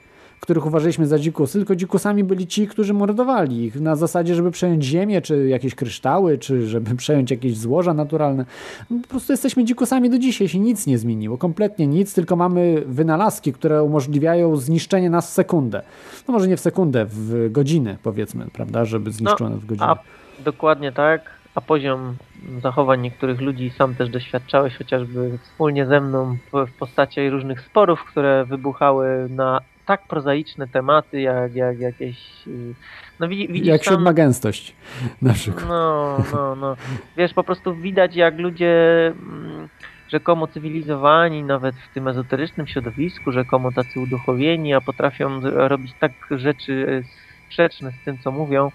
[0.41, 4.85] których uważaliśmy za dzikusy, tylko dzikusami byli ci, którzy mordowali ich na zasadzie, żeby przejąć
[4.85, 8.45] ziemię, czy jakieś kryształy, czy żeby przejąć jakieś złoża naturalne.
[8.91, 12.83] No, po prostu jesteśmy dzikusami do dzisiaj, się nic nie zmieniło, kompletnie nic, tylko mamy
[12.87, 15.83] wynalazki, które umożliwiają zniszczenie nas w sekundę.
[16.29, 19.87] No może nie w sekundę, w godzinę powiedzmy, prawda, żeby zniszczono no, w godzinę.
[19.87, 19.97] A,
[20.45, 21.36] dokładnie tak.
[21.57, 22.17] A poziom
[22.63, 28.45] zachowań niektórych ludzi sam też doświadczałeś, chociażby wspólnie ze mną w, postaci różnych sporów, które
[28.45, 32.47] wybuchały na tak prozaiczne tematy, jak, jak jakieś...
[32.47, 32.75] Y,
[33.21, 34.75] no, widzisz jak siódma gęstość
[35.23, 35.69] na przykład.
[35.69, 36.77] No, no, no.
[37.17, 39.69] Wiesz, po prostu widać jak ludzie mm,
[40.09, 46.73] rzekomo cywilizowani, nawet w tym ezoterycznym środowisku, rzekomo tacy uduchowieni, a potrafią robić tak rzeczy
[46.73, 47.05] y,
[47.47, 48.71] sprzeczne z tym, co mówią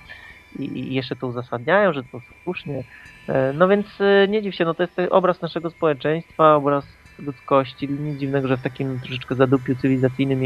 [0.60, 2.84] i jeszcze to uzasadniają, że to słusznie.
[3.28, 6.86] E, no więc y, nie dziw się, no to jest obraz naszego społeczeństwa, obraz
[7.20, 7.90] ludzkości.
[7.90, 10.42] Nic dziwnego, że w takim troszeczkę zadupiu cywilizacyjnym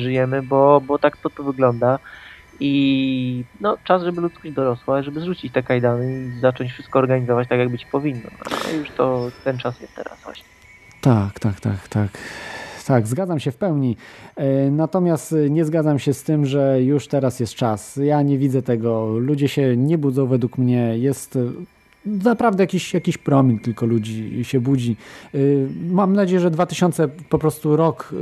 [0.00, 1.98] żyjemy, bo, bo tak to, to wygląda.
[2.60, 7.58] I no, czas, żeby ludzkość dorosła, żeby zrzucić te kajdany i zacząć wszystko organizować tak,
[7.58, 8.30] jak być powinno.
[8.50, 10.44] No już to ten czas jest teraz właśnie.
[11.00, 12.08] Tak, tak, tak, tak.
[12.84, 13.96] Tak, zgadzam się w pełni.
[14.36, 17.96] E, natomiast nie zgadzam się z tym, że już teraz jest czas.
[17.96, 19.18] Ja nie widzę tego.
[19.18, 20.98] Ludzie się nie budzą według mnie.
[20.98, 21.38] Jest
[22.06, 24.96] naprawdę jakiś, jakiś promień tylko ludzi się budzi.
[25.90, 28.14] Mam nadzieję, że 2000 po prostu rok,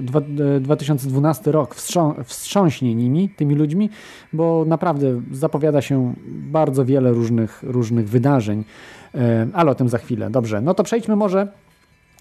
[0.60, 1.74] 2012 y, rok
[2.24, 3.90] wstrząśnie nimi, tymi ludźmi,
[4.32, 8.64] bo naprawdę zapowiada się bardzo wiele różnych, różnych wydarzeń,
[9.52, 10.30] ale o tym za chwilę.
[10.30, 11.48] Dobrze, no to przejdźmy może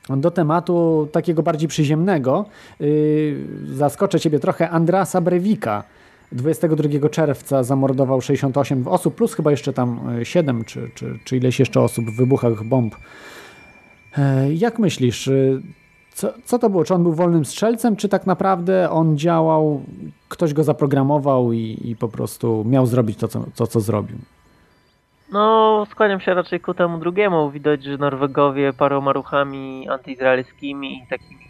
[0.10, 2.46] do tematu takiego bardziej przyziemnego.
[3.66, 4.70] Zaskoczę Ciebie trochę.
[4.70, 5.84] Andrasa Brewika,
[6.32, 11.60] 22 czerwca zamordował 68 osób, plus chyba jeszcze tam 7 e, czy, czy, czy ileś
[11.60, 12.96] jeszcze osób w wybuchach bomb.
[14.18, 15.30] E, jak myślisz,
[16.14, 16.84] co, co to było?
[16.84, 19.82] Czy on był wolnym strzelcem, czy tak naprawdę on działał,
[20.30, 24.18] ktoś go zaprogramował i, i po prostu miał zrobić to co, to, co zrobił?
[25.32, 27.52] No, skłaniam się raczej ku temu drugiemu.
[27.52, 31.48] Widać, że Norwegowie paroma ruchami antyizraelskimi i takimi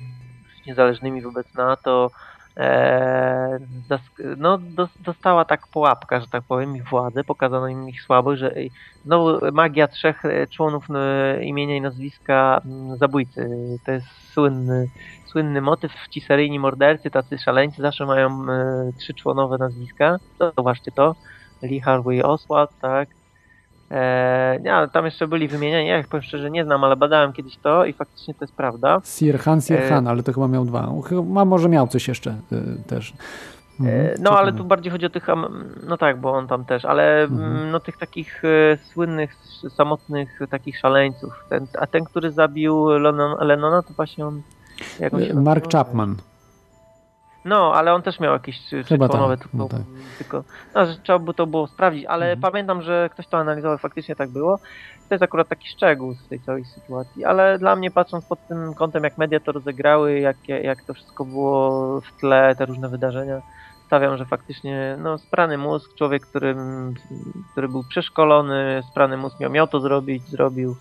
[0.67, 2.11] niezależnymi wobec NATO
[2.57, 3.59] e,
[4.37, 4.59] no,
[4.99, 8.53] dostała tak pułapka, że tak powiem, ich władzę, pokazano im ich słabość, że
[9.05, 12.61] znowu magia trzech e, członów e, imienia i nazwiska
[12.95, 13.49] zabójcy.
[13.85, 14.89] To jest słynny,
[15.25, 15.91] słynny motyw.
[16.09, 18.45] Ci seryjni mordercy, tacy szaleńcy zawsze mają
[18.97, 20.17] trzy członowe nazwiska.
[20.57, 21.15] Zobaczcie to.
[21.61, 23.09] Lee Harvey Oswald, tak,
[23.91, 27.85] Eee, nie, tam jeszcze byli wymieniani, ja powiem szczerze nie znam, ale badałem kiedyś to
[27.85, 29.01] i faktycznie to jest prawda.
[29.03, 30.91] Sirhan, Sirhan, eee, ale to chyba miał dwa.
[31.09, 33.13] Chyba może miał coś jeszcze y, też.
[33.79, 33.99] Mhm.
[33.99, 35.27] Eee, no ale tu bardziej chodzi o tych,
[35.87, 37.71] no tak, bo on tam też, ale mhm.
[37.71, 39.35] no tych takich e, słynnych,
[39.75, 41.33] samotnych takich szaleńców.
[41.49, 44.41] Ten, a ten, który zabił Lennon, Lennona, to właśnie on...
[45.33, 46.15] Mark Chapman.
[47.47, 49.47] No, ale on też miał jakieś czerwonowe, tak.
[49.47, 49.81] tylko, no tak.
[50.17, 50.43] tylko
[50.75, 52.41] no, trzeba by to było sprawdzić, ale mhm.
[52.41, 54.59] pamiętam, że ktoś to analizował, faktycznie tak było.
[55.09, 58.73] To jest akurat taki szczegół z tej całej sytuacji, ale dla mnie patrząc pod tym
[58.73, 63.41] kątem, jak media to rozegrały, jak, jak to wszystko było w tle, te różne wydarzenia,
[63.85, 66.55] stawiam, że faktycznie no, sprany mózg, człowiek, który,
[67.51, 70.75] który był przeszkolony, sprany mózg miał, miał to zrobić, zrobił.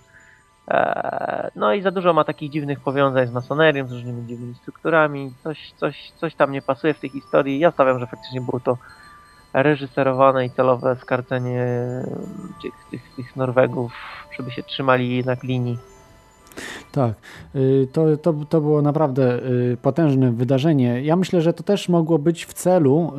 [0.69, 5.33] E, no i za dużo ma takich dziwnych powiązań z masonerią, z różnymi dziwnymi strukturami.
[5.43, 7.59] Coś, coś, coś tam nie pasuje w tej historii.
[7.59, 8.79] Ja stawiam, że faktycznie było to
[9.55, 11.67] reżyserowane i celowe skarcenie
[12.63, 13.93] tych, tych, tych Norwegów,
[14.39, 15.79] żeby się trzymali jednak linii.
[16.93, 17.15] Tak,
[17.55, 19.39] y, to, to, to było naprawdę
[19.73, 21.03] y, potężne wydarzenie.
[21.03, 23.13] Ja myślę, że to też mogło być w celu,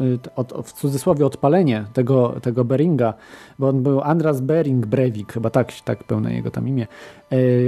[0.60, 3.14] y, w cudzysłowie, odpalenie tego, tego Beringa,
[3.60, 6.88] bo on był Andras Bering Breivik, chyba tak, tak pełne jego tam imię.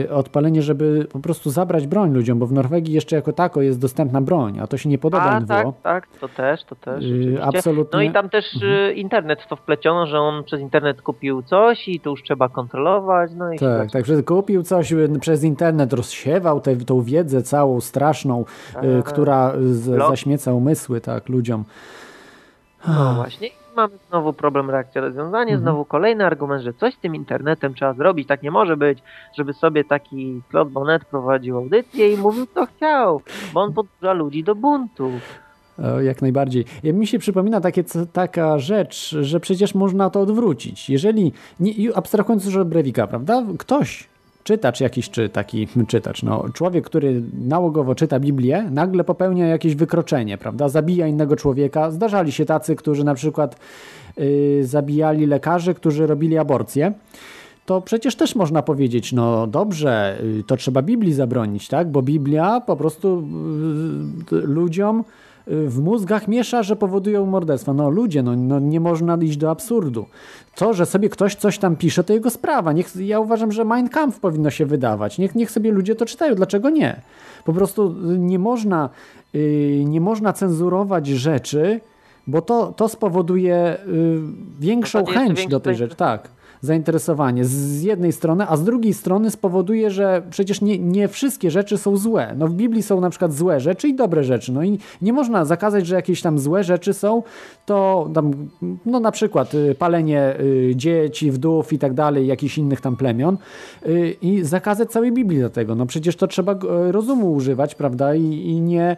[0.10, 4.22] Odpalenie, żeby po prostu zabrać broń ludziom, bo w Norwegii jeszcze jako tako jest dostępna
[4.22, 7.06] broń, a to się nie podoba a, tak, tak, to też, to też.
[7.42, 7.98] Absolutnie.
[7.98, 8.96] No i tam też mhm.
[8.96, 13.32] internet w to wpleciono, że on przez internet kupił coś i to już trzeba kontrolować.
[13.36, 15.59] No i tak, tak, że kupił coś przez internet,
[15.92, 18.46] rozsiewał tę tą wiedzę całą straszną,
[19.00, 21.64] y, która z, zaśmieca umysły tak, ludziom.
[22.88, 25.62] No właśnie, mamy znowu problem reakcja rozwiązanie, mhm.
[25.62, 29.00] znowu kolejny argument, że coś z tym internetem trzeba zrobić, tak nie może być,
[29.38, 33.22] żeby sobie taki Claude Bonnet prowadził audycję i mówił co chciał,
[33.54, 35.12] bo on podburza ludzi do buntu.
[36.02, 36.66] Jak najbardziej.
[36.84, 37.84] Mi się przypomina takie,
[38.14, 40.90] taka rzecz, że przecież można to odwrócić.
[40.90, 43.44] Jeżeli, nie, abstrahując już od Brewika, prawda?
[43.60, 44.08] Ktoś
[44.50, 50.38] czytacz jakiś, czy taki czytacz, no, człowiek, który nałogowo czyta Biblię, nagle popełnia jakieś wykroczenie,
[50.38, 50.70] prawda?
[50.70, 51.92] Zabija innego człowieka.
[51.92, 53.60] Zdarzali się tacy, którzy na przykład
[54.18, 56.94] yy, zabijali lekarzy, którzy robili aborcję.
[57.66, 61.92] To przecież też można powiedzieć, no dobrze, yy, to trzeba Biblii zabronić, tak?
[61.92, 63.28] Bo Biblia po prostu
[64.32, 65.04] yy, ludziom
[65.50, 67.74] w mózgach miesza, że powodują morderstwa.
[67.74, 70.06] No ludzie, no, no, nie można iść do absurdu.
[70.56, 72.74] To, że sobie ktoś coś tam pisze, to jego sprawa.
[72.74, 75.18] Niech, ja uważam, że Mein Kampf powinno się wydawać.
[75.18, 76.36] Niech, niech sobie ludzie to czytają.
[76.36, 77.02] Dlaczego nie?
[77.46, 78.90] Po prostu nie można,
[79.34, 81.82] yy, nie można cenzurować rzeczy,
[82.28, 84.22] bo to, to spowoduje yy,
[84.60, 85.96] większą chęć do tej rzeczy.
[85.96, 86.39] Tak.
[86.62, 91.78] Zainteresowanie z jednej strony, a z drugiej strony spowoduje, że przecież nie, nie wszystkie rzeczy
[91.78, 92.36] są złe.
[92.38, 94.52] No w Biblii są na przykład złe rzeczy i dobre rzeczy.
[94.52, 97.24] No i nie można zakazać, że jakieś tam złe rzeczy są,
[97.66, 98.32] to tam,
[98.86, 103.38] no na przykład y, palenie y, dzieci, wdów i tak dalej, jakichś innych tam plemion
[103.88, 105.76] y, i zakazać całej Biblii do tego.
[105.76, 106.60] No przecież to trzeba
[106.92, 108.16] rozumu używać, prawda?
[108.16, 108.98] I, i nie,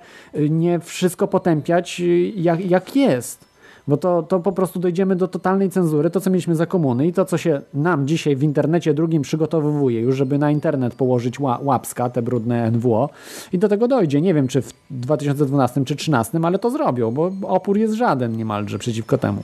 [0.49, 2.01] nie wszystko potępiać
[2.35, 3.50] jak, jak jest.
[3.87, 7.13] Bo to, to po prostu dojdziemy do totalnej cenzury, to co mieliśmy za komuny i
[7.13, 12.09] to co się nam dzisiaj w internecie drugim przygotowuje już, żeby na internet położyć łapska,
[12.09, 13.09] te brudne NWO
[13.53, 14.21] i do tego dojdzie.
[14.21, 18.79] Nie wiem czy w 2012 czy 2013, ale to zrobią, bo opór jest żaden niemalże
[18.79, 19.43] przeciwko temu.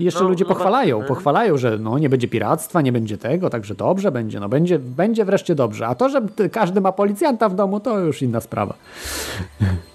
[0.00, 3.74] I jeszcze no, ludzie pochwalają, pochwalają, że no, nie będzie piractwa, nie będzie tego, także
[3.74, 5.86] dobrze będzie, no będzie, będzie wreszcie dobrze.
[5.86, 8.74] A to, że każdy ma policjanta w domu, to już inna sprawa.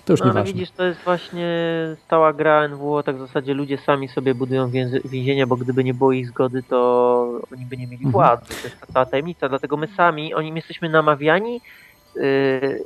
[0.06, 1.48] To już no, ale widzisz, to jest właśnie
[2.06, 4.70] stała gra NWO, tak w zasadzie ludzie sami sobie budują
[5.06, 8.12] więzienia, bo gdyby nie było ich zgody, to oni by nie mieli mhm.
[8.12, 8.48] władzy.
[8.48, 11.62] To jest ta cała tajemnica, dlatego my sami, oni my jesteśmy namawiani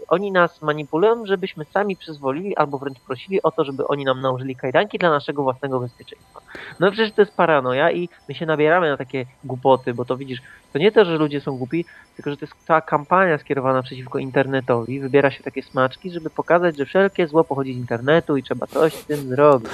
[0.07, 4.55] oni nas manipulują, żebyśmy sami przyzwolili albo wręcz prosili o to, żeby oni nam nałożyli
[4.55, 6.41] kajdanki dla naszego własnego bezpieczeństwa.
[6.79, 10.39] No przecież to jest paranoja i my się nabieramy na takie głupoty, bo to widzisz,
[10.73, 11.85] to nie to, że ludzie są głupi,
[12.15, 14.99] tylko że to jest cała kampania skierowana przeciwko internetowi.
[14.99, 18.93] Wybiera się takie smaczki, żeby pokazać, że wszelkie zło pochodzi z internetu i trzeba coś
[18.93, 19.69] z tym zrobić.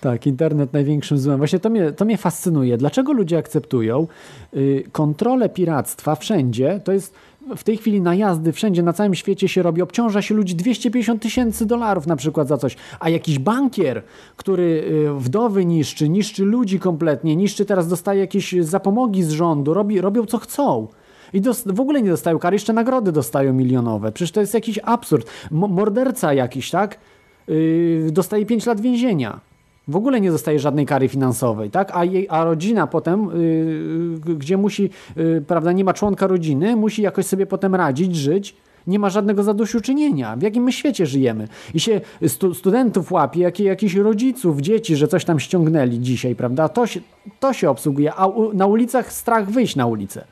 [0.00, 1.38] Tak, internet największym złem.
[1.38, 2.76] Właśnie to mnie, to mnie fascynuje.
[2.76, 4.06] Dlaczego ludzie akceptują
[4.52, 6.80] yy, kontrolę piractwa wszędzie?
[6.84, 7.14] To jest
[7.56, 11.66] w tej chwili najazdy wszędzie na całym świecie się robi, obciąża się ludzi 250 tysięcy
[11.66, 14.02] dolarów na przykład za coś, a jakiś bankier,
[14.36, 20.00] który y, wdowy niszczy, niszczy ludzi kompletnie, niszczy teraz, dostaje jakieś zapomogi z rządu, robi,
[20.00, 20.88] robią co chcą.
[21.32, 24.12] I w ogóle nie dostają kary, jeszcze nagrody dostają milionowe.
[24.12, 25.30] Przecież to jest jakiś absurd.
[25.52, 26.98] M morderca jakiś, tak?
[27.48, 29.49] Yy, dostaje 5 lat więzienia
[29.88, 31.90] w ogóle nie dostaje żadnej kary finansowej, tak?
[31.94, 33.28] A, jej, a rodzina potem,
[34.26, 38.56] yy, gdzie musi, yy, prawda, nie ma członka rodziny, musi jakoś sobie potem radzić, żyć.
[38.86, 40.36] Nie ma żadnego zadośćuczynienia.
[40.36, 41.48] W jakim my świecie żyjemy?
[41.74, 46.68] I się stu, studentów łapie, jak, jakichś rodziców, dzieci, że coś tam ściągnęli dzisiaj, prawda?
[46.68, 47.00] To się,
[47.40, 50.24] to się obsługuje, a u, na ulicach strach wyjść na ulicę.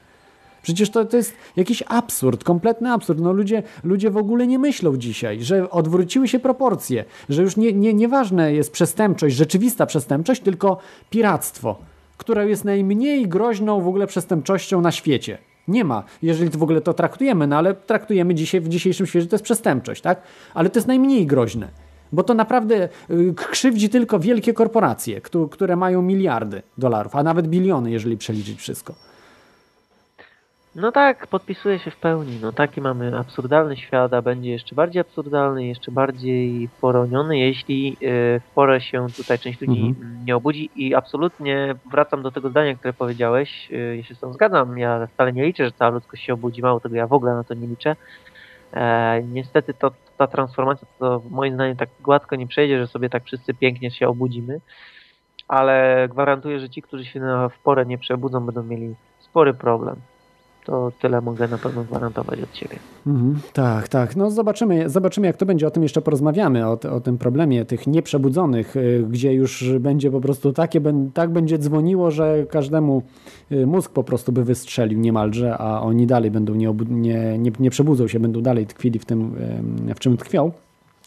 [0.69, 3.21] Przecież to, to jest jakiś absurd, kompletny absurd.
[3.21, 7.73] No ludzie, ludzie w ogóle nie myślą dzisiaj, że odwróciły się proporcje, że już nie,
[7.73, 10.79] nie, nieważne jest przestępczość, rzeczywista przestępczość, tylko
[11.11, 11.79] piractwo,
[12.17, 15.39] które jest najmniej groźną w ogóle przestępczością na świecie.
[15.69, 19.35] Nie ma, jeżeli w ogóle to traktujemy, no ale traktujemy dzisiaj w dzisiejszym świecie, to
[19.35, 20.23] jest przestępczość, tak?
[20.55, 21.69] Ale to jest najmniej groźne.
[22.13, 25.21] Bo to naprawdę y, krzywdzi tylko wielkie korporacje,
[25.51, 29.08] które mają miliardy dolarów, a nawet biliony, jeżeli przeliczyć wszystko.
[30.75, 32.39] No tak, podpisuję się w pełni.
[32.43, 38.41] No taki mamy absurdalny świat, a będzie jeszcze bardziej absurdalny, jeszcze bardziej poroniony, jeśli y,
[38.41, 40.25] w porę się tutaj część ludzi mhm.
[40.25, 43.69] nie obudzi i absolutnie wracam do tego zdania, które powiedziałeś.
[43.73, 44.79] Y, ja się z tym zgadzam.
[44.79, 47.45] Ja wcale nie liczę, że cała ludzkość się obudzi, mało tego ja w ogóle na
[47.45, 47.97] to nie liczę.
[48.73, 53.25] E, niestety to, ta transformacja to moim zdaniem tak gładko nie przejdzie, że sobie tak
[53.25, 54.61] wszyscy pięknie się obudzimy,
[55.49, 59.97] ale gwarantuję, że ci, którzy się na, w porę nie przebudzą, będą mieli spory problem
[60.69, 62.77] to tyle mogę na pewno gwarantować od siebie.
[63.07, 64.17] Mhm, tak, tak.
[64.17, 65.67] No zobaczymy, zobaczymy, jak to będzie.
[65.67, 70.21] O tym jeszcze porozmawiamy, o, o tym problemie tych nieprzebudzonych, y, gdzie już będzie po
[70.21, 70.81] prostu takie,
[71.15, 73.03] tak będzie dzwoniło, że każdemu
[73.53, 77.71] y, mózg po prostu by wystrzelił niemalże, a oni dalej będą nie, nie, nie, nie
[77.71, 79.35] przebudzą się, będą dalej tkwili w tym,
[79.95, 80.53] w czym tkwią.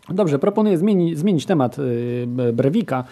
[0.09, 3.03] Dobrze, proponuję zmienić, zmienić temat y, Brewika,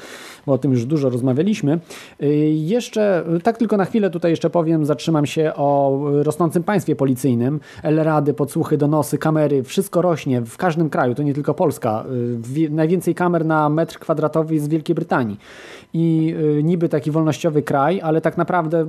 [0.45, 1.79] bo o tym już dużo rozmawialiśmy.
[2.23, 7.59] Y, jeszcze, tak tylko na chwilę tutaj jeszcze powiem, zatrzymam się o rosnącym państwie policyjnym.
[7.83, 12.05] L-rady, podsłuchy, donosy, kamery, wszystko rośnie w każdym kraju, to nie tylko Polska.
[12.57, 15.37] Y, najwięcej kamer na metr kwadratowy jest w Wielkiej Brytanii.
[15.93, 18.85] I niby taki wolnościowy kraj, ale tak naprawdę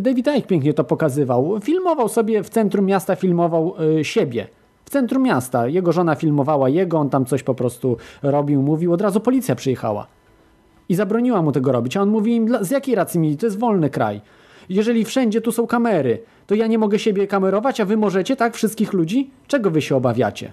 [0.00, 1.60] David Icke pięknie to pokazywał.
[1.60, 4.59] Filmował sobie w centrum miasta, filmował siebie
[4.90, 5.66] w centrum miasta.
[5.66, 10.06] Jego żona filmowała jego, on tam coś po prostu robił, mówił, od razu policja przyjechała.
[10.88, 11.96] I zabroniła mu tego robić.
[11.96, 13.36] A on mówi im, z jakiej racji mi?
[13.36, 14.20] To jest wolny kraj.
[14.68, 18.56] Jeżeli wszędzie tu są kamery, to ja nie mogę siebie kamerować, a wy możecie, tak?
[18.56, 19.30] Wszystkich ludzi?
[19.46, 20.52] Czego wy się obawiacie?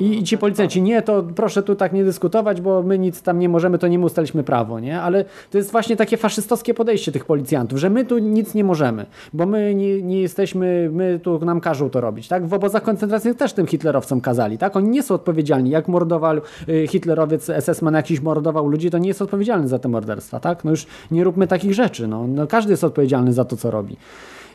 [0.00, 3.38] I, I, ci policjanci, nie, to proszę tu tak nie dyskutować, bo my nic tam
[3.38, 5.00] nie możemy, to nie my ustaliliśmy prawo, nie?
[5.00, 9.06] Ale to jest właśnie takie faszystowskie podejście tych policjantów, że my tu nic nie możemy,
[9.32, 12.46] bo my nie, nie jesteśmy, my tu nam każą to robić, tak?
[12.46, 14.76] W obozach koncentracyjnych też tym hitlerowcom kazali, tak?
[14.76, 15.70] Oni nie są odpowiedzialni.
[15.70, 16.36] Jak mordował
[16.68, 20.64] y, hitlerowiec SS-man jakiś mordował ludzi, to nie jest odpowiedzialny za te morderstwa, tak?
[20.64, 22.26] No już nie róbmy takich rzeczy, no.
[22.26, 23.96] no każdy jest odpowiedzialny za to, co robi.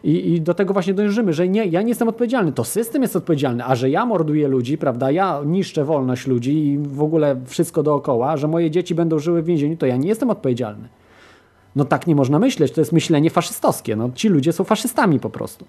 [0.03, 3.15] I, I, do tego właśnie dążymy, że nie, ja nie jestem odpowiedzialny, to system jest
[3.15, 7.83] odpowiedzialny, a że ja morduję ludzi, prawda, ja niszczę wolność ludzi i w ogóle wszystko
[7.83, 10.87] dookoła, że moje dzieci będą żyły w więzieniu, to ja nie jestem odpowiedzialny.
[11.75, 13.95] No tak nie można myśleć, to jest myślenie faszystowskie.
[13.95, 15.65] No, ci ludzie są faszystami po prostu.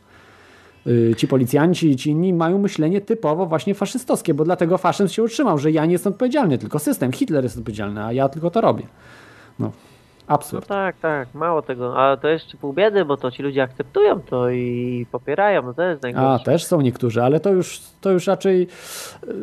[0.86, 5.58] Yy, ci policjanci, ci inni mają myślenie typowo właśnie faszystowskie, bo dlatego faszyzm się utrzymał,
[5.58, 8.86] że ja nie jestem odpowiedzialny, tylko system, Hitler jest odpowiedzialny, a ja tylko to robię.
[9.58, 9.72] No.
[10.26, 10.68] Absurd.
[10.68, 11.98] No tak, tak, mało tego.
[11.98, 15.82] A to jeszcze pół biedy, bo to ci ludzie akceptują to i popierają, no to
[15.82, 16.28] jest najgorsze.
[16.28, 19.34] A, też są niektórzy, ale to już, to już raczej yy,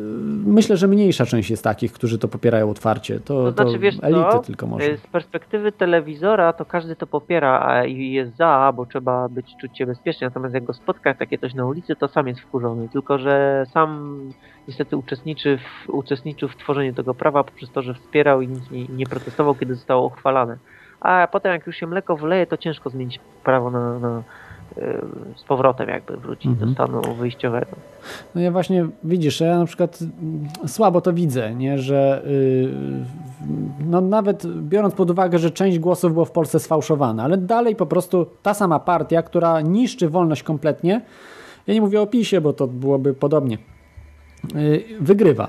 [0.46, 3.20] myślę, że mniejsza część jest takich, którzy to popierają otwarcie.
[3.20, 4.38] To, To znaczy, wiesz elity co?
[4.38, 4.96] tylko może.
[4.96, 9.78] Z perspektywy telewizora to każdy to popiera a i jest za, bo trzeba być czuć
[9.78, 10.26] się bezpiecznie.
[10.26, 12.88] Natomiast jak go spotka takie coś na ulicy, to sam jest wkurzony.
[12.88, 14.20] Tylko, że sam
[14.68, 18.84] niestety uczestniczy w, uczestniczył w tworzeniu tego prawa poprzez to, że wspierał i nic nie,
[18.88, 20.56] nie protestował, kiedy zostało uchwalane.
[21.00, 24.22] A potem jak już się mleko wleje, to ciężko zmienić prawo na, na
[24.76, 25.02] yy,
[25.36, 26.68] z powrotem jakby wrócić Mhm.
[26.68, 27.76] do stanu wyjściowego.
[28.34, 29.98] No ja właśnie, widzisz, ja na przykład
[30.66, 32.70] słabo to widzę, nie, że yy,
[33.86, 37.86] no nawet biorąc pod uwagę, że część głosów było w Polsce sfałszowana, ale dalej po
[37.86, 41.00] prostu ta sama partia, która niszczy wolność kompletnie,
[41.66, 43.58] ja nie mówię o PiSie, bo to byłoby podobnie,
[45.00, 45.48] wygrywa.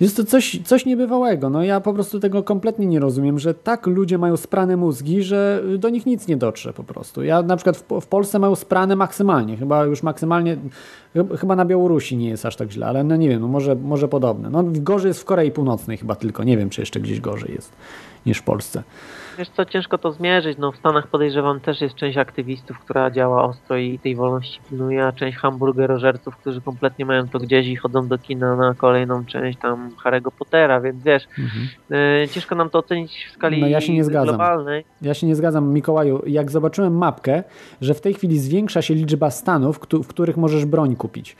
[0.00, 1.50] Jest to coś, coś niebywałego.
[1.50, 5.62] No ja po prostu tego kompletnie nie rozumiem, że tak ludzie mają sprane mózgi, że
[5.78, 7.22] do nich nic nie dotrze po prostu.
[7.22, 10.56] Ja na przykład w, w Polsce mają sprane maksymalnie, chyba już maksymalnie,
[11.12, 13.74] chyba- chyba na Białorusi nie jest aż tak źle, ale no nie wiem, no może,
[13.76, 14.50] może podobne.
[14.50, 17.72] No gorzej jest w Korei Północnej chyba tylko, nie wiem czy jeszcze gdzieś gorzej jest
[18.26, 18.82] niż w Polsce.
[19.38, 20.58] Wiesz co, ciężko to zmierzyć.
[20.58, 25.06] No w Stanach podejrzewam też jest część aktywistów, która działa ostro i tej wolności pilnuje,
[25.06, 29.58] a część hamburgerożerców, którzy kompletnie mają to gdzieś i chodzą do kina na kolejną część
[29.58, 31.28] tam Harry'ego Pottera, więc wiesz,
[31.90, 34.26] e, ciężko nam to ocenić w skali No ja się nie zgadzam.
[34.36, 34.84] globalnej.
[35.02, 36.22] Ja się nie zgadzam, Mikołaju.
[36.26, 37.42] Jak zobaczyłem mapkę,
[37.80, 41.36] że w tej chwili zwiększa się liczba stanów, w których możesz broń kupić.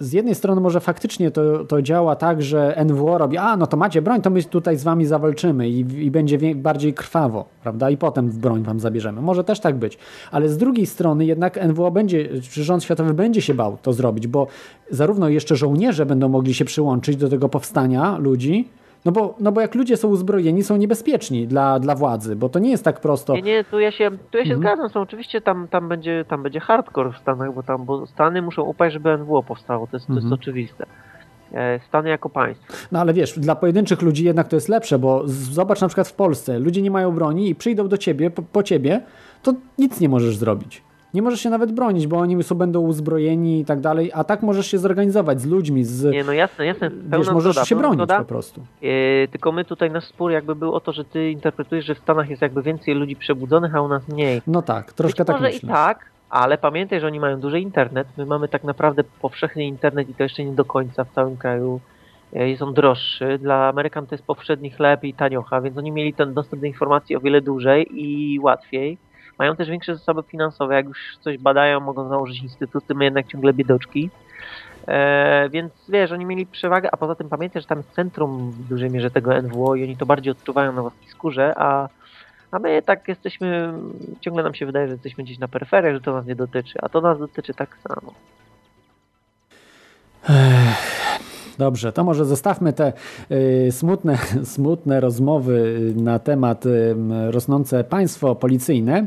[0.00, 3.76] Z jednej strony może faktycznie to, to działa tak, że NWO robi, a no to
[3.76, 7.90] macie broń, to my tutaj z wami zawalczymy i, i będzie wie, bardziej krwawo, prawda?
[7.90, 9.22] I potem broń wam zabierzemy.
[9.22, 9.98] Może też tak być.
[10.30, 14.26] Ale z drugiej strony jednak NWO będzie, czy rząd światowy będzie się bał to zrobić,
[14.26, 14.46] bo
[14.90, 18.68] zarówno jeszcze żołnierze będą mogli się przyłączyć do tego powstania ludzi,
[19.04, 22.58] no bo, no bo jak ludzie są uzbrojeni, są niebezpieczni dla, dla władzy, bo to
[22.58, 23.34] nie jest tak prosto.
[23.34, 24.60] Nie, nie, tu ja się, tu ja się Mhm.
[24.60, 28.42] zgadzam, są oczywiście tam, tam, będzie, tam będzie hardcore w Stanach, bo tam bo Stany
[28.42, 30.40] muszą upaść, żeby NWO powstało, to jest, to jest Mhm.
[30.40, 30.86] oczywiste.
[31.52, 32.74] E, Stany jako państwo.
[32.92, 36.14] No ale wiesz, dla pojedynczych ludzi jednak to jest lepsze, bo zobacz na przykład w
[36.14, 39.00] Polsce, ludzie nie mają broni i przyjdą do ciebie, po, po ciebie,
[39.42, 40.82] to nic nie możesz zrobić.
[41.14, 44.42] Nie możesz się nawet bronić, bo oni są, będą uzbrojeni i tak dalej, a tak
[44.42, 46.04] możesz się zorganizować z ludźmi, z...
[46.04, 48.18] Nie, no jasne, jasne, pełna wiesz, możesz zgoda, się bronić zgoda.
[48.18, 48.60] po prostu.
[48.82, 51.98] E, tylko my tutaj nasz spór jakby był o to, że ty interpretujesz, że w
[51.98, 54.42] Stanach jest jakby więcej ludzi przebudzonych, a u nas mniej.
[54.46, 55.68] No tak, troszkę Być tak może myślę.
[55.68, 58.08] i tak, ale pamiętaj, że oni mają duży internet.
[58.16, 61.80] My mamy tak naprawdę powszechny internet i to jeszcze nie do końca w całym kraju.
[62.32, 63.38] E, Jest on droższy.
[63.38, 67.16] Dla Amerykan to jest powszedni chleb i taniocha, więc oni mieli ten dostęp do informacji
[67.16, 68.98] o wiele dłużej i łatwiej.
[69.38, 70.74] Mają też większe zasoby finansowe.
[70.74, 74.10] Jak już coś badają, mogą założyć instytuty, my jednak ciągle biedoczki.
[74.88, 78.68] E, więc wiesz, oni mieli przewagę, a poza tym pamiętaj, że tam jest centrum w
[78.68, 81.88] dużej mierze tego NWO i oni to bardziej odczuwają na własnej skórze, a,
[82.50, 83.72] a my tak jesteśmy,
[84.20, 86.88] ciągle nam się wydaje, że jesteśmy gdzieś na peryferiach, że to nas nie dotyczy, a
[86.88, 88.14] to nas dotyczy tak samo.
[91.58, 92.92] Dobrze, to może zostawmy te
[93.30, 94.18] y, smutne,
[94.54, 96.94] smutne rozmowy na temat y,
[97.30, 99.06] rosnące państwo policyjne,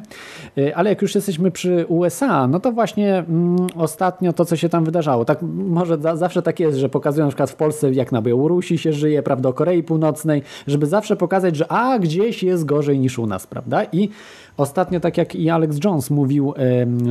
[0.57, 4.69] y, ale jak już jesteśmy przy USA, no to właśnie mm, ostatnio to, co się
[4.69, 8.11] tam wydarzało, tak może za, zawsze tak jest, że pokazują na przykład w Polsce, jak
[8.11, 12.65] na Białorusi się żyje, prawda, o Korei Północnej, żeby zawsze pokazać, że a, gdzieś jest
[12.65, 14.10] gorzej niż u nas, prawda, i
[14.58, 16.54] Ostatnio, tak jak i Alex Jones mówił,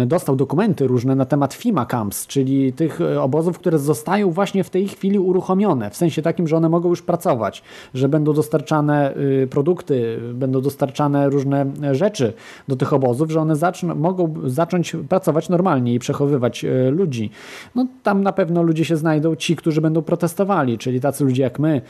[0.06, 4.70] dostał dokumenty różne na temat FIMA Camps, czyli tych e, obozów, które zostają właśnie w
[4.70, 7.62] tej chwili uruchomione, w sensie takim, że one mogą już pracować,
[7.94, 12.32] że będą dostarczane y, produkty, będą dostarczane różne e, rzeczy
[12.68, 17.31] do tych obozów, że one zaczną, mogą zacząć pracować normalnie i przechowywać e, ludzi.
[17.74, 21.59] No tam na pewno ludzie się znajdą, ci, którzy będą protestowali, czyli tacy ludzie jak
[21.59, 21.81] my,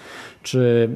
[0.42, 0.88] czy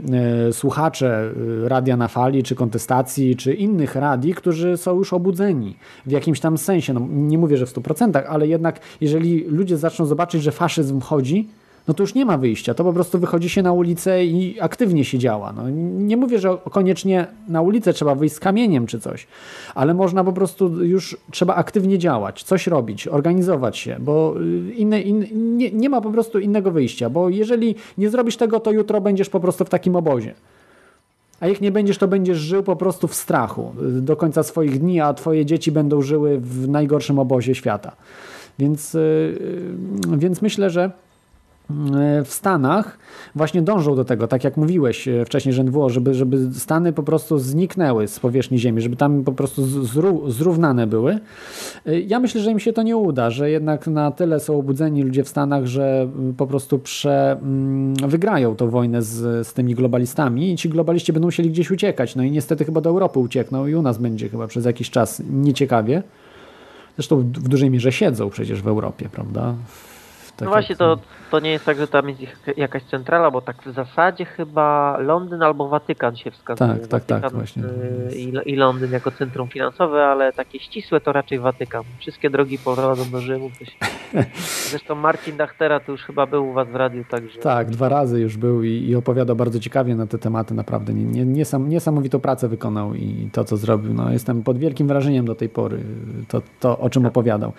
[0.52, 1.32] słuchacze
[1.64, 6.40] e, Radia na Fali, czy Kontestacji, czy innych radii, którzy są już obudzeni w jakimś
[6.40, 6.92] tam sensie.
[6.94, 11.48] No, nie mówię, że w 100%, ale jednak jeżeli ludzie zaczną zobaczyć, że faszyzm chodzi,
[11.88, 12.74] no to już nie ma wyjścia.
[12.74, 15.52] To po prostu wychodzi się na ulicę i aktywnie się działa.
[15.52, 19.26] No, nie mówię, że koniecznie na ulicę trzeba wyjść z kamieniem czy coś,
[19.74, 25.00] ale można po prostu już trzeba aktywnie działać, coś robić, organizować się, bo y, inne,
[25.00, 29.00] in, nie, nie ma po prostu innego wyjścia, bo jeżeli nie zrobisz tego, to jutro
[29.00, 30.34] będziesz po prostu w takim obozie.
[31.40, 34.78] A jak nie będziesz, to będziesz żył po prostu w strachu y, do końca swoich
[34.78, 37.96] dni, a twoje dzieci będą żyły w najgorszym obozie świata.
[38.58, 40.90] Więc, y, y, więc myślę, że
[42.24, 42.98] w Stanach
[43.34, 47.02] właśnie dążą do tego, tak jak mówiłeś e, wcześniej, że NWO, żeby, żeby Stany po
[47.02, 51.18] prostu zniknęły z powierzchni Ziemi, żeby tam po prostu zró zrównane były.
[51.86, 55.02] E, ja myślę, że im się to nie uda, że jednak na tyle są obudzeni
[55.02, 60.52] ludzie w Stanach, że po prostu prze, mm, wygrają tą wojnę z, z tymi globalistami
[60.52, 62.16] i ci globaliści będą musieli gdzieś uciekać.
[62.16, 65.22] No i niestety chyba do Europy uciekną i u nas będzie chyba przez jakiś czas
[65.30, 66.02] nieciekawie.
[66.96, 69.54] Zresztą w, w dużej mierze siedzą przecież w Europie, prawda?
[70.36, 70.98] Tak no właśnie, to,
[71.30, 72.22] to nie jest tak, że tam jest
[72.56, 76.74] jakaś centrala, bo tak w zasadzie chyba Londyn albo Watykan się wskazuje.
[76.88, 77.62] Tak, tak, tak, właśnie.
[77.64, 81.82] Y, I, I Londyn jako centrum finansowe, ale takie ścisłe to raczej Watykan.
[81.98, 83.50] Wszystkie drogi prowadzą do Rzymu.
[84.70, 87.38] Zresztą Marcin Dachtera to już chyba był u was w radiu, także...
[87.38, 90.94] Tak, dwa razy już był i, i opowiadał bardzo ciekawie na te tematy, naprawdę.
[90.94, 93.94] Nie, nie, niesamowitą pracę wykonał i to, co zrobił.
[93.94, 95.78] No, jestem pod wielkim wrażeniem do tej pory,
[96.28, 97.10] to, to o czym tak.
[97.10, 97.52] opowiadał.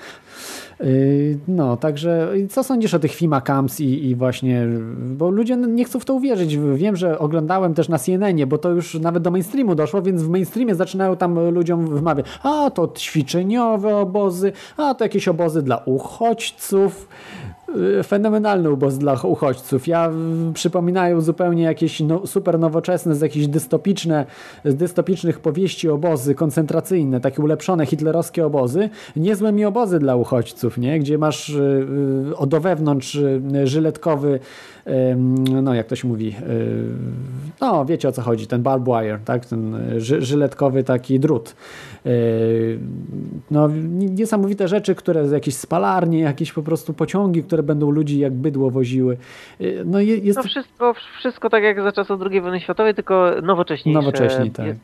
[0.84, 4.68] Y, no, także co sądzisz o tych FIMA Camps i, i, właśnie,
[4.98, 6.58] bo ludzie nie chcą w to uwierzyć.
[6.58, 10.30] Wiem, że oglądałem też na CNN, bo to już nawet do mainstreamu doszło, więc w
[10.30, 17.08] mainstreamie zaczynają tam ludziom wymawiać, a to ćwiczeniowe obozy, a to jakieś obozy dla uchodźców.
[18.00, 19.88] Y, fenomenalny ubos dla uchodźców.
[19.88, 20.12] Ja
[20.54, 24.26] przypominają zupełnie jakieś no, super nowoczesne, z jakichś dystopiczne,
[24.66, 28.90] z dystopicznych powieści obozy koncentracyjne, takie ulepszone hitlerowskie obozy.
[29.16, 31.00] Niezłe mi obozy dla uchodźców, nie?
[31.00, 31.88] gdzie masz y,
[32.44, 34.40] y, do wewnątrz y, żyletkowy
[35.64, 36.36] no jak to się mówi,
[37.62, 39.46] no wiecie o co chodzi, ten barbed wire, tak?
[39.46, 41.56] ten żyletkowy taki drut.
[43.52, 48.72] No niesamowite rzeczy, które jakieś spalarnie, jakieś po prostu pociągi, które będą ludzi jak bydło
[48.72, 49.18] woziły.
[49.86, 50.38] No jest...
[50.38, 54.00] No wszystko, wszystko tak jak za czasów II wojny światowej, tylko nowocześniejsze.
[54.00, 54.76] Nowocześniej, tak.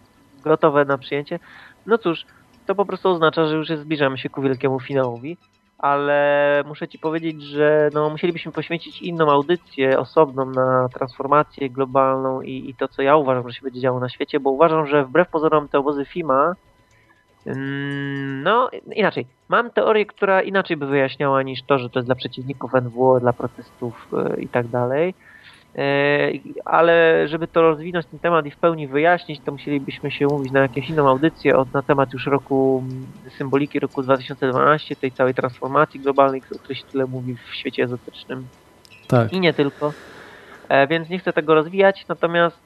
[0.44, 1.40] Gotowe na przyjęcie.
[1.86, 2.26] No cóż,
[2.66, 5.38] to po prostu oznacza, że już zbliżamy się ku wielkiemu finałowi
[5.78, 12.70] ale muszę Ci powiedzieć, że no, musielibyśmy poświęcić inną audycję osobną na transformację globalną i,
[12.70, 15.30] i to, co ja uważam, że się będzie działo na świecie, bo uważam, że wbrew
[15.30, 16.54] pozorom te obozy FIMA
[17.46, 19.28] mm, no, inaczej.
[19.50, 23.34] Mam teorię, która inaczej by wyjaśniała niż to, że to jest dla przeciwników NWO, dla
[23.34, 25.14] protestów yy, i tak dalej.
[25.78, 26.32] E,
[26.66, 30.60] ale żeby to rozwinąć ten temat i w pełni wyjaśnić, to musielibyśmy się umówić na
[30.60, 32.84] jakąś inną audycję od, na temat już roku
[33.38, 38.48] symboliki roku 2012, tej całej transformacji globalnej, o której się tyle mówi w świecie ezotycznym.
[39.08, 39.34] Tak.
[39.34, 39.94] I nie tylko.
[40.70, 42.58] E, więc nie chcę tego rozwijać, natomiast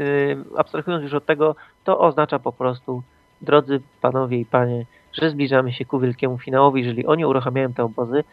[0.00, 3.02] y, abstrahując już od tego, to oznacza po prostu,
[3.42, 8.24] drodzy panowie i panie, że zbliżamy się ku wielkiemu finałowi, jeżeli oni uruchamiają te obozy,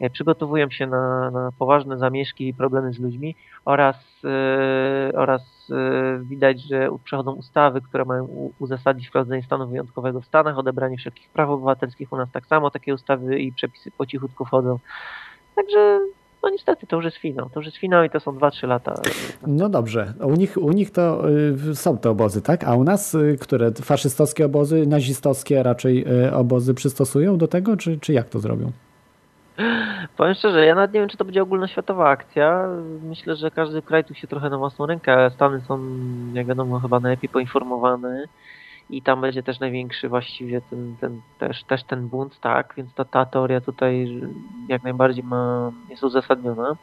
[0.00, 3.34] E, przygotowują się na, na poważne zamieszki i problemy z ludźmi
[3.64, 10.26] oraz, yy, oraz yy, widać, że przechodzą ustawy, które mają uzasadnić wprowadzenie stanu wyjątkowego w
[10.26, 14.44] Stanach, odebranie wszelkich praw obywatelskich u nas tak samo, takie ustawy i przepisy po cichutku
[14.44, 14.78] wchodzą.
[15.54, 16.00] Także
[16.42, 17.50] no niestety, to już jest finał.
[17.50, 18.94] To już jest finał i to są 2-3 lata.
[19.46, 20.12] No dobrze.
[20.20, 21.28] U nich, u nich to
[21.70, 22.64] y, są te obozy, tak?
[22.64, 27.98] A u nas, y, które faszystowskie obozy, nazistowskie raczej y, obozy przystosują do tego, czy,
[28.00, 28.72] czy jak to zrobią?
[30.16, 32.68] Powiem szczerze, ja nawet nie wiem, czy to będzie ogólnoświatowa akcja.
[33.02, 35.30] Myślę, że każdy kraj tu się trochę na własną rękę.
[35.34, 35.80] Stany są,
[36.32, 38.24] jak wiadomo, chyba najlepiej poinformowane
[38.90, 43.04] i tam będzie też największy właściwie ten, ten, też, też ten bunt, tak, więc ta,
[43.04, 44.20] ta teoria tutaj
[44.68, 46.76] jak najbardziej ma, jest uzasadniona.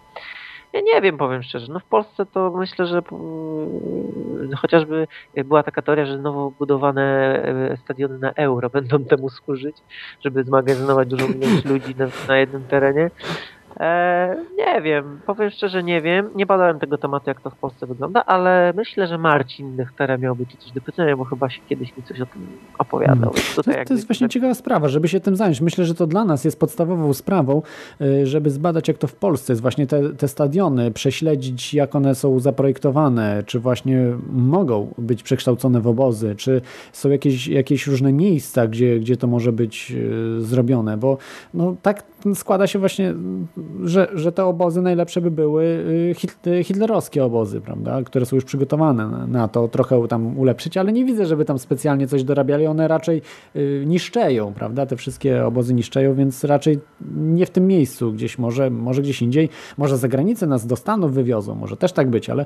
[0.73, 1.73] Ja nie wiem, powiem szczerze.
[1.73, 5.07] No w Polsce to myślę, że yy, chociażby
[5.45, 7.03] była taka teoria, że nowo budowane
[7.72, 9.77] e, stadiony na euro będą temu służyć,
[10.26, 13.11] żeby zmagazynować dużą ilość ludzi na, na jednym terenie.
[13.80, 16.30] E, nie wiem, powiem szczerze, nie wiem.
[16.36, 20.46] Nie badałem tego tematu, jak to w Polsce wygląda, ale myślę, że Marcin Nechtera miałby
[20.46, 22.48] tu coś do pytania, bo chyba się kiedyś mi coś o tym
[22.78, 23.34] opowiadał.
[23.34, 23.56] Hmm.
[23.56, 25.62] To, to, jest właśnie ciekawa sprawa, żeby się tym zająć.
[25.62, 27.62] Myślę, że to dla nas jest podstawową sprawą,
[28.02, 29.62] y, żeby zbadać, jak to w Polsce jest.
[29.62, 34.00] Właśnie te, te stadiony, prześledzić, jak one są zaprojektowane, czy właśnie
[34.32, 36.62] mogą być przekształcone w obozy, czy
[36.92, 41.18] są jakieś, jakieś różne miejsca, gdzie, gdzie to może być y, zrobione, bo
[41.54, 42.04] no, tak
[42.34, 43.14] składa się właśnie
[43.84, 45.64] że, że te obozy najlepsze by były
[46.48, 51.06] y, hitlerowskie obozy, prawda, które są już przygotowane na to, trochę tam ulepszyć, ale nie
[51.06, 53.22] widzę, żeby tam specjalnie coś dorabiali, one raczej
[53.56, 56.80] y, niszczeją, prawda, te wszystkie obozy niszczeją, więc raczej
[57.16, 61.14] nie w tym miejscu, gdzieś może, może gdzieś indziej, może za granicę nas do Stanów
[61.14, 62.46] wywiozą, może też tak być, ale,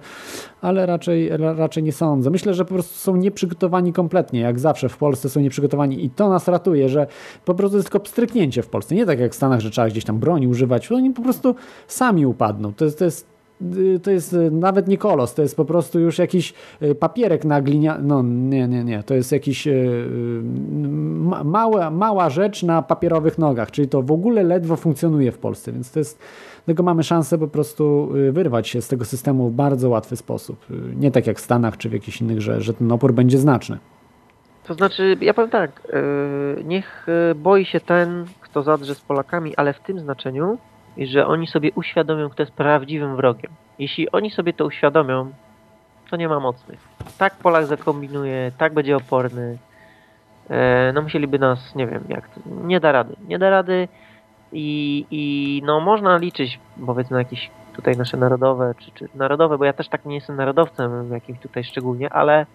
[0.62, 2.30] ale raczej, raczej nie sądzę.
[2.30, 6.30] Myślę, że po prostu są nieprzygotowani kompletnie, jak zawsze w Polsce są nieprzygotowani i to
[6.30, 7.08] nas ratuje, że
[7.46, 10.04] po prostu jest tylko pstryknięcie w Polsce, nie tak jak w Stanach, że trzeba gdzieś
[10.04, 11.56] tam broni używać, oni po prostu
[11.88, 12.74] sami upadną.
[12.74, 13.28] To jest, to jest
[13.78, 17.46] y, to jest y, nawet nie kolos, to jest po prostu już jakiś y, papierek
[17.46, 17.98] na glinia...
[18.02, 19.68] No nie, nie, nie, to jest jakiś
[21.20, 25.72] ma, mała, mała rzecz na papierowych nogach, czyli to w ogóle ledwo funkcjonuje w Polsce,
[25.72, 26.20] więc to jest
[26.66, 30.66] Dlatego mamy szansę po prostu wyrwać się z tego systemu w bardzo łatwy sposób.
[30.96, 33.78] Nie tak jak w Stanach czy w jakichś innych, że, że ten opór będzie znaczny.
[34.64, 35.82] To znaczy, ja powiem tak,
[36.64, 40.58] niech boi się ten, kto zadrze z Polakami, ale w tym znaczeniu,
[40.98, 43.52] że oni sobie uświadomią, kto jest prawdziwym wrogiem.
[43.80, 45.32] Jeśli oni sobie to uświadomią,
[46.10, 46.80] to nie ma mocnych.
[47.18, 49.58] Tak Polak zakombinuje, tak będzie oporny.
[50.50, 53.16] E, no musieliby nas, nie wiem, jak to, nie da rady.
[53.28, 53.88] Nie da rady
[54.52, 59.66] i, i no można liczyć, powiedzmy, na jakieś tutaj nasze narodowe, czy, czy narodowe, bo
[59.66, 62.46] ja też tak nie jestem narodowcem jakimś tutaj szczególnie, ale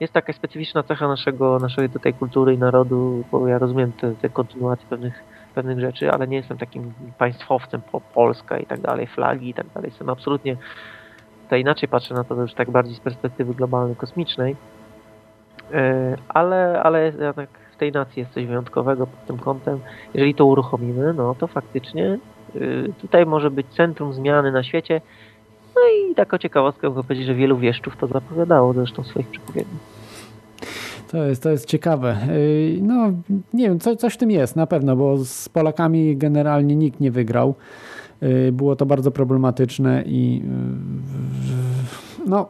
[0.00, 4.28] jest taka specyficzna cecha naszego, naszej tutaj kultury i narodu, bo ja rozumiem te, te
[4.28, 9.48] kontynuacje pewnych pewnych rzeczy, ale nie jestem takim państwowcem po Polska i tak dalej, flagi
[9.48, 9.88] i tak dalej.
[9.90, 10.56] Jestem absolutnie
[11.42, 14.56] tutaj inaczej patrzę na to już tak bardziej z perspektywy globalnej, kosmicznej.
[15.72, 19.80] E, ale, ale jednak w tej nacji jest coś wyjątkowego pod tym kątem.
[20.14, 22.18] Jeżeli to uruchomimy, no to faktycznie
[22.56, 25.00] y, tutaj może być centrum zmiany na świecie.
[25.76, 29.80] No i taką ciekawostkę mogę powiedzieć, że wielu wieszczów to zapowiadało zresztą w swoich przepowiedniach.
[31.10, 32.16] To jest, to jest ciekawe.
[32.30, 33.12] Y, no,
[33.52, 37.10] nie wiem, co, coś w tym jest na pewno, bo z Polakami generalnie nikt nie
[37.10, 37.54] wygrał.
[38.22, 40.42] Y, było to bardzo problematyczne i
[42.26, 42.48] no,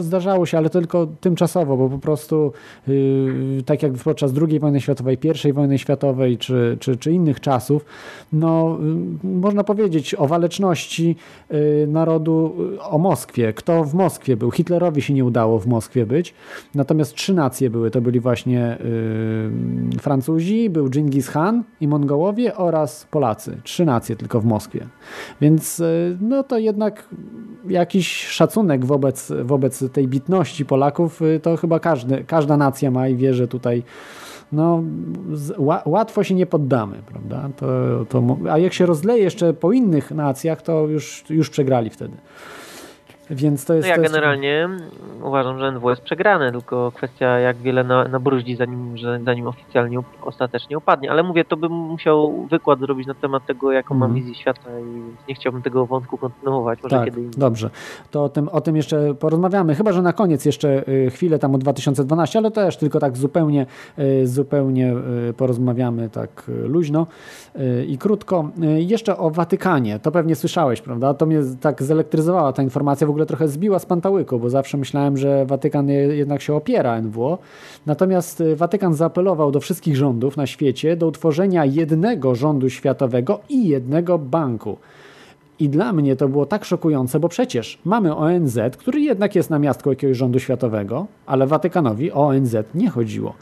[0.00, 2.52] zdarzało się, ale tylko tymczasowo, bo po prostu
[2.88, 7.84] yy, tak jak podczas II wojny światowej, I wojny światowej czy, czy, czy innych czasów,
[8.32, 8.78] no,
[9.24, 11.16] yy, można powiedzieć o waleczności
[11.50, 13.52] yy, narodu, y, o Moskwie.
[13.52, 14.50] Kto w Moskwie był?
[14.50, 16.34] Hitlerowi się nie udało w Moskwie być,
[16.74, 17.90] natomiast trzy nacje były.
[17.90, 18.78] To byli właśnie
[19.94, 23.60] y, Francuzi, był Dżingis Khan i Mongołowie oraz Polacy.
[23.64, 24.86] Trzy nacje tylko w Moskwie.
[25.40, 27.08] Więc y, no to jednak
[27.68, 33.08] jakiś szacunek wobec wobec, wobec tej bitności Polaków, y, to chyba każdy, każda nacja ma
[33.08, 33.82] i wie, że tutaj
[34.52, 34.82] no,
[35.86, 37.48] łatwo się nie poddamy, prawda?
[37.56, 37.66] To,
[38.08, 42.16] to, a jak się rozleje jeszcze po innych nacjach, to już, już przegrali wtedy.
[43.30, 44.68] Więc to jest, no ja to generalnie
[45.22, 49.98] uważam, że NW jest przegrane, tylko kwestia jak wiele na, nabruździ zanim, że, zanim oficjalnie
[50.22, 51.10] ostatecznie upadnie.
[51.10, 54.08] Ale mówię, to bym musiał wykład zrobić na temat tego, jaką mm.
[54.08, 56.82] mam wizję świata i nie chciałbym tego wątku kontynuować.
[56.82, 57.40] Może tak, kiedy indziej.
[57.40, 57.70] dobrze.
[58.10, 59.74] To o tym, o tym jeszcze porozmawiamy.
[59.74, 63.66] Chyba, że na koniec jeszcze y, chwilę tam o 2012, ale też tylko tak zupełnie,
[63.98, 64.94] y, zupełnie
[65.30, 67.06] y, porozmawiamy tak luźno
[67.88, 68.48] i krótko.
[68.76, 69.98] Jeszcze o Watykanie.
[69.98, 71.14] To pewnie słyszałeś, prawda?
[71.14, 73.06] To mnie tak zelektryzowała ta informacja.
[73.06, 77.38] W ogóle trochę zbiła z pantałyku, bo zawsze myślałem, że Watykan jednak się opiera NWO.
[77.86, 83.68] Natomiast y, Watykan zaapelował do wszystkich rządów na świecie do utworzenia jednego rządu światowego i
[83.68, 84.76] jednego banku.
[85.58, 89.58] I dla mnie to było tak szokujące, bo przecież mamy ONZ, który jednak jest na
[89.58, 93.34] miastku jakiegoś rządu światowego, ale Watykanowi o ONZ nie chodziło.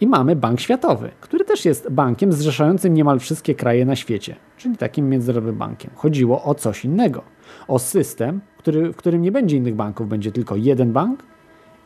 [0.00, 4.76] I mamy Bank Światowy, który też jest bankiem zrzeszającym niemal wszystkie kraje na świecie, czyli
[4.76, 5.90] takim międzynarodowym bankiem.
[5.94, 7.22] Chodziło o coś innego.
[7.68, 11.22] O system, który, w którym nie będzie innych banków, będzie tylko jeden bank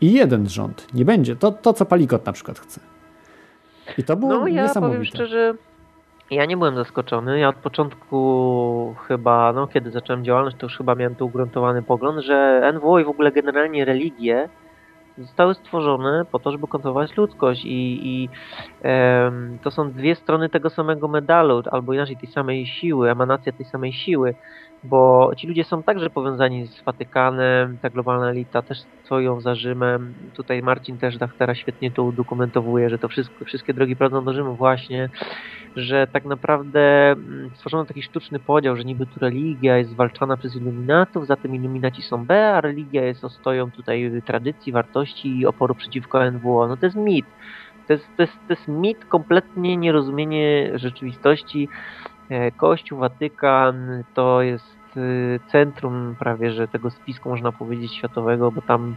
[0.01, 0.95] i jeden rząd.
[0.95, 1.37] Nie będzie.
[1.37, 2.81] To, to co Palikot na przykład chce.
[3.99, 4.99] I to było no, ja niesamowite.
[4.99, 5.55] powiem szczerze,
[6.31, 7.39] ja nie byłem zaskoczony.
[7.39, 12.25] Ja od początku chyba, no kiedy zacząłem działalność, to już chyba miałem tu ugruntowany pogląd,
[12.25, 14.49] że NWO i w ogóle generalnie religie
[15.19, 18.29] zostały stworzone po to, żeby kontrolować ludzkość i, i
[19.63, 23.93] to są dwie strony tego samego medalu, albo inaczej tej samej siły, emanacja tej samej
[23.93, 24.35] siły
[24.85, 30.15] bo ci ludzie są także powiązani z Watykanem, ta globalna elita też stoją za Rzymem.
[30.35, 34.55] Tutaj Marcin też teraz świetnie to udokumentowuje, że to wszystko, wszystkie drogi prowadzą do Rzymu
[34.55, 35.09] właśnie,
[35.77, 40.57] że tak naprawdę mm, stworzono taki sztuczny podział, że niby tu religia jest zwalczana przez
[40.57, 46.31] iluminatów, zatem iluminaci są B, a religia jest ostoją tutaj tradycji, wartości i oporu przeciwko
[46.31, 46.69] NWO.
[46.69, 47.27] No to jest mit.
[47.87, 51.69] To jest, to jest, to jest mit, kompletnie nierozumienie rzeczywistości.
[52.31, 54.74] E, Kościół, Watykan to jest
[55.53, 58.97] centrum prawie, że tego spisku można powiedzieć światowego, bo tam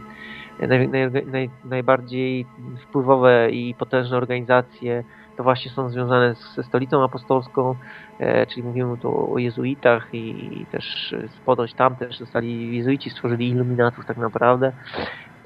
[0.68, 2.46] naj, naj, naj, najbardziej
[2.82, 5.04] wpływowe i potężne organizacje
[5.38, 7.74] to właśnie są związane ze stolicą apostolską,
[8.18, 11.14] e, czyli mówimy tu o jezuitach i też
[11.44, 14.72] ponoć tam też zostali jezuici, stworzyli iluminatów tak naprawdę.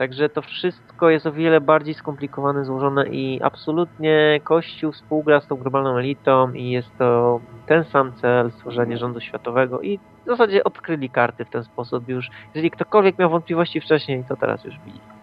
[0.02, 5.56] Także to wszystko jest o wiele bardziej skomplikowane, złożone i absolutnie Kościół współgra z tą
[5.56, 11.10] globalną elitą i jest to ten sam cel, stworzenie rządu światowego i w zasadzie odkryli
[11.10, 12.28] karty w ten sposób już.
[12.54, 15.21] Jeżeli ktokolwiek miał wątpliwości wcześniej, to teraz już widzi.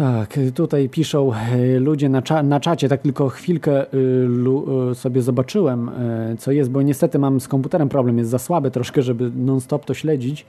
[0.00, 5.90] Tak, tutaj piszą e, ludzie na, cza na czacie, tak tylko chwilkę y, sobie zobaczyłem,
[6.38, 9.94] co jest, bo niestety mam z komputerem problem, jest za słaby troszkę, żeby non-stop to
[9.94, 10.46] śledzić,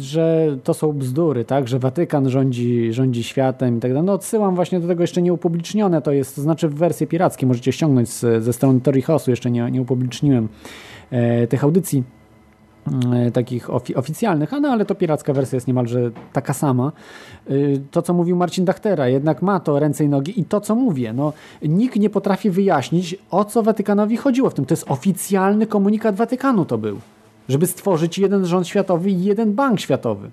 [0.00, 4.06] że to są bzdury, tak, że Watykan rządzi, rządzi światem i tak dalej.
[4.06, 7.72] No odsyłam właśnie do tego jeszcze nieupublicznione, to jest, to znaczy w wersje pirackie możecie
[7.72, 10.48] ściągnąć z, ze strony Torihosu, jeszcze nie, nie upubliczniłem
[11.48, 11.98] tych audycji.
[11.98, 12.19] E,
[13.32, 16.92] takich ofi oficjalnych, a no, ale to piracka wersja jest niemalże taka sama.
[17.46, 17.52] E,
[17.90, 21.12] to, co mówił Marcin Dachtera, jednak ma to ręce i nogi i to, co mówię,
[21.12, 21.32] no,
[21.62, 24.66] nikt nie potrafi wyjaśnić, o co Watykanowi chodziło w tym.
[24.66, 26.98] To jest oficjalny komunikat Watykanu to był,
[27.48, 30.30] żeby stworzyć jeden rząd światowy i jeden bank światowy.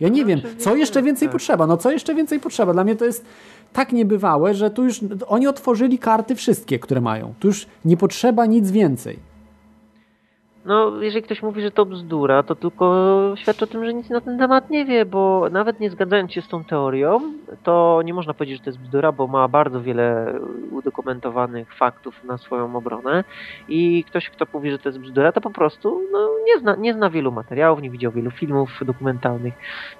[0.00, 1.32] Ja nie no, wiem, co jeszcze więcej tak.
[1.32, 2.72] potrzeba, no co jeszcze więcej potrzeba.
[2.72, 3.24] Dla mnie to jest
[3.72, 7.34] tak niebywałe, że tu już oni otworzyli karty wszystkie, które mają.
[7.40, 9.27] Tu już nie potrzeba nic więcej.
[10.68, 14.20] No, jeżeli ktoś mówi, że to bzdura, to tylko świadczy o tym, że nic na
[14.20, 17.20] ten temat nie wie, bo nawet nie zgadzając się z tą teorią,
[17.62, 20.34] to nie można powiedzieć, że to jest bzdura, bo ma bardzo wiele
[20.70, 23.24] udokumentowanych faktów na swoją obronę
[23.68, 26.94] i ktoś, kto mówi, że to jest bzdura, to po prostu no, nie, zna, nie
[26.94, 29.54] zna wielu materiałów, nie widział wielu filmów dokumentalnych,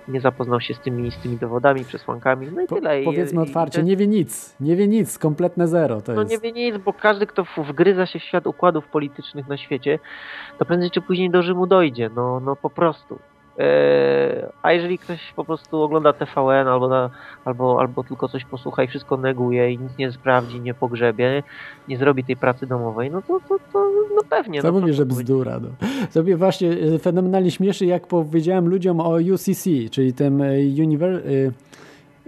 [0.08, 3.02] nie zapoznał się z tymi, z tymi dowodami, przesłankami, no i po, tyle.
[3.04, 6.32] Powiedzmy otwarcie, nie wie nic, nie wie nic, kompletne zero to no, jest.
[6.32, 9.98] nie wie nic, bo każdy, kto wgryza się w świat układów politycznych na świecie,
[10.58, 13.18] to prędzej czy później do Rzymu dojdzie, no, no po prostu.
[13.58, 17.10] Eee, a jeżeli ktoś po prostu ogląda TVN albo, na,
[17.44, 21.42] albo, albo tylko coś posłucha i wszystko neguje i nic nie sprawdzi, nie pogrzebie,
[21.88, 24.62] nie zrobi tej pracy domowej, no to, to, to no pewnie.
[24.62, 25.60] Co no, mówię, że bzdura.
[25.60, 25.68] No.
[26.10, 30.52] Sobie właśnie e, fenomenalnie śmieszy, jak powiedziałem ludziom o UCC, czyli tym e,
[30.82, 31.20] Univer e,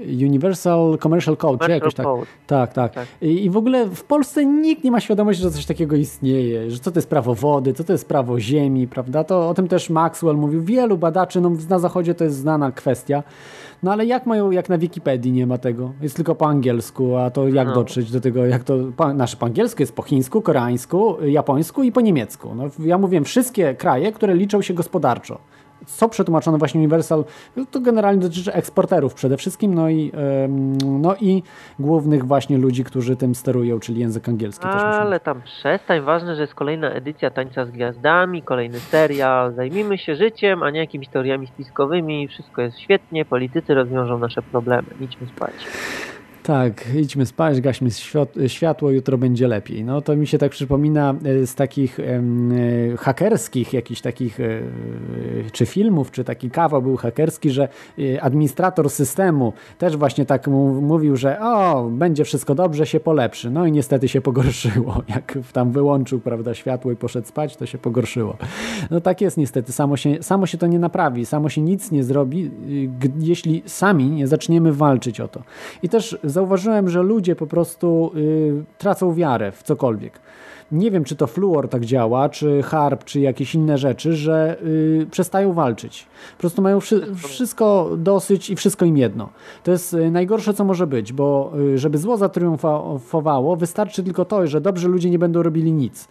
[0.06, 2.06] Universal Commercial Code, Commercial czy jakoś tak.
[2.06, 2.27] Code.
[2.47, 2.93] Tak, tak.
[2.93, 3.06] tak.
[3.22, 6.78] I, I, w ogóle w Polsce nikt nie ma świadomości, że coś takiego istnieje, że
[6.78, 9.24] co to jest prawo wody, co to jest prawo ziemi, prawda?
[9.24, 10.62] To o tym też Maxwell mówił.
[10.62, 13.22] Wielu badaczy, no na zachodzie to jest znana kwestia.
[13.82, 15.93] No ale jak mają, jak na Wikipedii nie ma tego?
[16.01, 17.74] Jest tylko po angielsku, a to jak no.
[17.74, 21.93] dotrzeć do tego, jak to, po, nasze po angielsku jest po chińsku, koreańsku, japońsku i
[21.93, 22.55] po niemiecku.
[22.55, 25.39] No, ja mówiłem, wszystkie kraje, które liczą się gospodarczo
[25.86, 27.24] co przetłumaczono właśnie Universal,
[27.70, 30.12] to generalnie dotyczy eksporterów przede wszystkim, no i,
[30.85, 31.43] no i
[31.78, 34.66] głównych właśnie ludzi, którzy tym sterują, czyli język angielski.
[34.66, 40.16] Ale tam przestań, ważne, że jest kolejna edycja Tańca z Gwiazdami, kolejny serial, zajmijmy się
[40.16, 45.55] życiem, a nie jakimiś teoriami spiskowymi, wszystko jest świetnie, politycy rozwiążą nasze problemy, idźmy spać.
[46.43, 47.91] Tak, idźmy spać, gaśmy
[48.47, 49.85] światło, jutro będzie lepiej.
[49.85, 52.23] No to mi się tak przypomina e, z takich e,
[52.97, 54.61] hakerskich jakichś takich e,
[55.53, 57.69] czy filmów, czy taki kawał był hakerski, że
[58.21, 60.49] administrator systemu też właśnie tak
[60.83, 63.51] mówił, że o, będzie wszystko dobrze, się polepszy.
[63.51, 65.03] No i niestety się pogorszyło.
[65.15, 68.37] Jak tam wyłączył, prawda, światło i poszedł spać, to się pogorszyło.
[68.91, 72.05] No tak jest niestety, samo się, samo się to nie naprawi, samo się nic nie
[72.05, 72.51] zrobi,
[73.19, 75.43] jeśli sami nie zaczniemy walczyć o to.
[75.83, 80.20] I też zauważyłem, że ludzie po prostu y, tracą wiarę w cokolwiek.
[80.73, 85.07] Nie wiem, czy to fluor tak działa, czy harp, czy jakieś inne rzeczy, że y,
[85.11, 86.07] przestają walczyć.
[86.36, 89.28] Po prostu mają wszy wszystko dosyć i wszystko im jedno.
[89.65, 94.47] To jest y, najgorsze, co może być, bo y, żeby zło zatriumfowało, wystarczy tylko to,
[94.47, 96.09] że dobrzy ludzie nie będą robili nic.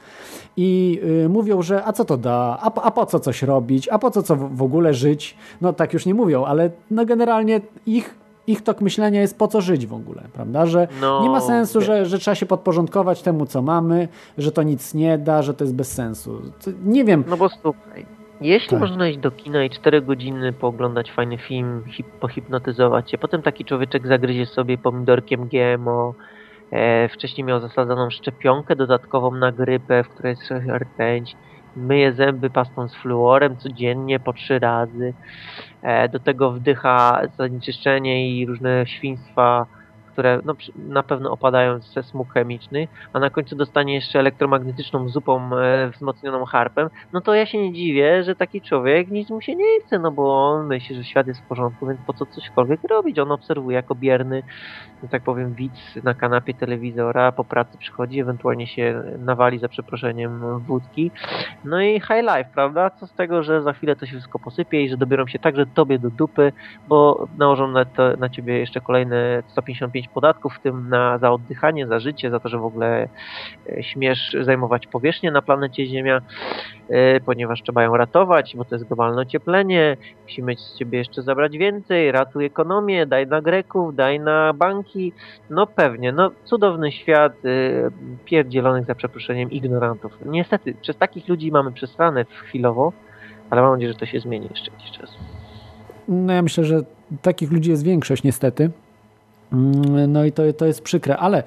[0.57, 3.99] I y, mówią, że a co to da, a, a po co coś robić, a
[3.99, 5.37] po co co w ogóle żyć.
[5.61, 8.15] No tak już nie mówią, ale no generalnie ich
[8.49, 10.65] ich tok myślenia jest po co żyć w ogóle, prawda?
[10.65, 14.07] Że no, nie ma sensu, że, że trzeba się podporządkować temu, co mamy,
[14.37, 16.41] że to nic nie da, że to jest bez sensu.
[16.85, 17.23] Nie wiem.
[17.27, 18.05] No bo słuchaj,
[18.41, 18.79] jeśli tak.
[18.79, 23.65] można iść do kina i 4 godziny pooglądać fajny film, hip, pohipnotyzować się, potem taki
[23.65, 26.13] człowieczek zagryzie sobie pomidorkiem GMO,
[26.71, 31.35] e, wcześniej miał zasadzoną szczepionkę dodatkową na grypę, w której jest rtęć,
[31.75, 35.13] myje zęby pastą z fluorem codziennie po trzy razy.
[35.81, 39.65] E, do tego wdycha zanieczyszczenie i różne świństwa
[40.19, 45.57] które no, na pewno opadają ze smug chemiczny, a na końcu dostanie jeszcze elektromagnetyczną zupą
[45.57, 49.55] e, wzmocnioną harpem, no to ja się nie dziwię, że taki człowiek nic mu się
[49.55, 52.79] nie chce, no bo on myśli, że świat jest w porządku, więc po co cośkolwiek
[52.89, 53.19] robić?
[53.19, 54.43] On obserwuje jako bierny,
[55.03, 60.59] że tak powiem, widz na kanapie telewizora, po pracy przychodzi, ewentualnie się nawali za przeproszeniem
[60.59, 61.11] wódki.
[61.63, 62.89] No i high life, prawda?
[62.89, 65.65] Co z tego, że za chwilę to się wszystko posypie i że dobiorą się także
[65.65, 66.51] tobie do dupy,
[66.87, 71.87] bo nałożą na, to, na ciebie jeszcze kolejne 155 podatków, w tym na, za oddychanie,
[71.87, 73.09] za życie, za to, że w ogóle
[73.69, 76.21] e, śmiesz zajmować powierzchnię na planecie Ziemia,
[76.89, 81.57] e, ponieważ trzeba ją ratować, bo to jest globalne ocieplenie, musimy z ciebie jeszcze zabrać
[81.57, 85.13] więcej, ratuj ekonomię, daj na Greków, daj na banki,
[85.49, 87.49] no pewnie, no cudowny świat e,
[88.25, 90.11] pierdzielonych za przeproszeniem ignorantów.
[90.25, 92.93] Niestety, przez takich ludzi mamy przesrane chwilowo,
[93.49, 95.17] ale mam nadzieję, że to się zmieni jeszcze jakiś czas.
[96.07, 96.81] no ja myślę, że
[97.21, 98.71] takich ludzi jest większość niestety.
[99.53, 101.43] Mm, no i to, to jest przykre, ale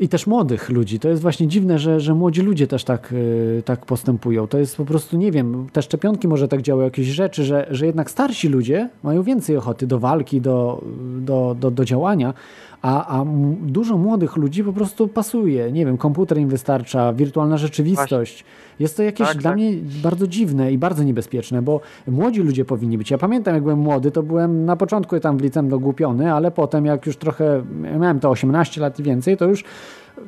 [0.00, 1.00] i też młodych ludzi.
[1.00, 4.46] To jest właśnie dziwne, że, że młodzi ludzie też tak, yy, tak postępują.
[4.46, 7.86] To jest po prostu, nie wiem, te szczepionki może tak działają, jakieś rzeczy, że, że
[7.86, 10.82] jednak starsi ludzie mają więcej ochoty do walki, do,
[11.20, 12.34] do, do, do działania,
[12.82, 13.24] a, a
[13.62, 15.72] dużo młodych ludzi po prostu pasuje.
[15.72, 18.32] Nie wiem, komputer im wystarcza, wirtualna rzeczywistość.
[18.32, 18.68] Właśnie.
[18.80, 19.58] Jest to jakieś tak, dla tak.
[19.58, 19.72] mnie
[20.02, 23.10] bardzo dziwne i bardzo niebezpieczne, bo młodzi ludzie powinni być.
[23.10, 26.86] Ja pamiętam, jak byłem młody, to byłem na początku tam w liceum dogłupiony, ale potem
[26.86, 27.64] jak już trochę,
[28.00, 29.64] miałem to 18 lat i więcej, to już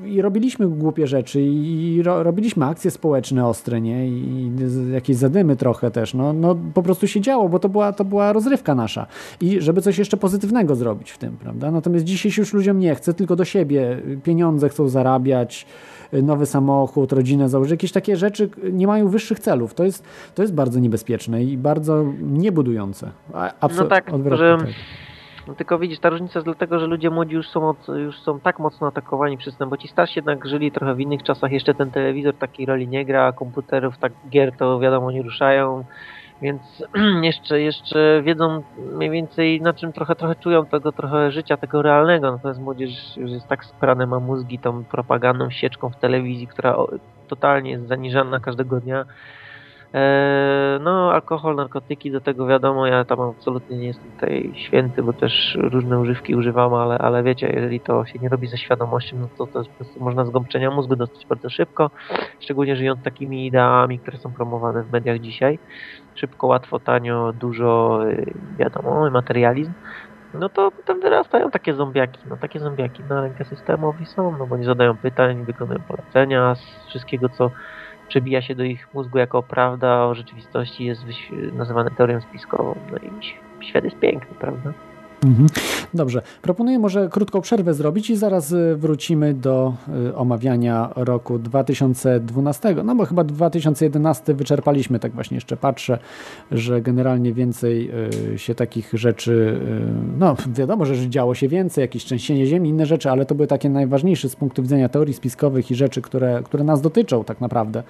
[0.04, 4.08] i robiliśmy głupie rzeczy i ro, robiliśmy akcje społeczne ostre, nie?
[4.08, 4.52] I
[4.92, 8.32] jakieś zadymy trochę też, no, no po prostu się działo, bo to była, to była
[8.32, 9.06] rozrywka nasza.
[9.40, 11.70] I żeby coś jeszcze pozytywnego zrobić w tym, prawda?
[11.70, 15.66] Natomiast dzisiaj się już ludziom nie chce, tylko do siebie pieniądze chcą zarabiać,
[16.12, 19.74] nowy samochód, rodzinę założyć, jakieś takie rzeczy nie mają wyższych celów.
[19.74, 20.04] To jest,
[20.34, 23.10] to jest bardzo niebezpieczne i bardzo niebudujące.
[23.60, 24.58] Absol- no tak, że...
[25.46, 28.58] No tylko widzisz, ta różnica jest dlatego, że ludzie młodzi już są, już są tak
[28.58, 31.90] mocno atakowani przez ten, bo ci starsi jednak żyli trochę w innych czasach, jeszcze ten
[31.90, 35.84] telewizor takiej roli nie gra, komputerów, tak gier to wiadomo nie ruszają,
[36.42, 36.62] więc
[37.22, 38.62] jeszcze, jeszcze wiedzą
[38.92, 43.30] mniej więcej na czym trochę, trochę czują tego trochę życia, tego realnego, natomiast młodzież już
[43.30, 46.76] jest tak sprane ma mózgi tą propagandą, sieczką w telewizji, która
[47.28, 49.04] totalnie jest zaniżana każdego dnia,
[50.80, 55.58] no, alkohol, narkotyki, do tego wiadomo, ja tam absolutnie nie jestem tutaj święty, bo też
[55.60, 59.46] różne używki używam, ale, ale wiecie, jeżeli to się nie robi ze świadomością, no to,
[59.46, 59.64] to
[60.00, 61.90] można zgąbczenia mózgu dostać bardzo szybko,
[62.40, 65.58] szczególnie żyjąc takimi ideami, które są promowane w mediach dzisiaj.
[66.14, 69.72] Szybko, łatwo, tanio, dużo, y, wiadomo, materializm
[70.34, 74.56] no to potem wyrastają takie zombiaki, no takie zombiaki na rękę systemowi są, no bo
[74.56, 77.50] nie zadają pytań, wykonują polecenia z wszystkiego, co
[78.10, 81.04] przebija się do ich mózgu jako prawda o rzeczywistości, jest
[81.52, 82.74] nazywane teorią spiskową.
[82.90, 84.72] No i świat jest piękny, prawda?
[85.24, 85.48] Mhm.
[85.94, 89.74] Dobrze, proponuję może krótką przerwę zrobić i zaraz y, wrócimy do
[90.08, 92.74] y, omawiania roku 2012.
[92.84, 95.98] No bo chyba 2011 wyczerpaliśmy, tak właśnie jeszcze patrzę,
[96.52, 97.90] że generalnie więcej
[98.34, 99.60] y, się takich rzeczy,
[100.18, 103.70] no wiadomo, że działo się więcej, jakieś trzęsienie ziemi, inne rzeczy, ale to były takie
[103.70, 107.82] najważniejsze z punktu widzenia teorii spiskowych i rzeczy, które, które nas dotyczą tak naprawdę.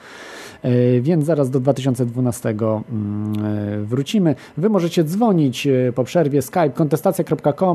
[1.01, 4.35] Więc zaraz do 2012 mm, wrócimy.
[4.57, 7.20] Wy możecie dzwonić po przerwie Skype, kontestacja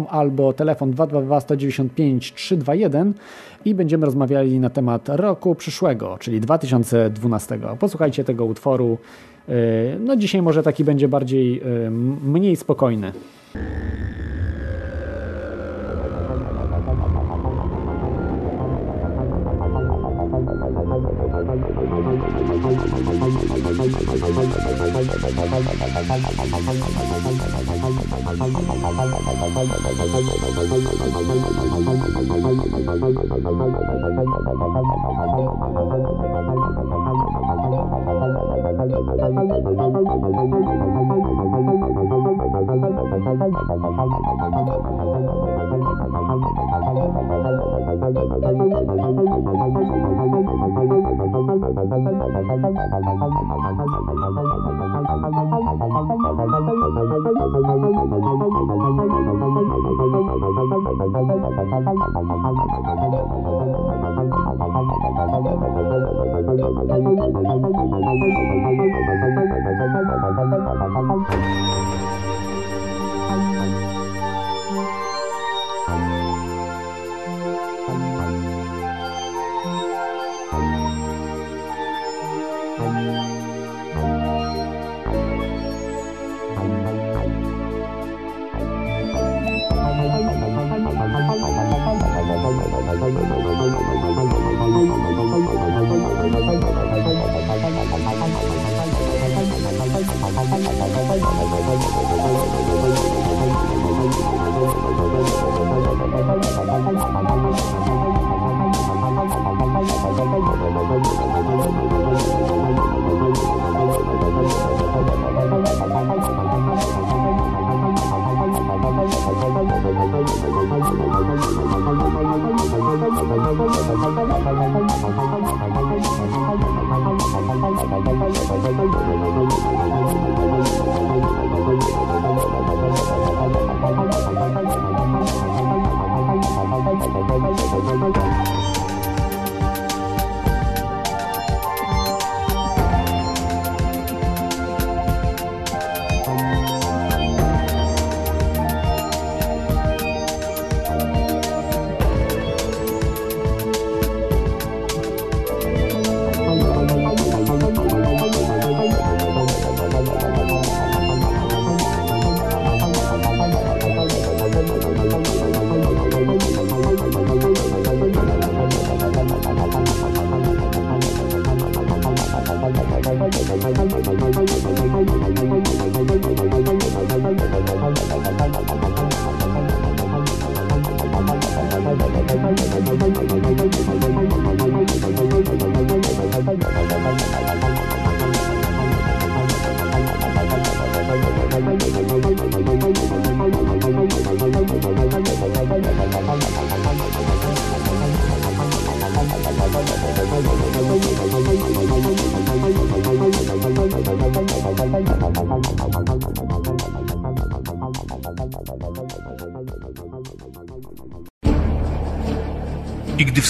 [0.10, 3.14] albo telefon 222 195 321
[3.66, 7.60] i będziemy rozmawiali na temat roku przyszłego, czyli 2012.
[7.80, 8.98] Posłuchajcie tego utworu.
[9.50, 9.54] E,
[10.00, 11.90] no dzisiaj może taki będzie bardziej e,
[12.24, 13.12] mniej spokojny.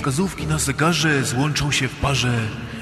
[0.05, 2.33] Wskazówki na zegarze złączą się w parze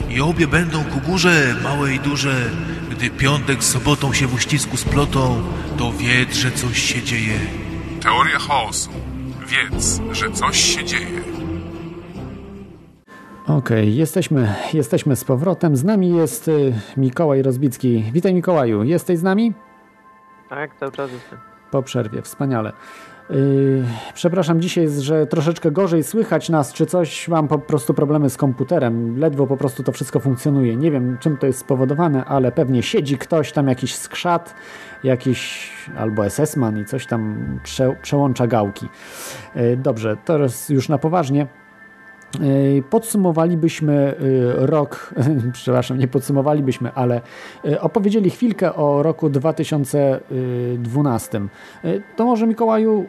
[0.10, 2.50] i obie będą ku górze, małe i duże,
[2.92, 5.44] gdy piątek z sobotą się w uścisku splotą,
[5.78, 7.40] to wiedz, że coś się dzieje.
[8.02, 8.90] Teoria chaosu.
[9.48, 11.22] Wiedz, że coś się dzieje.
[13.44, 15.76] Okej, okay, jesteśmy, jesteśmy z powrotem.
[15.76, 18.04] Z nami jest y, Mikołaj Rozbicki.
[18.14, 19.54] Witaj Mikołaju, jesteś z nami?
[20.50, 21.40] Tak, cały czas jestem.
[21.72, 22.74] Po przerwie, wspaniale.
[23.30, 23.84] Yy,
[24.14, 29.20] przepraszam dzisiaj, że troszeczkę gorzej słychać nas, czy coś, mam po prostu problemy z komputerem,
[29.20, 30.76] ledwo po prostu to wszystko funkcjonuje.
[30.76, 34.56] Nie wiem czym to jest spowodowane, ale pewnie siedzi ktoś tam, jakiś skrzat,
[35.04, 38.88] jakiś albo SS-man i coś tam prze, przełącza gałki.
[39.56, 41.48] Yy, dobrze, teraz już na poważnie.
[42.90, 45.14] Podsumowalibyśmy yy, rok,
[45.54, 47.22] przepraszam, nie podsumowalibyśmy, ale
[47.64, 51.42] yy, opowiedzieli chwilkę o roku 2012.
[52.16, 53.06] To może Mikołaju,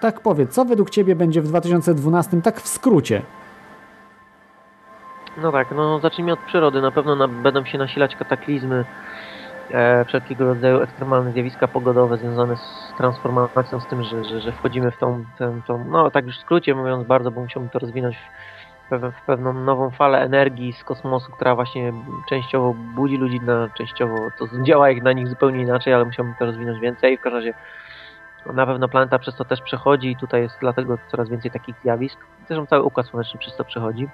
[0.00, 3.22] tak powiedz, co według Ciebie będzie w 2012, tak w skrócie?
[5.36, 6.80] No tak, no zacznijmy od przyrody.
[6.80, 8.84] Na pewno na, będą się nasilać kataklizmy,
[10.06, 14.96] wszelkiego rodzaju ekstremalne zjawiska pogodowe związane z transformacją, z tym, że, że, że wchodzimy w
[14.96, 15.24] tą,
[15.66, 18.16] tą, no tak już w skrócie mówiąc bardzo, bo musiałbym to rozwinąć
[18.90, 21.92] w, w pewną nową falę energii z kosmosu, która właśnie
[22.28, 26.46] częściowo budzi ludzi, na, częściowo to działa jak na nich zupełnie inaczej, ale musiałbym to
[26.46, 27.18] rozwinąć więcej.
[27.18, 27.54] W każdym razie
[28.46, 32.18] na pewno planeta przez to też przechodzi i tutaj jest dlatego coraz więcej takich zjawisk.
[32.46, 34.08] Zresztą cały Układ Słoneczny przez to przechodzi.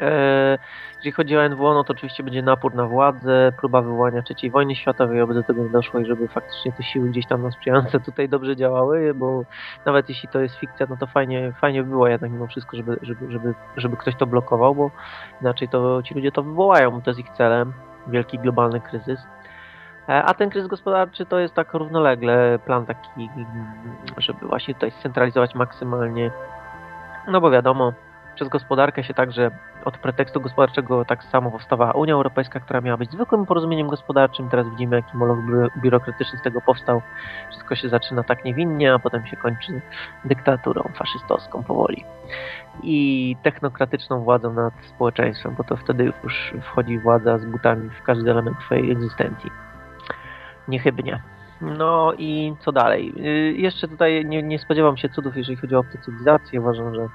[0.00, 0.58] Eee,
[0.98, 4.76] jeżeli chodzi o NWO, no to oczywiście będzie napór na władzę, próba wywołania III wojny
[4.76, 8.28] światowej, aby do tego nie doszło i żeby faktycznie te siły gdzieś tam sprzyjające tutaj
[8.28, 9.42] dobrze działały, bo
[9.86, 12.98] nawet jeśli to jest fikcja, no to fajnie, fajnie by było jednak mimo wszystko, żeby,
[13.02, 14.90] żeby, żeby, żeby ktoś to blokował, bo
[15.40, 17.72] inaczej to ci ludzie to wywołają, to jest ich celem,
[18.06, 19.20] wielki globalny kryzys.
[20.08, 23.30] E, a ten kryzys gospodarczy to jest tak równolegle plan taki,
[24.16, 26.30] żeby właśnie tutaj scentralizować maksymalnie,
[27.28, 27.92] no bo wiadomo,
[28.38, 29.50] przez gospodarkę się także
[29.84, 34.48] od pretekstu gospodarczego tak samo powstawała Unia Europejska, która miała być zwykłym porozumieniem gospodarczym.
[34.48, 35.38] Teraz widzimy, jaki moloch
[35.82, 37.02] biurokratyczny z tego powstał.
[37.50, 39.80] Wszystko się zaczyna tak niewinnie, a potem się kończy
[40.24, 42.04] dyktaturą faszystowską powoli.
[42.82, 48.30] I technokratyczną władzą nad społeczeństwem, bo to wtedy już wchodzi władza z butami w każdy
[48.30, 49.50] element twojej egzystencji.
[50.68, 51.22] Niechybnie.
[51.60, 53.12] No i co dalej?
[53.16, 56.60] Y, jeszcze tutaj nie, nie spodziewam się cudów, jeżeli chodzi o obce cywilizacje.
[56.60, 57.08] Uważam, że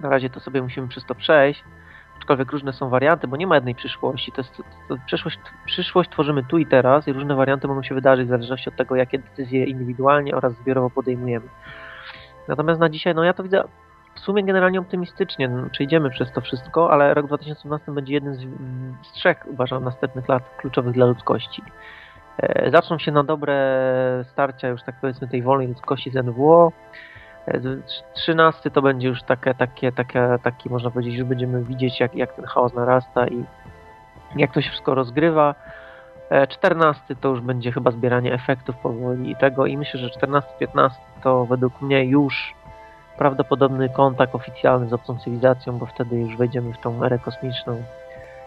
[0.00, 1.64] na razie to sobie musimy przez to przejść,
[2.18, 4.32] aczkolwiek różne są warianty, bo nie ma jednej przyszłości.
[4.32, 8.26] To jest, to, przyszłość, przyszłość tworzymy tu i teraz i różne warianty mogą się wydarzyć
[8.26, 11.46] w zależności od tego, jakie decyzje indywidualnie oraz zbiorowo podejmujemy.
[12.48, 13.64] Natomiast na dzisiaj, no ja to widzę
[14.14, 15.48] w sumie generalnie optymistycznie.
[15.48, 18.40] No, przejdziemy przez to wszystko, ale rok 2012 będzie jednym z,
[19.06, 21.62] z trzech, uważam, następnych lat kluczowych dla ludzkości.
[22.38, 26.72] E, zaczną się na dobre starcia już tak powiedzmy tej wolnej ludzkości z NWO,
[28.14, 32.32] 13 to będzie już takie, takie, takie, taki można powiedzieć, że będziemy widzieć jak, jak
[32.32, 33.44] ten chaos narasta i
[34.36, 35.54] jak to się wszystko rozgrywa.
[36.48, 40.90] 14 to już będzie chyba zbieranie efektów powoli i tego i myślę, że 14-15
[41.22, 42.54] to według mnie już
[43.18, 47.82] prawdopodobny kontakt oficjalny z obcą cywilizacją, bo wtedy już wejdziemy w tą erę kosmiczną.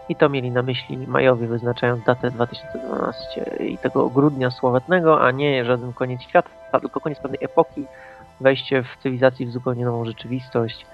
[0.08, 5.64] I to mieli na myśli Majowie, wyznaczając datę 2012 i tego grudnia sławetnego, a nie
[5.64, 7.86] żaden koniec świata, tylko koniec pewnej epoki,
[8.44, 10.86] wejście w cywilizację w zupełnie nową rzeczywistość,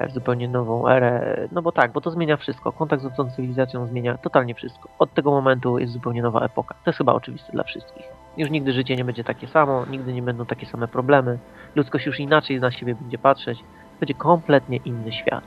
[0.00, 1.36] w zupełnie nową erę.
[1.52, 2.72] No bo tak, bo to zmienia wszystko.
[2.72, 4.88] Kontakt z obcą cywilizacją zmienia totalnie wszystko.
[4.98, 6.74] Od tego momentu jest zupełnie nowa epoka.
[6.84, 8.06] To jest chyba oczywiste dla wszystkich.
[8.36, 11.38] Już nigdy życie nie będzie takie samo, nigdy nie będą takie same problemy.
[11.74, 13.64] Ludzkość już inaczej na siebie będzie patrzeć.
[14.00, 15.44] Będzie kompletnie inny świat.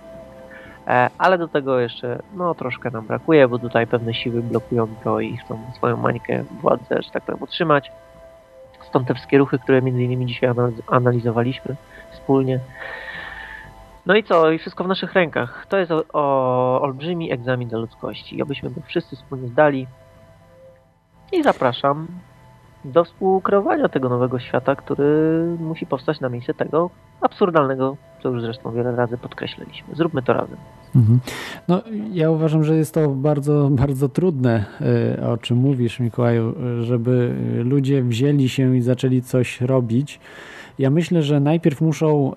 [0.87, 5.19] E, ale do tego jeszcze no troszkę nam brakuje, bo tutaj pewne siły blokują to
[5.19, 7.91] i chcą swoją mańkę władzę, że tak powiem, utrzymać.
[8.87, 10.49] Stąd te wszystkie ruchy, które między innymi dzisiaj
[10.87, 11.75] analizowaliśmy
[12.11, 12.59] wspólnie.
[14.05, 14.51] No i co?
[14.51, 15.65] I wszystko w naszych rękach.
[15.69, 18.41] To jest o, o olbrzymi egzamin dla ludzkości.
[18.41, 19.87] Abyśmy go wszyscy wspólnie zdali.
[21.31, 22.07] I zapraszam
[22.85, 26.89] do współkreowania tego nowego świata, który musi powstać na miejsce tego
[27.21, 29.95] absurdalnego, co już zresztą wiele razy podkreśliliśmy.
[29.95, 30.57] Zróbmy to razem.
[30.95, 31.19] Mhm.
[31.67, 31.81] No,
[32.13, 34.65] ja uważam, że jest to bardzo, bardzo trudne,
[35.19, 40.19] e, o czym mówisz, Mikołaju, żeby ludzie wzięli się i zaczęli coś robić.
[40.79, 42.31] Ja myślę, że najpierw muszą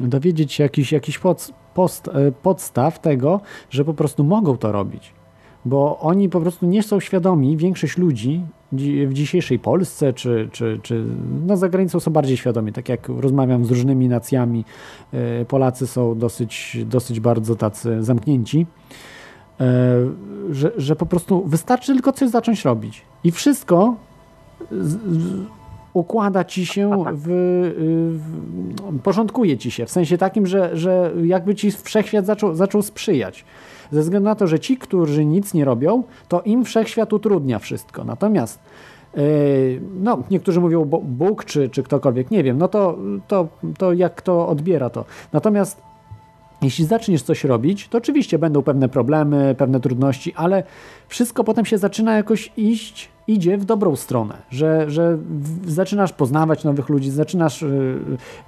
[0.00, 5.12] dowiedzieć się jakiś, jakiś pod, post, e, podstaw tego, że po prostu mogą to robić.
[5.64, 8.42] Bo oni po prostu nie są świadomi, większość ludzi,
[8.72, 11.04] w dzisiejszej Polsce, czy, czy, czy
[11.46, 12.72] no za granicą są bardziej świadomi.
[12.72, 14.64] Tak jak rozmawiam z różnymi nacjami,
[15.12, 18.66] e, Polacy są dosyć, dosyć bardzo tacy zamknięci,
[19.60, 19.96] e,
[20.50, 23.02] że, że po prostu wystarczy tylko coś zacząć robić.
[23.24, 23.96] I wszystko
[25.94, 27.26] układa ci się, w,
[28.88, 33.44] w, porządkuje ci się, w sensie takim, że, że jakby ci wszechświat zaczął, zaczął sprzyjać.
[33.92, 38.04] Ze względu na to, że ci, którzy nic nie robią, to im wszechświat utrudnia wszystko.
[38.04, 38.58] Natomiast
[39.14, 39.22] yy,
[40.00, 42.98] no, niektórzy mówią Bóg czy, czy ktokolwiek, nie wiem, no to,
[43.28, 43.48] to,
[43.78, 45.04] to jak kto odbiera to.
[45.32, 45.89] Natomiast
[46.62, 50.62] jeśli zaczniesz coś robić, to oczywiście będą pewne problemy, pewne trudności, ale
[51.08, 55.18] wszystko potem się zaczyna jakoś iść, idzie w dobrą stronę, że, że
[55.66, 57.66] zaczynasz poznawać nowych ludzi, zaczynasz y,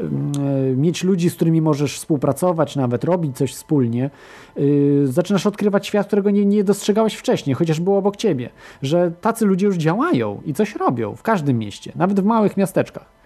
[0.00, 4.10] y, mieć ludzi, z którymi możesz współpracować, nawet robić coś wspólnie,
[4.58, 8.50] y, zaczynasz odkrywać świat, którego nie, nie dostrzegałeś wcześniej, chociaż był obok ciebie,
[8.82, 13.21] że tacy ludzie już działają i coś robią w każdym mieście, nawet w małych miasteczkach.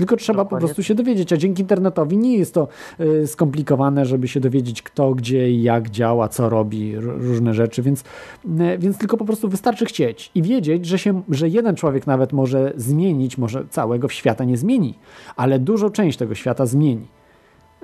[0.00, 0.60] Tylko trzeba Dokładnie.
[0.60, 2.68] po prostu się dowiedzieć, a dzięki internetowi nie jest to
[3.00, 8.04] y, skomplikowane, żeby się dowiedzieć kto, gdzie i jak działa, co robi, różne rzeczy, więc,
[8.44, 12.32] y, więc tylko po prostu wystarczy chcieć i wiedzieć, że, się, że jeden człowiek nawet
[12.32, 14.94] może zmienić, może całego świata nie zmieni,
[15.36, 17.06] ale dużą część tego świata zmieni.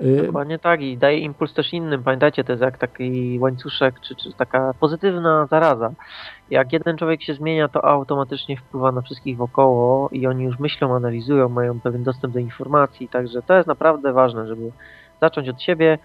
[0.01, 2.03] Y, Dokładnie tak i daje impuls też innym.
[2.03, 5.91] Pamiętajcie, to jest jak taki łańcuszek, czy, czy taka pozytywna zaraza.
[6.49, 10.95] Jak jeden człowiek się zmienia, to automatycznie wpływa na wszystkich wokoło i oni już myślą,
[10.95, 14.71] analizują, mają pewien dostęp do informacji, także to jest naprawdę ważne, żeby
[15.21, 15.97] zacząć od siebie,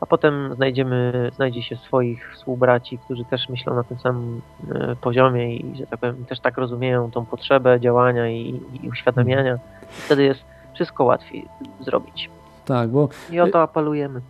[0.00, 4.40] a potem znajdziemy, znajdzie się swoich współbraci, którzy też myślą na tym samym
[4.74, 9.58] e, poziomie i, że tak powiem, też tak rozumieją tą potrzebę działania i, i uświadamiania.
[9.88, 10.44] Wtedy jest
[10.74, 11.44] wszystko łatwiej
[11.80, 12.30] zrobić.
[12.64, 13.08] Tak, bo...
[13.30, 14.20] I o to apelujemy.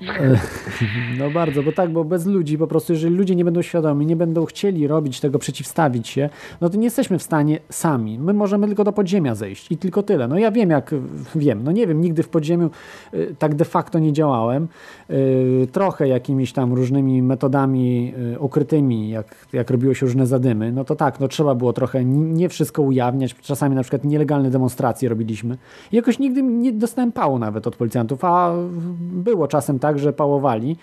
[1.18, 4.16] No bardzo, bo tak, bo bez ludzi po prostu, jeżeli ludzie nie będą świadomi, nie
[4.16, 6.30] będą chcieli robić tego, przeciwstawić się,
[6.60, 8.18] no to nie jesteśmy w stanie sami.
[8.18, 10.28] My możemy tylko do podziemia zejść i tylko tyle.
[10.28, 10.94] No ja wiem, jak
[11.34, 12.70] wiem, no nie wiem, nigdy w podziemiu
[13.14, 14.68] y, tak de facto nie działałem.
[15.10, 20.84] Y, trochę jakimiś tam różnymi metodami y, ukrytymi, jak, jak robiło się różne zadymy, no
[20.84, 23.34] to tak, no trzeba było trochę nie wszystko ujawniać.
[23.34, 25.56] Czasami na przykład nielegalne demonstracje robiliśmy.
[25.92, 28.52] I jakoś nigdy nie dostałem pału nawet od policjantów, a
[29.00, 30.76] było czasem tak, tak, że pałowali.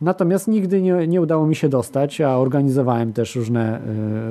[0.00, 3.80] Natomiast nigdy nie, nie udało mi się dostać, a organizowałem też różne,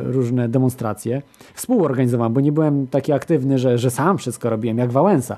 [0.07, 1.21] y, różne demonstracje.
[1.53, 5.37] Współorganizowałem, bo nie byłem taki aktywny, że, że sam wszystko robiłem, jak Wałęsa.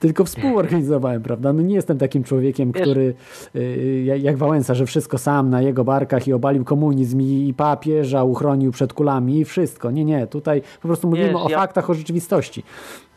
[0.00, 1.52] Tylko współorganizowałem, prawda?
[1.52, 3.14] No nie jestem takim człowiekiem, który
[3.56, 8.24] y, jak Wałęsa, że wszystko sam na jego barkach i obalił komunizm i, i papieża
[8.24, 9.90] uchronił przed kulami i wszystko.
[9.90, 10.26] Nie, nie.
[10.26, 11.58] Tutaj po prostu mówimy Wiesz, o ja...
[11.58, 12.62] faktach, o rzeczywistości.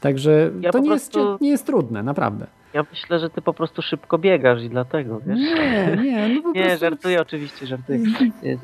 [0.02, 1.20] Także ja to nie, prostu...
[1.20, 2.59] jest, nie jest trudne, naprawdę.
[2.74, 5.40] Ja myślę, że ty po prostu szybko biegasz i dlatego, wiesz?
[5.40, 6.80] Nie, nie, no po Nie, prostu...
[6.80, 8.00] żartuję oczywiście, żartuję.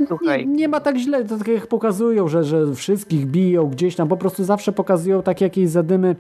[0.08, 0.48] Słuchaj.
[0.48, 4.08] Nie, nie, ma tak źle, to tak jak pokazują, że, że wszystkich biją gdzieś tam,
[4.08, 6.16] po prostu zawsze pokazują takie jakieś zadymy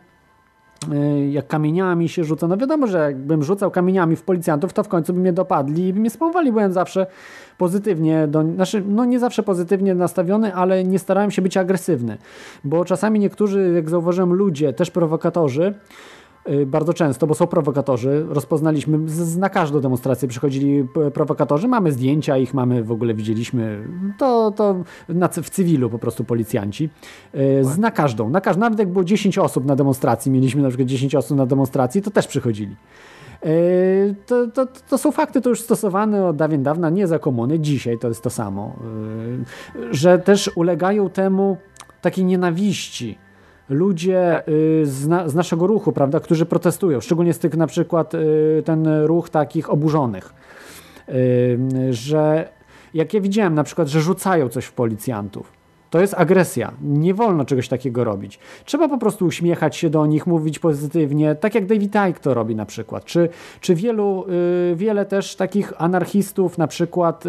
[0.91, 2.48] e, jak kamieniami się rzuca.
[2.48, 5.94] No wiadomo, że jakbym rzucał kamieniami w policjantów, to w końcu by mnie dopadli i
[5.94, 6.52] by mnie spałowali.
[6.52, 7.07] Byłem zawsze
[7.57, 12.18] pozytywnie, do, znaczy, no nie zawsze pozytywnie nastawiony, ale nie starałem się być agresywny,
[12.64, 15.74] bo czasami niektórzy, jak zauważyłem, ludzie, też prowokatorzy,
[16.65, 18.26] bardzo często, bo są prowokatorzy.
[18.30, 18.99] Rozpoznaliśmy,
[19.38, 21.67] na każdą demonstrację przychodzili prowokatorzy.
[21.67, 24.76] Mamy zdjęcia ich, mamy w ogóle widzieliśmy to, to
[25.09, 26.89] na, w cywilu po prostu policjanci.
[27.35, 28.61] Y, na każdą, na każdą.
[28.61, 32.11] Nawet jak było 10 osób na demonstracji, mieliśmy na przykład 10 osób na demonstracji, to
[32.11, 32.76] też przychodzili.
[33.45, 37.59] Y, to, to, to, są fakty to już stosowane od dawien dawna, nie za komuny,
[37.59, 38.76] dzisiaj to jest to samo,
[39.91, 41.57] że też ulegają temu
[42.01, 43.17] takiej nienawiści,
[43.70, 48.14] ludzie y, z, na, z, naszego ruchu, prawda, którzy protestują, szczególnie z tych na przykład
[48.14, 50.34] y, ten ruch takich oburzonych,
[51.10, 52.50] y, że
[52.94, 55.52] jak ja widziałem na przykład, że rzucają coś w policjantów,
[55.90, 56.72] to jest agresja.
[56.82, 58.40] Nie wolno czegoś takiego robić.
[58.66, 62.56] Trzeba po prostu uśmiechać się do nich, mówić pozytywnie, tak jak David Icke to robi
[62.56, 63.06] na przykład.
[63.06, 63.30] Czy,
[63.62, 64.26] czy wielu,
[64.72, 67.24] y, wiele też takich anarchistów na przykład,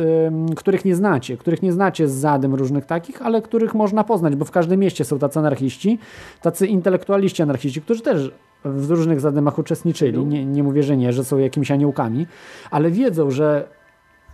[0.56, 4.44] których nie znacie, których nie znacie z zadym różnych takich, ale których można poznać, bo
[4.44, 5.98] w każdym mieście są tacy anarchiści,
[6.42, 8.30] tacy intelektualiści anarchiści, którzy też
[8.64, 10.26] w różnych zadymach uczestniczyli.
[10.26, 12.26] Nie, nie mówię, że nie, że są jakimiś aniołkami,
[12.70, 13.68] ale wiedzą, że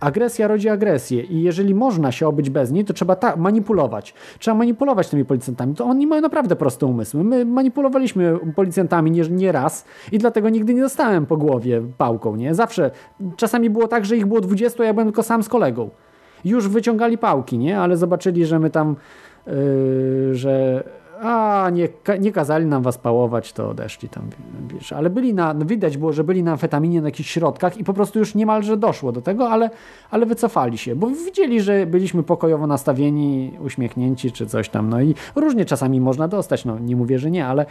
[0.03, 4.13] agresja rodzi agresję i jeżeli można się obyć bez niej, to trzeba ta manipulować.
[4.39, 5.75] Trzeba manipulować tymi policjantami.
[5.75, 7.23] To oni mają naprawdę proste umysły.
[7.23, 12.55] My manipulowaliśmy policjantami nie, nie raz i dlatego nigdy nie dostałem po głowie pałką, nie?
[12.55, 12.91] Zawsze.
[13.37, 15.89] Czasami było tak, że ich było 20, a ja byłem tylko sam z kolegą.
[16.45, 17.79] Już wyciągali pałki, nie?
[17.79, 18.95] Ale zobaczyli, że my tam
[19.47, 20.83] yy, że
[21.23, 21.89] a nie,
[22.19, 24.23] nie kazali nam was pałować, to odeszli tam,
[24.73, 27.83] wiesz, ale byli na, no widać było, że byli na amfetaminie na jakichś środkach i
[27.83, 29.69] po prostu już niemalże doszło do tego, ale,
[30.11, 35.15] ale wycofali się, bo widzieli, że byliśmy pokojowo nastawieni, uśmiechnięci czy coś tam, no i
[35.35, 37.65] różnie czasami można dostać, no nie mówię, że nie, ale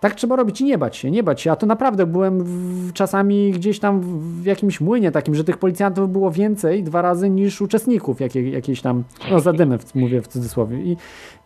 [0.00, 2.92] tak trzeba robić i nie bać się, nie bać się, a to naprawdę byłem w,
[2.92, 4.00] czasami gdzieś tam
[4.42, 8.80] w jakimś młynie takim, że tych policjantów było więcej dwa razy niż uczestników jakiej, jakiejś
[8.80, 10.78] tam, no zadymy mówię w cudzysłowie.
[10.82, 10.96] I,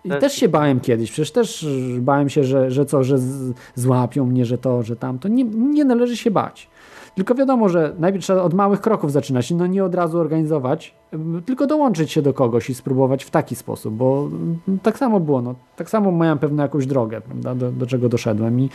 [0.05, 1.67] i też, też się bałem kiedyś, przecież też
[2.01, 3.17] bałem się, że, że co, że
[3.75, 5.29] złapią mnie, że to, że tamto.
[5.29, 6.69] Nie, nie należy się bać.
[7.15, 10.95] Tylko wiadomo, że najpierw trzeba od małych kroków zaczynać, no nie od razu organizować,
[11.47, 14.29] tylko dołączyć się do kogoś i spróbować w taki sposób, bo
[14.83, 18.61] tak samo było, no, tak samo miałem pewną jakąś drogę, prawda, do, do czego doszedłem
[18.61, 18.71] I,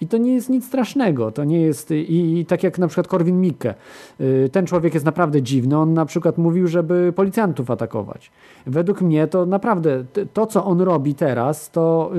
[0.00, 3.08] i to nie jest nic strasznego, to nie jest, i, i tak jak na przykład
[3.08, 3.74] Korwin Mikke,
[4.20, 8.30] y, ten człowiek jest naprawdę dziwny, on na przykład mówił, żeby policjantów atakować.
[8.66, 12.10] Według mnie to naprawdę, to co on robi teraz, to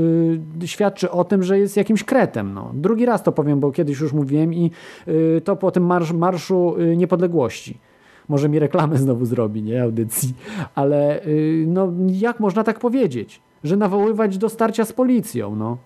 [0.60, 2.72] yy, świadczy o tym, że jest jakimś kretem, no.
[2.74, 4.72] Drugi raz to powiem, bo kiedyś już mówiłem i
[5.08, 7.78] yy, to po tym marsz, Marszu yy, Niepodległości
[8.30, 10.34] może mi reklamę znowu zrobi, nie, audycji,
[10.76, 15.78] ale yy, no jak można tak powiedzieć, że nawoływać do starcia z policją, no.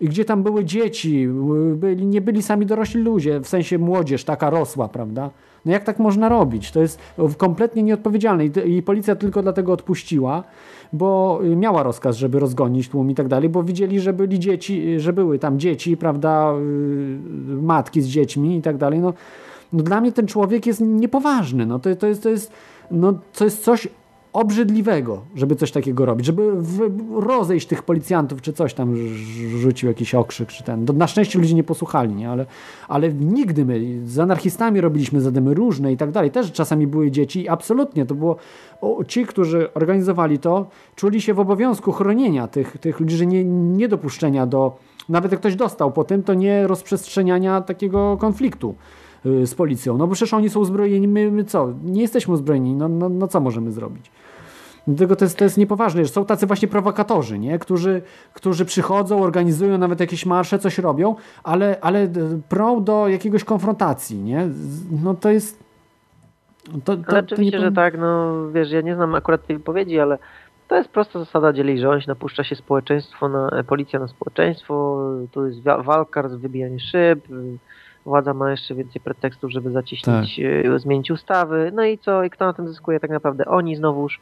[0.00, 1.28] I gdzie tam były dzieci,
[1.74, 5.30] byli, nie byli sami dorośli ludzie, w sensie młodzież taka rosła, prawda?
[5.64, 6.70] No jak tak można robić?
[6.70, 7.00] To jest
[7.36, 10.44] kompletnie nieodpowiedzialne I, i policja tylko dlatego odpuściła,
[10.92, 15.12] bo miała rozkaz, żeby rozgonić tłum i tak dalej, bo widzieli, że byli dzieci, że
[15.12, 18.98] były tam dzieci, prawda, y, matki z dziećmi i tak dalej.
[18.98, 19.12] No,
[19.72, 21.66] no dla mnie ten człowiek jest niepoważny.
[21.66, 22.52] No to, to, jest, to, jest,
[22.90, 23.88] no, to jest coś
[24.38, 26.52] obrzydliwego, żeby coś takiego robić, żeby
[27.16, 28.96] rozejść tych policjantów, czy coś tam
[29.58, 30.84] rzucił jakiś okrzyk, czy ten.
[30.94, 32.30] Na szczęście ludzie nie posłuchali, nie?
[32.30, 32.46] Ale,
[32.88, 36.30] ale nigdy my z anarchistami robiliśmy zadymy różne i tak dalej.
[36.30, 38.36] Też czasami były dzieci i absolutnie to było,
[38.80, 43.44] o, ci, którzy organizowali to, czuli się w obowiązku chronienia tych, tych ludzi, że nie,
[43.44, 44.76] nie dopuszczenia do,
[45.08, 48.74] nawet jak ktoś dostał po tym, to nie rozprzestrzeniania takiego konfliktu
[49.26, 49.98] y, z policją.
[49.98, 51.72] No bo przecież oni są uzbrojeni, my, my co?
[51.84, 54.10] Nie jesteśmy uzbrojeni, no, no, no co możemy zrobić?
[54.88, 57.58] Dlatego to jest, to jest niepoważne, że są tacy właśnie prowokatorzy, nie?
[57.58, 58.02] Którzy,
[58.34, 62.08] którzy przychodzą, organizują nawet jakieś marsze, coś robią, ale, ale
[62.48, 64.48] prą do jakiegoś konfrontacji, nie?
[65.02, 65.64] No to jest...
[66.84, 70.00] To, to, ale oczywiście, to że tak, no wiesz, ja nie znam akurat tej wypowiedzi,
[70.00, 70.18] ale
[70.68, 75.00] to jest prosta zasada dzieli rządź, napuszcza się społeczeństwo, na, policja na społeczeństwo,
[75.32, 77.20] tu jest walka, wybijanie szyb,
[78.04, 80.74] władza ma jeszcze więcej pretekstów, żeby zaciśnić, tak.
[80.74, 83.44] E, zmienić ustawy, no i co, i kto na tym zyskuje tak naprawdę?
[83.44, 84.20] Oni znowuż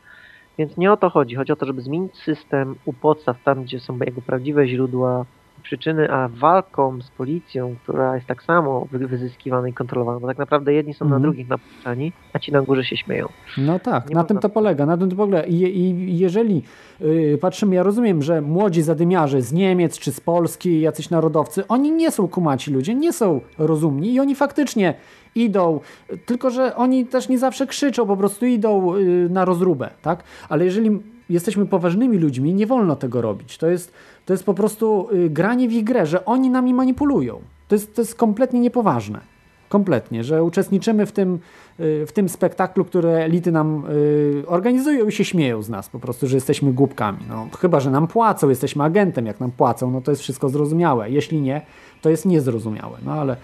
[0.59, 1.35] więc nie o to chodzi.
[1.35, 5.25] Chodzi o to, żeby zmienić system u podstaw, tam gdzie są jego prawdziwe źródła
[5.63, 10.73] przyczyny, a walką z policją, która jest tak samo wyzyskiwana i kontrolowana, bo tak naprawdę
[10.73, 11.23] jedni są na mhm.
[11.23, 13.29] drugich napuszczani, a ci na górze się śmieją.
[13.59, 15.43] No tak, nie na tym to polega, na tym to polega.
[15.43, 16.63] I, i jeżeli
[17.01, 21.93] yy, patrzymy, ja rozumiem, że młodzi zadymiarze z Niemiec czy z Polski, jacyś narodowcy, oni
[21.93, 24.95] nie są kumaci ludzie, nie są rozumni i oni faktycznie
[25.37, 25.81] idą,
[26.27, 30.25] tylko że oni też nie zawsze krzyczą, po prostu idą yy, na rozróbę, tak?
[30.49, 31.01] Ale jeżeli
[31.31, 33.59] jesteśmy poważnymi ludźmi, nie wolno tego robić.
[33.59, 33.93] To jest,
[34.27, 37.41] to jest po prostu y, granie w ich grę, że oni nami manipulują.
[37.69, 39.21] To jest, to jest kompletnie niepoważne.
[39.69, 41.39] Kompletnie, że uczestniczymy w tym,
[41.81, 45.99] y, w tym spektaklu, które elity nam y, organizują i się śmieją z nas po
[45.99, 47.19] prostu, że jesteśmy głupkami.
[47.29, 51.11] No, chyba, że nam płacą, jesteśmy agentem, jak nam płacą, no to jest wszystko zrozumiałe.
[51.11, 51.61] Jeśli nie,
[52.03, 52.99] to jest niezrozumiałe.
[53.05, 53.37] No ale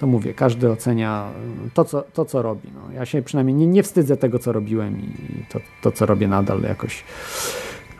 [0.00, 1.28] to mówię, każdy ocenia
[1.74, 2.68] to, co, to, co robi.
[2.74, 6.28] No, ja się przynajmniej nie, nie wstydzę tego, co robiłem i to, to co robię
[6.28, 7.04] nadal jakoś.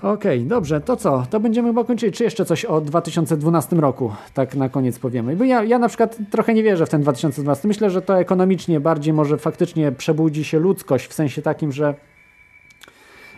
[0.02, 1.26] Okej, okay, dobrze, to co?
[1.30, 2.12] To będziemy chyba kończyli.
[2.12, 4.12] Czy jeszcze coś o 2012 roku?
[4.34, 5.36] Tak na koniec powiemy.
[5.36, 7.68] Bo ja, ja na przykład trochę nie wierzę w ten 2012.
[7.68, 11.94] Myślę, że to ekonomicznie bardziej może faktycznie przebudzi się ludzkość w sensie takim, że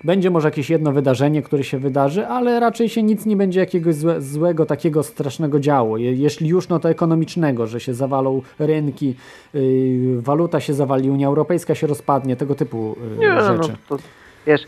[0.05, 3.95] będzie może jakieś jedno wydarzenie, które się wydarzy, ale raczej się nic nie będzie jakiegoś
[3.95, 5.97] złe, złego, takiego strasznego działo.
[5.97, 9.15] Je, jeśli już, no to ekonomicznego, że się zawalą rynki,
[9.55, 13.69] yy, waluta się zawali, Unia Europejska się rozpadnie, tego typu yy, nie, rzeczy.
[13.69, 14.03] No, to,
[14.47, 14.62] wiesz,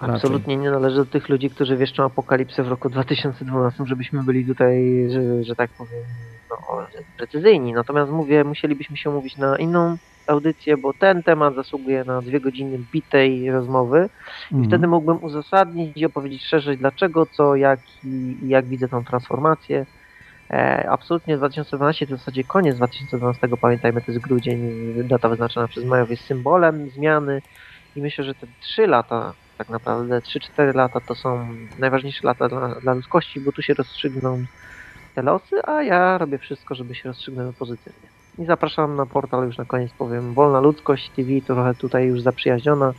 [0.00, 5.06] Absolutnie nie należy do tych ludzi, którzy wieszczą apokalipsę w roku 2012, żebyśmy byli tutaj,
[5.10, 6.02] że, że tak powiem,
[6.50, 6.56] no,
[7.16, 7.72] precyzyjni.
[7.72, 9.96] Natomiast mówię, musielibyśmy się mówić na inną
[10.26, 14.08] audycję, bo ten temat zasługuje na dwie godziny bitej rozmowy
[14.50, 14.68] i mhm.
[14.68, 19.86] wtedy mógłbym uzasadnić i opowiedzieć szerzej dlaczego, co, jak i, i jak widzę tą transformację.
[20.50, 24.60] E, absolutnie 2012 to w zasadzie koniec 2012, pamiętajmy, to jest grudzień,
[25.04, 27.42] data wyznaczona przez Majów jest symbolem zmiany
[27.96, 31.48] i myślę, że te trzy lata, tak naprawdę 3-4 lata to są
[31.78, 34.44] najważniejsze lata dla, dla ludzkości, bo tu się rozstrzygną
[35.14, 38.15] te losy, a ja robię wszystko, żeby się rozstrzygnęły pozytywnie.
[38.38, 42.92] I zapraszam na portal, już na koniec powiem, Wolna Ludzkość TV, trochę tutaj już zaprzyjaźniona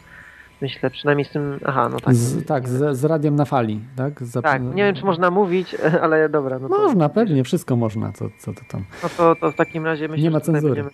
[0.61, 2.15] myślę, przynajmniej z tym, aha, no tak.
[2.15, 4.23] Z, tak, z, z radiem na fali, tak?
[4.23, 6.59] Za, tak, nie wiem, czy można mówić, ale dobra.
[6.59, 8.84] No to, można, pewnie, wszystko można, co, co to tam.
[9.03, 10.84] No to, to w takim razie myślę, nie ma cenzury.
[10.84, 10.89] Będziemy,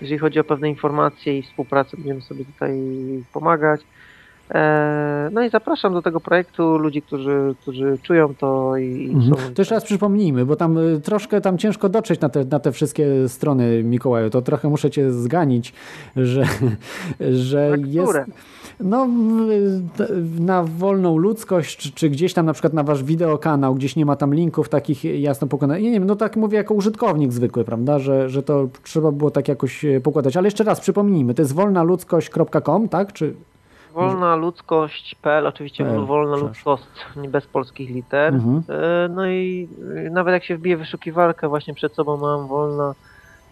[0.00, 2.78] jeżeli chodzi o pewne informacje i współpracę, będziemy sobie tutaj
[3.32, 3.80] pomagać.
[4.50, 9.34] E, no i zapraszam do tego projektu ludzi, którzy, którzy czują to i mhm.
[9.34, 9.54] są...
[9.54, 12.72] To jeszcze raz przypomnijmy, bo tam y, troszkę tam ciężko dotrzeć na te, na te
[12.72, 14.30] wszystkie strony Mikołaju.
[14.30, 15.74] To trochę muszę cię zganić,
[16.16, 16.44] że,
[17.32, 18.18] że jest...
[18.80, 19.08] No,
[20.40, 24.16] na wolną ludzkość, czy, czy, gdzieś tam na przykład na wasz wideokanał, gdzieś nie ma
[24.16, 25.82] tam linków takich jasno pokonanych.
[25.82, 29.48] Nie wiem, no tak mówię jako użytkownik zwykły, prawda, że, że to trzeba było tak
[29.48, 30.36] jakoś e, pokładać.
[30.36, 33.12] Ale jeszcze raz przypomnijmy, to jest wolnaludzkość.com, tak?
[33.12, 33.34] Czy
[33.98, 36.84] Wolna ludzkość.pl, oczywiście PL, wolna ludzkość,
[37.28, 38.34] bez polskich liter.
[38.34, 38.62] Mhm.
[38.68, 39.68] E, no i
[40.10, 42.94] nawet jak się wbije wyszukiwarkę, właśnie przed sobą mam wolna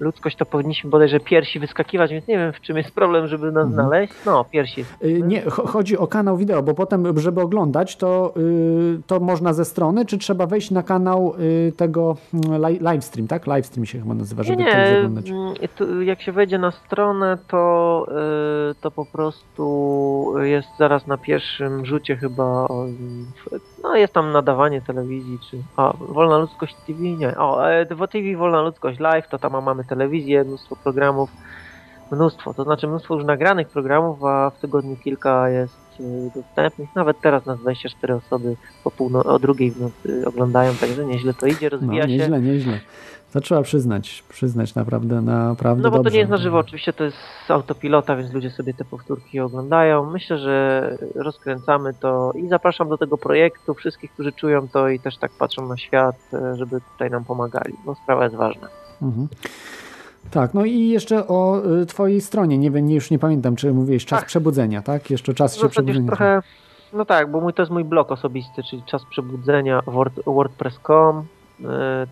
[0.00, 3.66] ludzkość, to powinniśmy bodajże piersi wyskakiwać, więc nie wiem, w czym jest problem, żeby nas
[3.66, 3.72] mhm.
[3.72, 4.12] znaleźć.
[4.26, 4.84] No, piersi.
[5.04, 9.64] Y, nie, chodzi o kanał wideo, bo potem, żeby oglądać, to, yy, to można ze
[9.64, 12.16] strony, czy trzeba wejść na kanał yy, tego
[12.68, 13.46] li livestream, tak?
[13.46, 14.98] Livestream się chyba nazywa, żeby nie, nie.
[14.98, 15.30] oglądać.
[15.30, 18.06] Mm, jak się wejdzie na stronę, to,
[18.80, 22.66] to po prostu jest zaraz na pierwszym rzucie chyba,
[23.82, 28.62] no jest tam nadawanie telewizji, czy, o, Wolna Ludzkość TV, nie, o, e, TV Wolna
[28.62, 31.30] Ludzkość Live, to tam mamy telewizję, mnóstwo programów,
[32.12, 36.88] mnóstwo, to znaczy mnóstwo już nagranych programów, a w tygodniu kilka jest y, dostępnych.
[36.94, 41.46] Nawet teraz nas 24 osoby po półno- o drugiej w nocy oglądają, także nieźle to
[41.46, 42.30] idzie, rozwija no, nieźle, się.
[42.32, 42.80] Nieźle, nieźle.
[43.36, 46.10] To trzeba przyznać, przyznać naprawdę, naprawdę No bo dobrze.
[46.10, 49.40] to nie jest na żywo, oczywiście to jest z autopilota, więc ludzie sobie te powtórki
[49.40, 50.10] oglądają.
[50.10, 55.16] Myślę, że rozkręcamy to i zapraszam do tego projektu wszystkich, którzy czują to i też
[55.16, 58.68] tak patrzą na świat, e, żeby tutaj nam pomagali, bo sprawa jest ważna.
[59.02, 59.28] Mhm.
[60.30, 64.04] Tak, no i jeszcze o y, twojej stronie, nie wiem, już nie pamiętam, czy mówiłeś
[64.04, 64.28] czas tak.
[64.28, 65.10] przebudzenia, tak?
[65.10, 66.06] Jeszcze czas się przebudzenia.
[66.06, 66.42] trochę,
[66.92, 71.24] no tak, bo mój, to jest mój blog osobisty, czyli czas przebudzenia word, wordpress.com,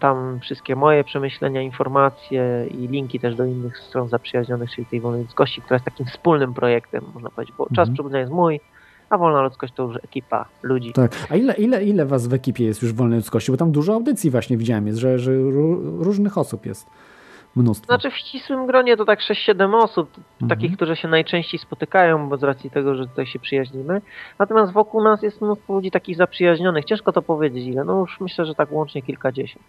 [0.00, 5.22] tam wszystkie moje przemyślenia, informacje i linki też do innych stron zaprzyjaźnionych, czyli tej Wolnej
[5.22, 7.76] Ludzkości, która jest takim wspólnym projektem, można powiedzieć, bo mhm.
[7.76, 8.60] czas przebudzenia jest mój,
[9.10, 10.92] a Wolna Ludzkość to już ekipa ludzi.
[10.92, 13.52] Tak, a ile, ile, ile was w ekipie jest już Wolnej Ludzkości?
[13.52, 15.32] Bo tam dużo audycji właśnie widziałem, jest, że, że
[15.98, 16.86] różnych osób jest
[17.56, 17.86] mnóstwo.
[17.86, 20.48] Znaczy w ścisłym gronie to tak 6-7 osób, mhm.
[20.48, 24.00] takich, którzy się najczęściej spotykają, bo z racji tego, że tutaj się przyjaźnimy.
[24.38, 26.84] Natomiast wokół nas jest mnóstwo ludzi takich zaprzyjaźnionych.
[26.84, 29.64] Ciężko to powiedzieć ile, no już myślę, że tak łącznie kilkadziesiąt.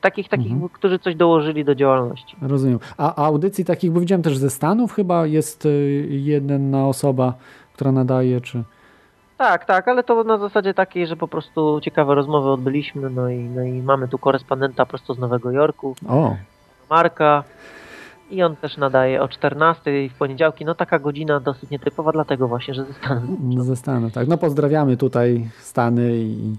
[0.00, 0.68] Takich, takich, mhm.
[0.68, 2.36] którzy coś dołożyli do działalności.
[2.42, 2.78] Rozumiem.
[2.98, 7.34] A, audycji takich, bo widziałem też ze Stanów chyba jest y, jedna osoba,
[7.72, 8.64] która nadaje, czy...
[9.36, 13.38] Tak, tak, ale to na zasadzie takiej, że po prostu ciekawe rozmowy odbyliśmy, no i,
[13.38, 15.94] no i mamy tu korespondenta prosto z Nowego Jorku.
[16.08, 16.36] O.
[16.90, 17.44] Marka.
[18.30, 20.64] I on też nadaje o 14 w poniedziałki.
[20.64, 23.64] No taka godzina dosyć nietypowa, dlatego właśnie, że ze Stanów.
[23.66, 24.28] Ze Stanów, tak.
[24.28, 26.56] No pozdrawiamy tutaj Stany i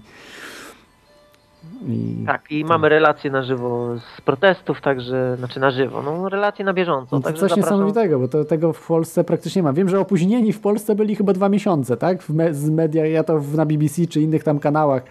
[1.88, 6.64] i tak, i mamy relacje na żywo z protestów, także, znaczy na żywo, no relacje
[6.64, 7.16] na bieżąco.
[7.16, 7.58] No to coś zapraszam...
[7.58, 9.72] niesamowitego, bo to, tego w Polsce praktycznie nie ma.
[9.72, 12.28] Wiem, że opóźnieni w Polsce byli chyba dwa miesiące, tak?
[12.28, 15.02] Me z media, ja to na BBC czy innych tam kanałach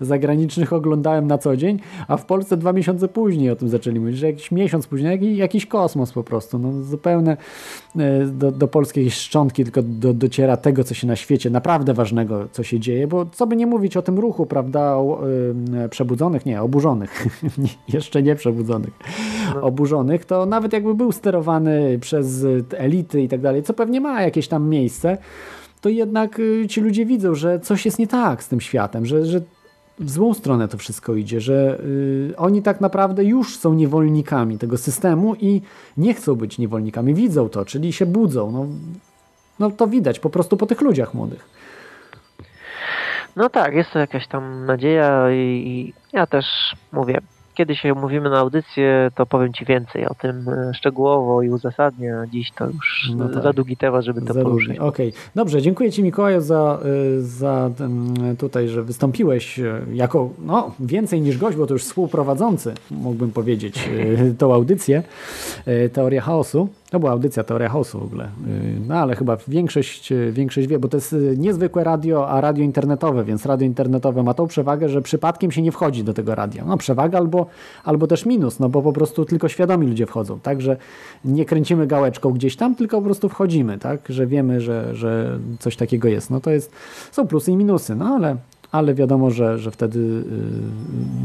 [0.00, 1.78] zagranicznych oglądałem na co dzień,
[2.08, 5.38] a w Polsce dwa miesiące później o tym zaczęli mówić, że jakiś miesiąc później, jakiś,
[5.38, 7.36] jakiś kosmos po prostu, no zupełnie
[7.96, 12.48] e, do, do polskiej szczątki tylko do, dociera tego, co się na świecie, naprawdę ważnego,
[12.52, 15.20] co się dzieje, bo co by nie mówić o tym ruchu, prawda, o,
[15.84, 15.88] y,
[16.20, 17.26] przebudzonych, nie, oburzonych,
[17.94, 18.90] jeszcze nie przebudzonych,
[19.54, 19.62] no.
[19.62, 24.48] oburzonych, to nawet jakby był sterowany przez elity i tak dalej, co pewnie ma jakieś
[24.48, 25.18] tam miejsce,
[25.80, 29.26] to jednak y, ci ludzie widzą, że coś jest nie tak z tym światem, że,
[29.26, 29.40] że
[29.98, 34.76] w złą stronę to wszystko idzie, że y, oni tak naprawdę już są niewolnikami tego
[34.78, 35.62] systemu i
[35.96, 38.52] nie chcą być niewolnikami, widzą to, czyli się budzą.
[38.52, 38.66] No,
[39.58, 41.59] no to widać po prostu po tych ludziach młodych.
[43.36, 46.46] No tak, jest to jakaś tam nadzieja i, ja też
[46.92, 47.20] mówię,
[47.54, 52.14] kiedy się umówimy na audycję, to powiem Ci więcej o tym e, szczegółowo i uzasadnię.
[52.32, 53.42] Dziś to już no tak.
[53.42, 54.78] za długi temat, żeby to za poruszyć.
[54.78, 55.20] Okej, okay.
[55.34, 57.70] dobrze, dziękuję Ci Mikołaju za, e, za
[58.38, 63.90] tutaj, że wystąpiłeś e, jako no, więcej niż gość, bo to już współprowadzący, mógłbym powiedzieć,
[64.38, 65.02] tą audycję
[65.92, 66.68] Teoria Chaosu.
[66.90, 68.28] To była audycja Teoria Chaosu w ogóle.
[68.88, 73.46] No ale chyba większość, większość wie, bo to jest niezwykłe radio, a radio internetowe, więc
[73.46, 76.64] radio internetowe ma tą przewagę, że przypadkiem się nie wchodzi do tego radia.
[76.64, 77.46] No przewaga albo,
[77.84, 80.76] albo też minus, no bo po prostu tylko świadomi ludzie wchodzą, tak, że
[81.24, 85.76] nie kręcimy gałeczką gdzieś tam, tylko po prostu wchodzimy, tak, że wiemy, że, że coś
[85.76, 86.30] takiego jest.
[86.30, 86.72] No to jest,
[87.12, 88.36] są plusy i minusy, no ale
[88.72, 90.24] ale wiadomo, że, że wtedy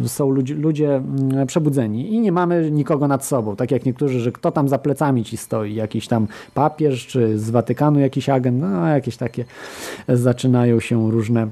[0.04, 4.20] y, są ludzie, ludzie mm, przebudzeni i nie mamy nikogo nad sobą, tak jak niektórzy,
[4.20, 8.62] że kto tam za plecami ci stoi, jakiś tam papież, czy z Watykanu jakiś agent,
[8.62, 9.46] no jakieś takie
[10.08, 11.48] zaczynają się różne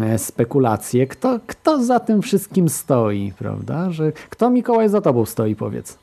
[0.00, 1.06] E, spekulacje.
[1.06, 3.90] Kto, kto za tym wszystkim stoi, prawda?
[3.90, 5.98] Że, kto Mikołaj za tobą stoi, powiedz?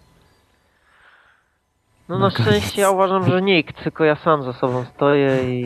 [2.09, 5.61] No na szczęście ja uważam, że nikt, tylko ja sam za sobą stoję i,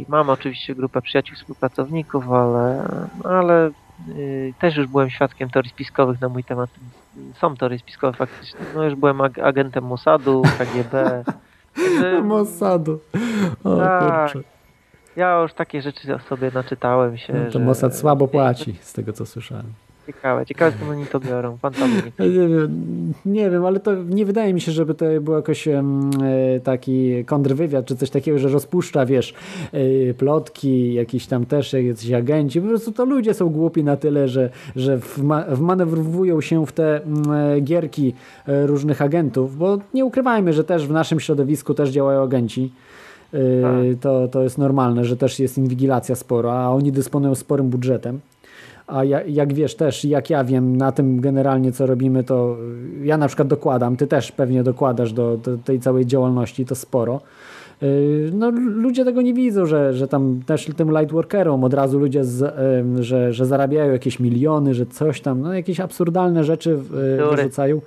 [0.00, 2.88] i mam oczywiście grupę przyjaciół, współpracowników, ale,
[3.24, 3.70] ale
[4.08, 6.70] yy, też już byłem świadkiem teorii spiskowych na mój temat.
[7.40, 8.60] Są teorie spiskowe faktycznie.
[8.74, 11.24] No już byłem ag agentem Mossadu, KGB.
[12.22, 13.00] Mossadu.
[13.64, 14.48] O tak, kurczę.
[15.16, 17.32] Ja już takie rzeczy sobie naczytałem się.
[17.32, 17.58] No to że...
[17.58, 19.72] Mossad słabo płaci, z tego co słyszałem.
[20.06, 21.58] Ciekawe, ciekawe skąd oni to biorą.
[21.58, 25.34] Pan tam nie, wiem, nie wiem, ale to nie wydaje mi się, żeby to był
[25.34, 25.82] jakoś e,
[26.64, 29.34] taki kontrwywiad czy coś takiego, że rozpuszcza, wiesz,
[29.72, 32.60] e, plotki, jakiś tam też jakiś agenci.
[32.60, 37.00] Po prostu to ludzie są głupi na tyle, że, że wma wmanewrują się w te
[37.04, 38.14] e, gierki
[38.46, 42.72] różnych agentów, bo nie ukrywajmy, że też w naszym środowisku też działają agenci.
[43.62, 44.00] Tak.
[44.00, 48.20] To, to jest normalne, że też jest inwigilacja spora, a oni dysponują sporym budżetem.
[48.86, 52.56] A ja, jak wiesz też, jak ja wiem na tym generalnie co robimy, to
[53.02, 57.20] ja na przykład dokładam, ty też pewnie dokładasz do, do tej całej działalności, to sporo.
[57.82, 62.24] Y, no, ludzie tego nie widzą, że, że tam też tym lightworkerom od razu ludzie,
[62.24, 62.54] z,
[63.00, 67.80] że, że zarabiają jakieś miliony, że coś tam, no jakieś absurdalne rzeczy wyrzucają.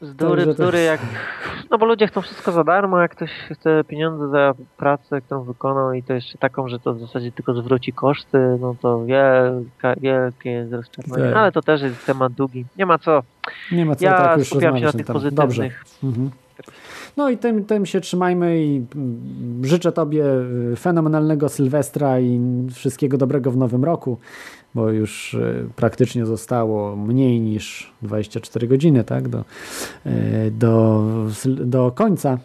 [0.00, 1.00] Zdury, bzdury, jak...
[1.70, 5.92] No bo ludzie chcą wszystko za darmo, jak ktoś chce pieniądze za pracę, którą wykonał
[5.92, 10.50] i to jeszcze taką, że to w zasadzie tylko zwróci koszty, no to wielka, wielkie
[10.50, 11.24] jest rozczarowanie.
[11.24, 11.36] Tak.
[11.36, 12.64] Ale to też jest temat długi.
[12.76, 13.22] Nie ma co.
[13.72, 15.84] Nie ma co, ja tak już skupiam się na tych pozytywnych.
[16.04, 16.30] Mhm.
[17.20, 20.24] No i tym, tym się trzymajmy i mm, życzę Tobie
[20.72, 22.40] y, fenomenalnego Sylwestra i
[22.72, 24.18] wszystkiego dobrego w nowym roku
[24.74, 29.44] bo już e, praktycznie zostało mniej niż 24 godziny tak, do,
[30.06, 31.04] e, do,
[31.44, 32.38] do końca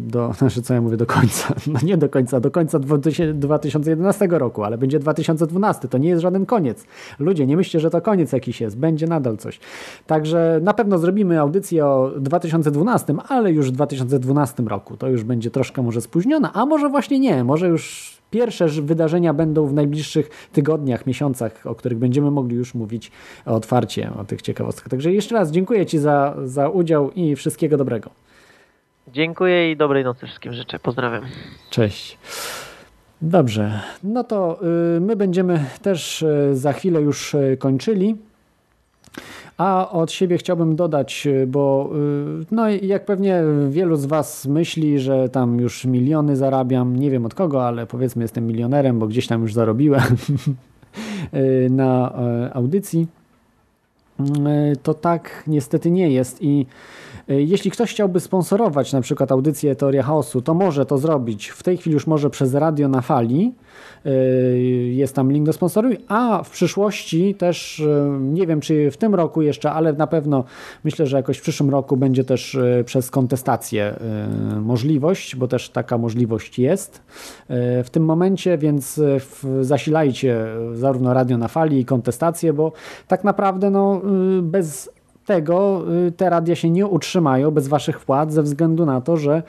[0.00, 4.64] do, znaczy co ja mówię do końca, no nie do końca, do końca 2011 roku,
[4.64, 6.84] ale będzie 2012, to nie jest żaden koniec.
[7.18, 9.60] Ludzie, nie myślcie, że to koniec jakiś jest, będzie nadal coś.
[10.06, 15.50] Także na pewno zrobimy audycję o 2012, ale już w 2012 roku, to już będzie
[15.50, 21.06] troszkę może spóźniona, a może właśnie nie, może już pierwsze wydarzenia będą w najbliższych tygodniach,
[21.06, 23.12] miesiącach, o których będziemy mogli już mówić
[23.44, 24.88] otwarcie o tych ciekawostkach.
[24.88, 28.10] Także jeszcze raz dziękuję Ci za, za udział i wszystkiego dobrego.
[29.12, 30.78] Dziękuję i dobrej nocy wszystkim życzę.
[30.78, 31.22] Pozdrawiam.
[31.70, 32.18] Cześć.
[33.22, 34.58] Dobrze, no to
[34.96, 38.16] y, my będziemy też y, za chwilę już y, kończyli.
[39.58, 41.90] A od siebie chciałbym dodać, bo
[42.50, 47.34] no jak pewnie wielu z Was myśli, że tam już miliony zarabiam, nie wiem od
[47.34, 50.02] kogo, ale powiedzmy jestem milionerem, bo gdzieś tam już zarobiłem
[51.70, 52.14] na
[52.52, 53.06] audycji,
[54.82, 56.66] to tak niestety nie jest i
[57.28, 61.48] jeśli ktoś chciałby sponsorować na przykład audycję Teoria Chaosu, to może to zrobić.
[61.48, 63.54] W tej chwili już może przez radio na fali.
[64.06, 68.96] Y, jest tam link do sponsoruj, a w przyszłości też, y, nie wiem czy w
[68.96, 70.44] tym roku jeszcze, ale na pewno
[70.84, 73.94] myślę, że jakoś w przyszłym roku będzie też przez kontestację
[74.60, 77.02] możliwość, bo też taka możliwość jest
[77.84, 79.00] w tym momencie, więc
[79.60, 82.72] zasilajcie zarówno radio na fali i kontestację, bo
[83.08, 84.02] tak naprawdę no,
[84.42, 84.90] bez
[85.26, 89.42] tego y, te radia się nie utrzymają bez waszych wpłat ze względu na to, że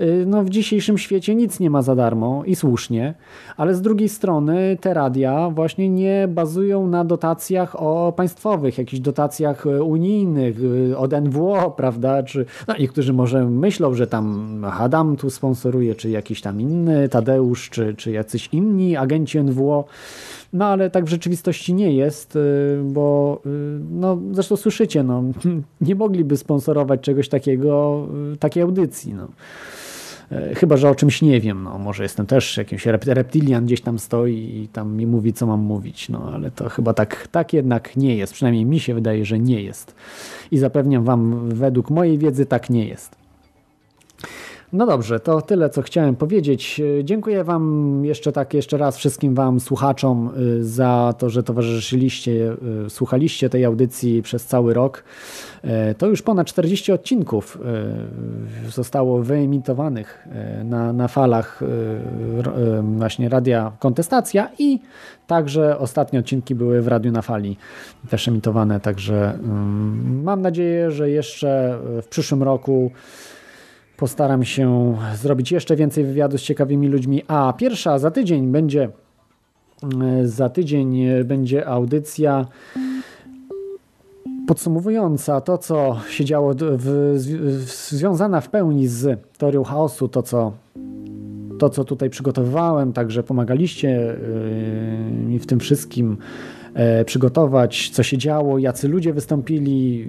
[0.00, 3.14] y, no, w dzisiejszym świecie nic nie ma za darmo i słusznie,
[3.56, 9.66] ale z drugiej strony te radia właśnie nie bazują na dotacjach o państwowych, jakichś dotacjach
[9.66, 10.56] y, unijnych
[10.96, 16.40] od NWO, prawda, czy no, niektórzy może myślą, że tam Adam tu sponsoruje, czy jakiś
[16.40, 19.84] tam inny Tadeusz, czy, czy jacyś inni agenci NWO,
[20.54, 23.48] no ale tak w rzeczywistości nie jest, y, bo y,
[23.90, 25.22] no, zresztą słyszycie, no,
[25.80, 29.14] nie mogliby sponsorować czegoś takiego, y, takiej audycji.
[29.14, 29.28] No.
[30.32, 31.62] E, chyba, że o czymś nie wiem.
[31.62, 35.60] No, może jestem też jakimś reptilian gdzieś tam stoi i tam mi mówi, co mam
[35.60, 36.08] mówić.
[36.08, 38.32] No, ale to chyba tak, tak jednak nie jest.
[38.32, 39.94] Przynajmniej mi się wydaje, że nie jest.
[40.50, 43.23] I zapewniam Wam, według mojej wiedzy tak nie jest.
[44.72, 46.82] No dobrze, to tyle, co chciałem powiedzieć.
[47.04, 52.90] Dziękuję Wam jeszcze tak, jeszcze raz wszystkim Wam słuchaczom y, za to, że towarzyszyliście, y,
[52.90, 55.04] słuchaliście tej audycji przez cały rok.
[55.98, 57.58] To już ponad 40 odcinków
[58.68, 60.28] zostało wyemitowanych
[60.64, 61.60] na, na falach
[62.82, 64.80] właśnie Radia Kontestacja i
[65.26, 67.56] także ostatnie odcinki były w Radiu na Fali
[68.10, 72.90] też emitowane, także mm, mam nadzieję, że jeszcze w przyszłym roku
[73.96, 78.88] Postaram się zrobić jeszcze więcej wywiadów z ciekawymi ludźmi, a pierwsza za tydzień będzie
[80.24, 82.46] Za tydzień będzie audycja
[84.46, 90.52] podsumowująca to, co się działo, w, w, związana w pełni z teorią chaosu, to co,
[91.58, 96.16] to, co tutaj przygotowywałem, także pomagaliście yy, mi w tym wszystkim.
[96.16, 96.63] e,
[97.06, 100.08] przygotować, co się działo, jacy ludzie wystąpili,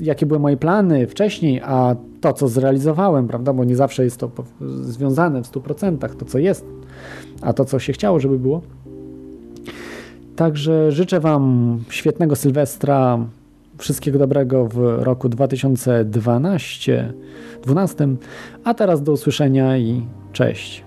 [0.00, 4.30] jakie były moje plany wcześniej, a to, co zrealizowałem, prawda, bo nie zawsze jest to
[4.80, 6.66] związane w 100%, to, co jest,
[7.40, 8.62] a to, co się chciało, żeby było.
[10.36, 13.18] Także życzę Wam świetnego Sylwestra,
[13.78, 17.12] wszystkiego dobrego w roku 2012,
[17.62, 18.08] 12,
[18.64, 20.02] a teraz do usłyszenia i
[20.32, 20.84] cześć.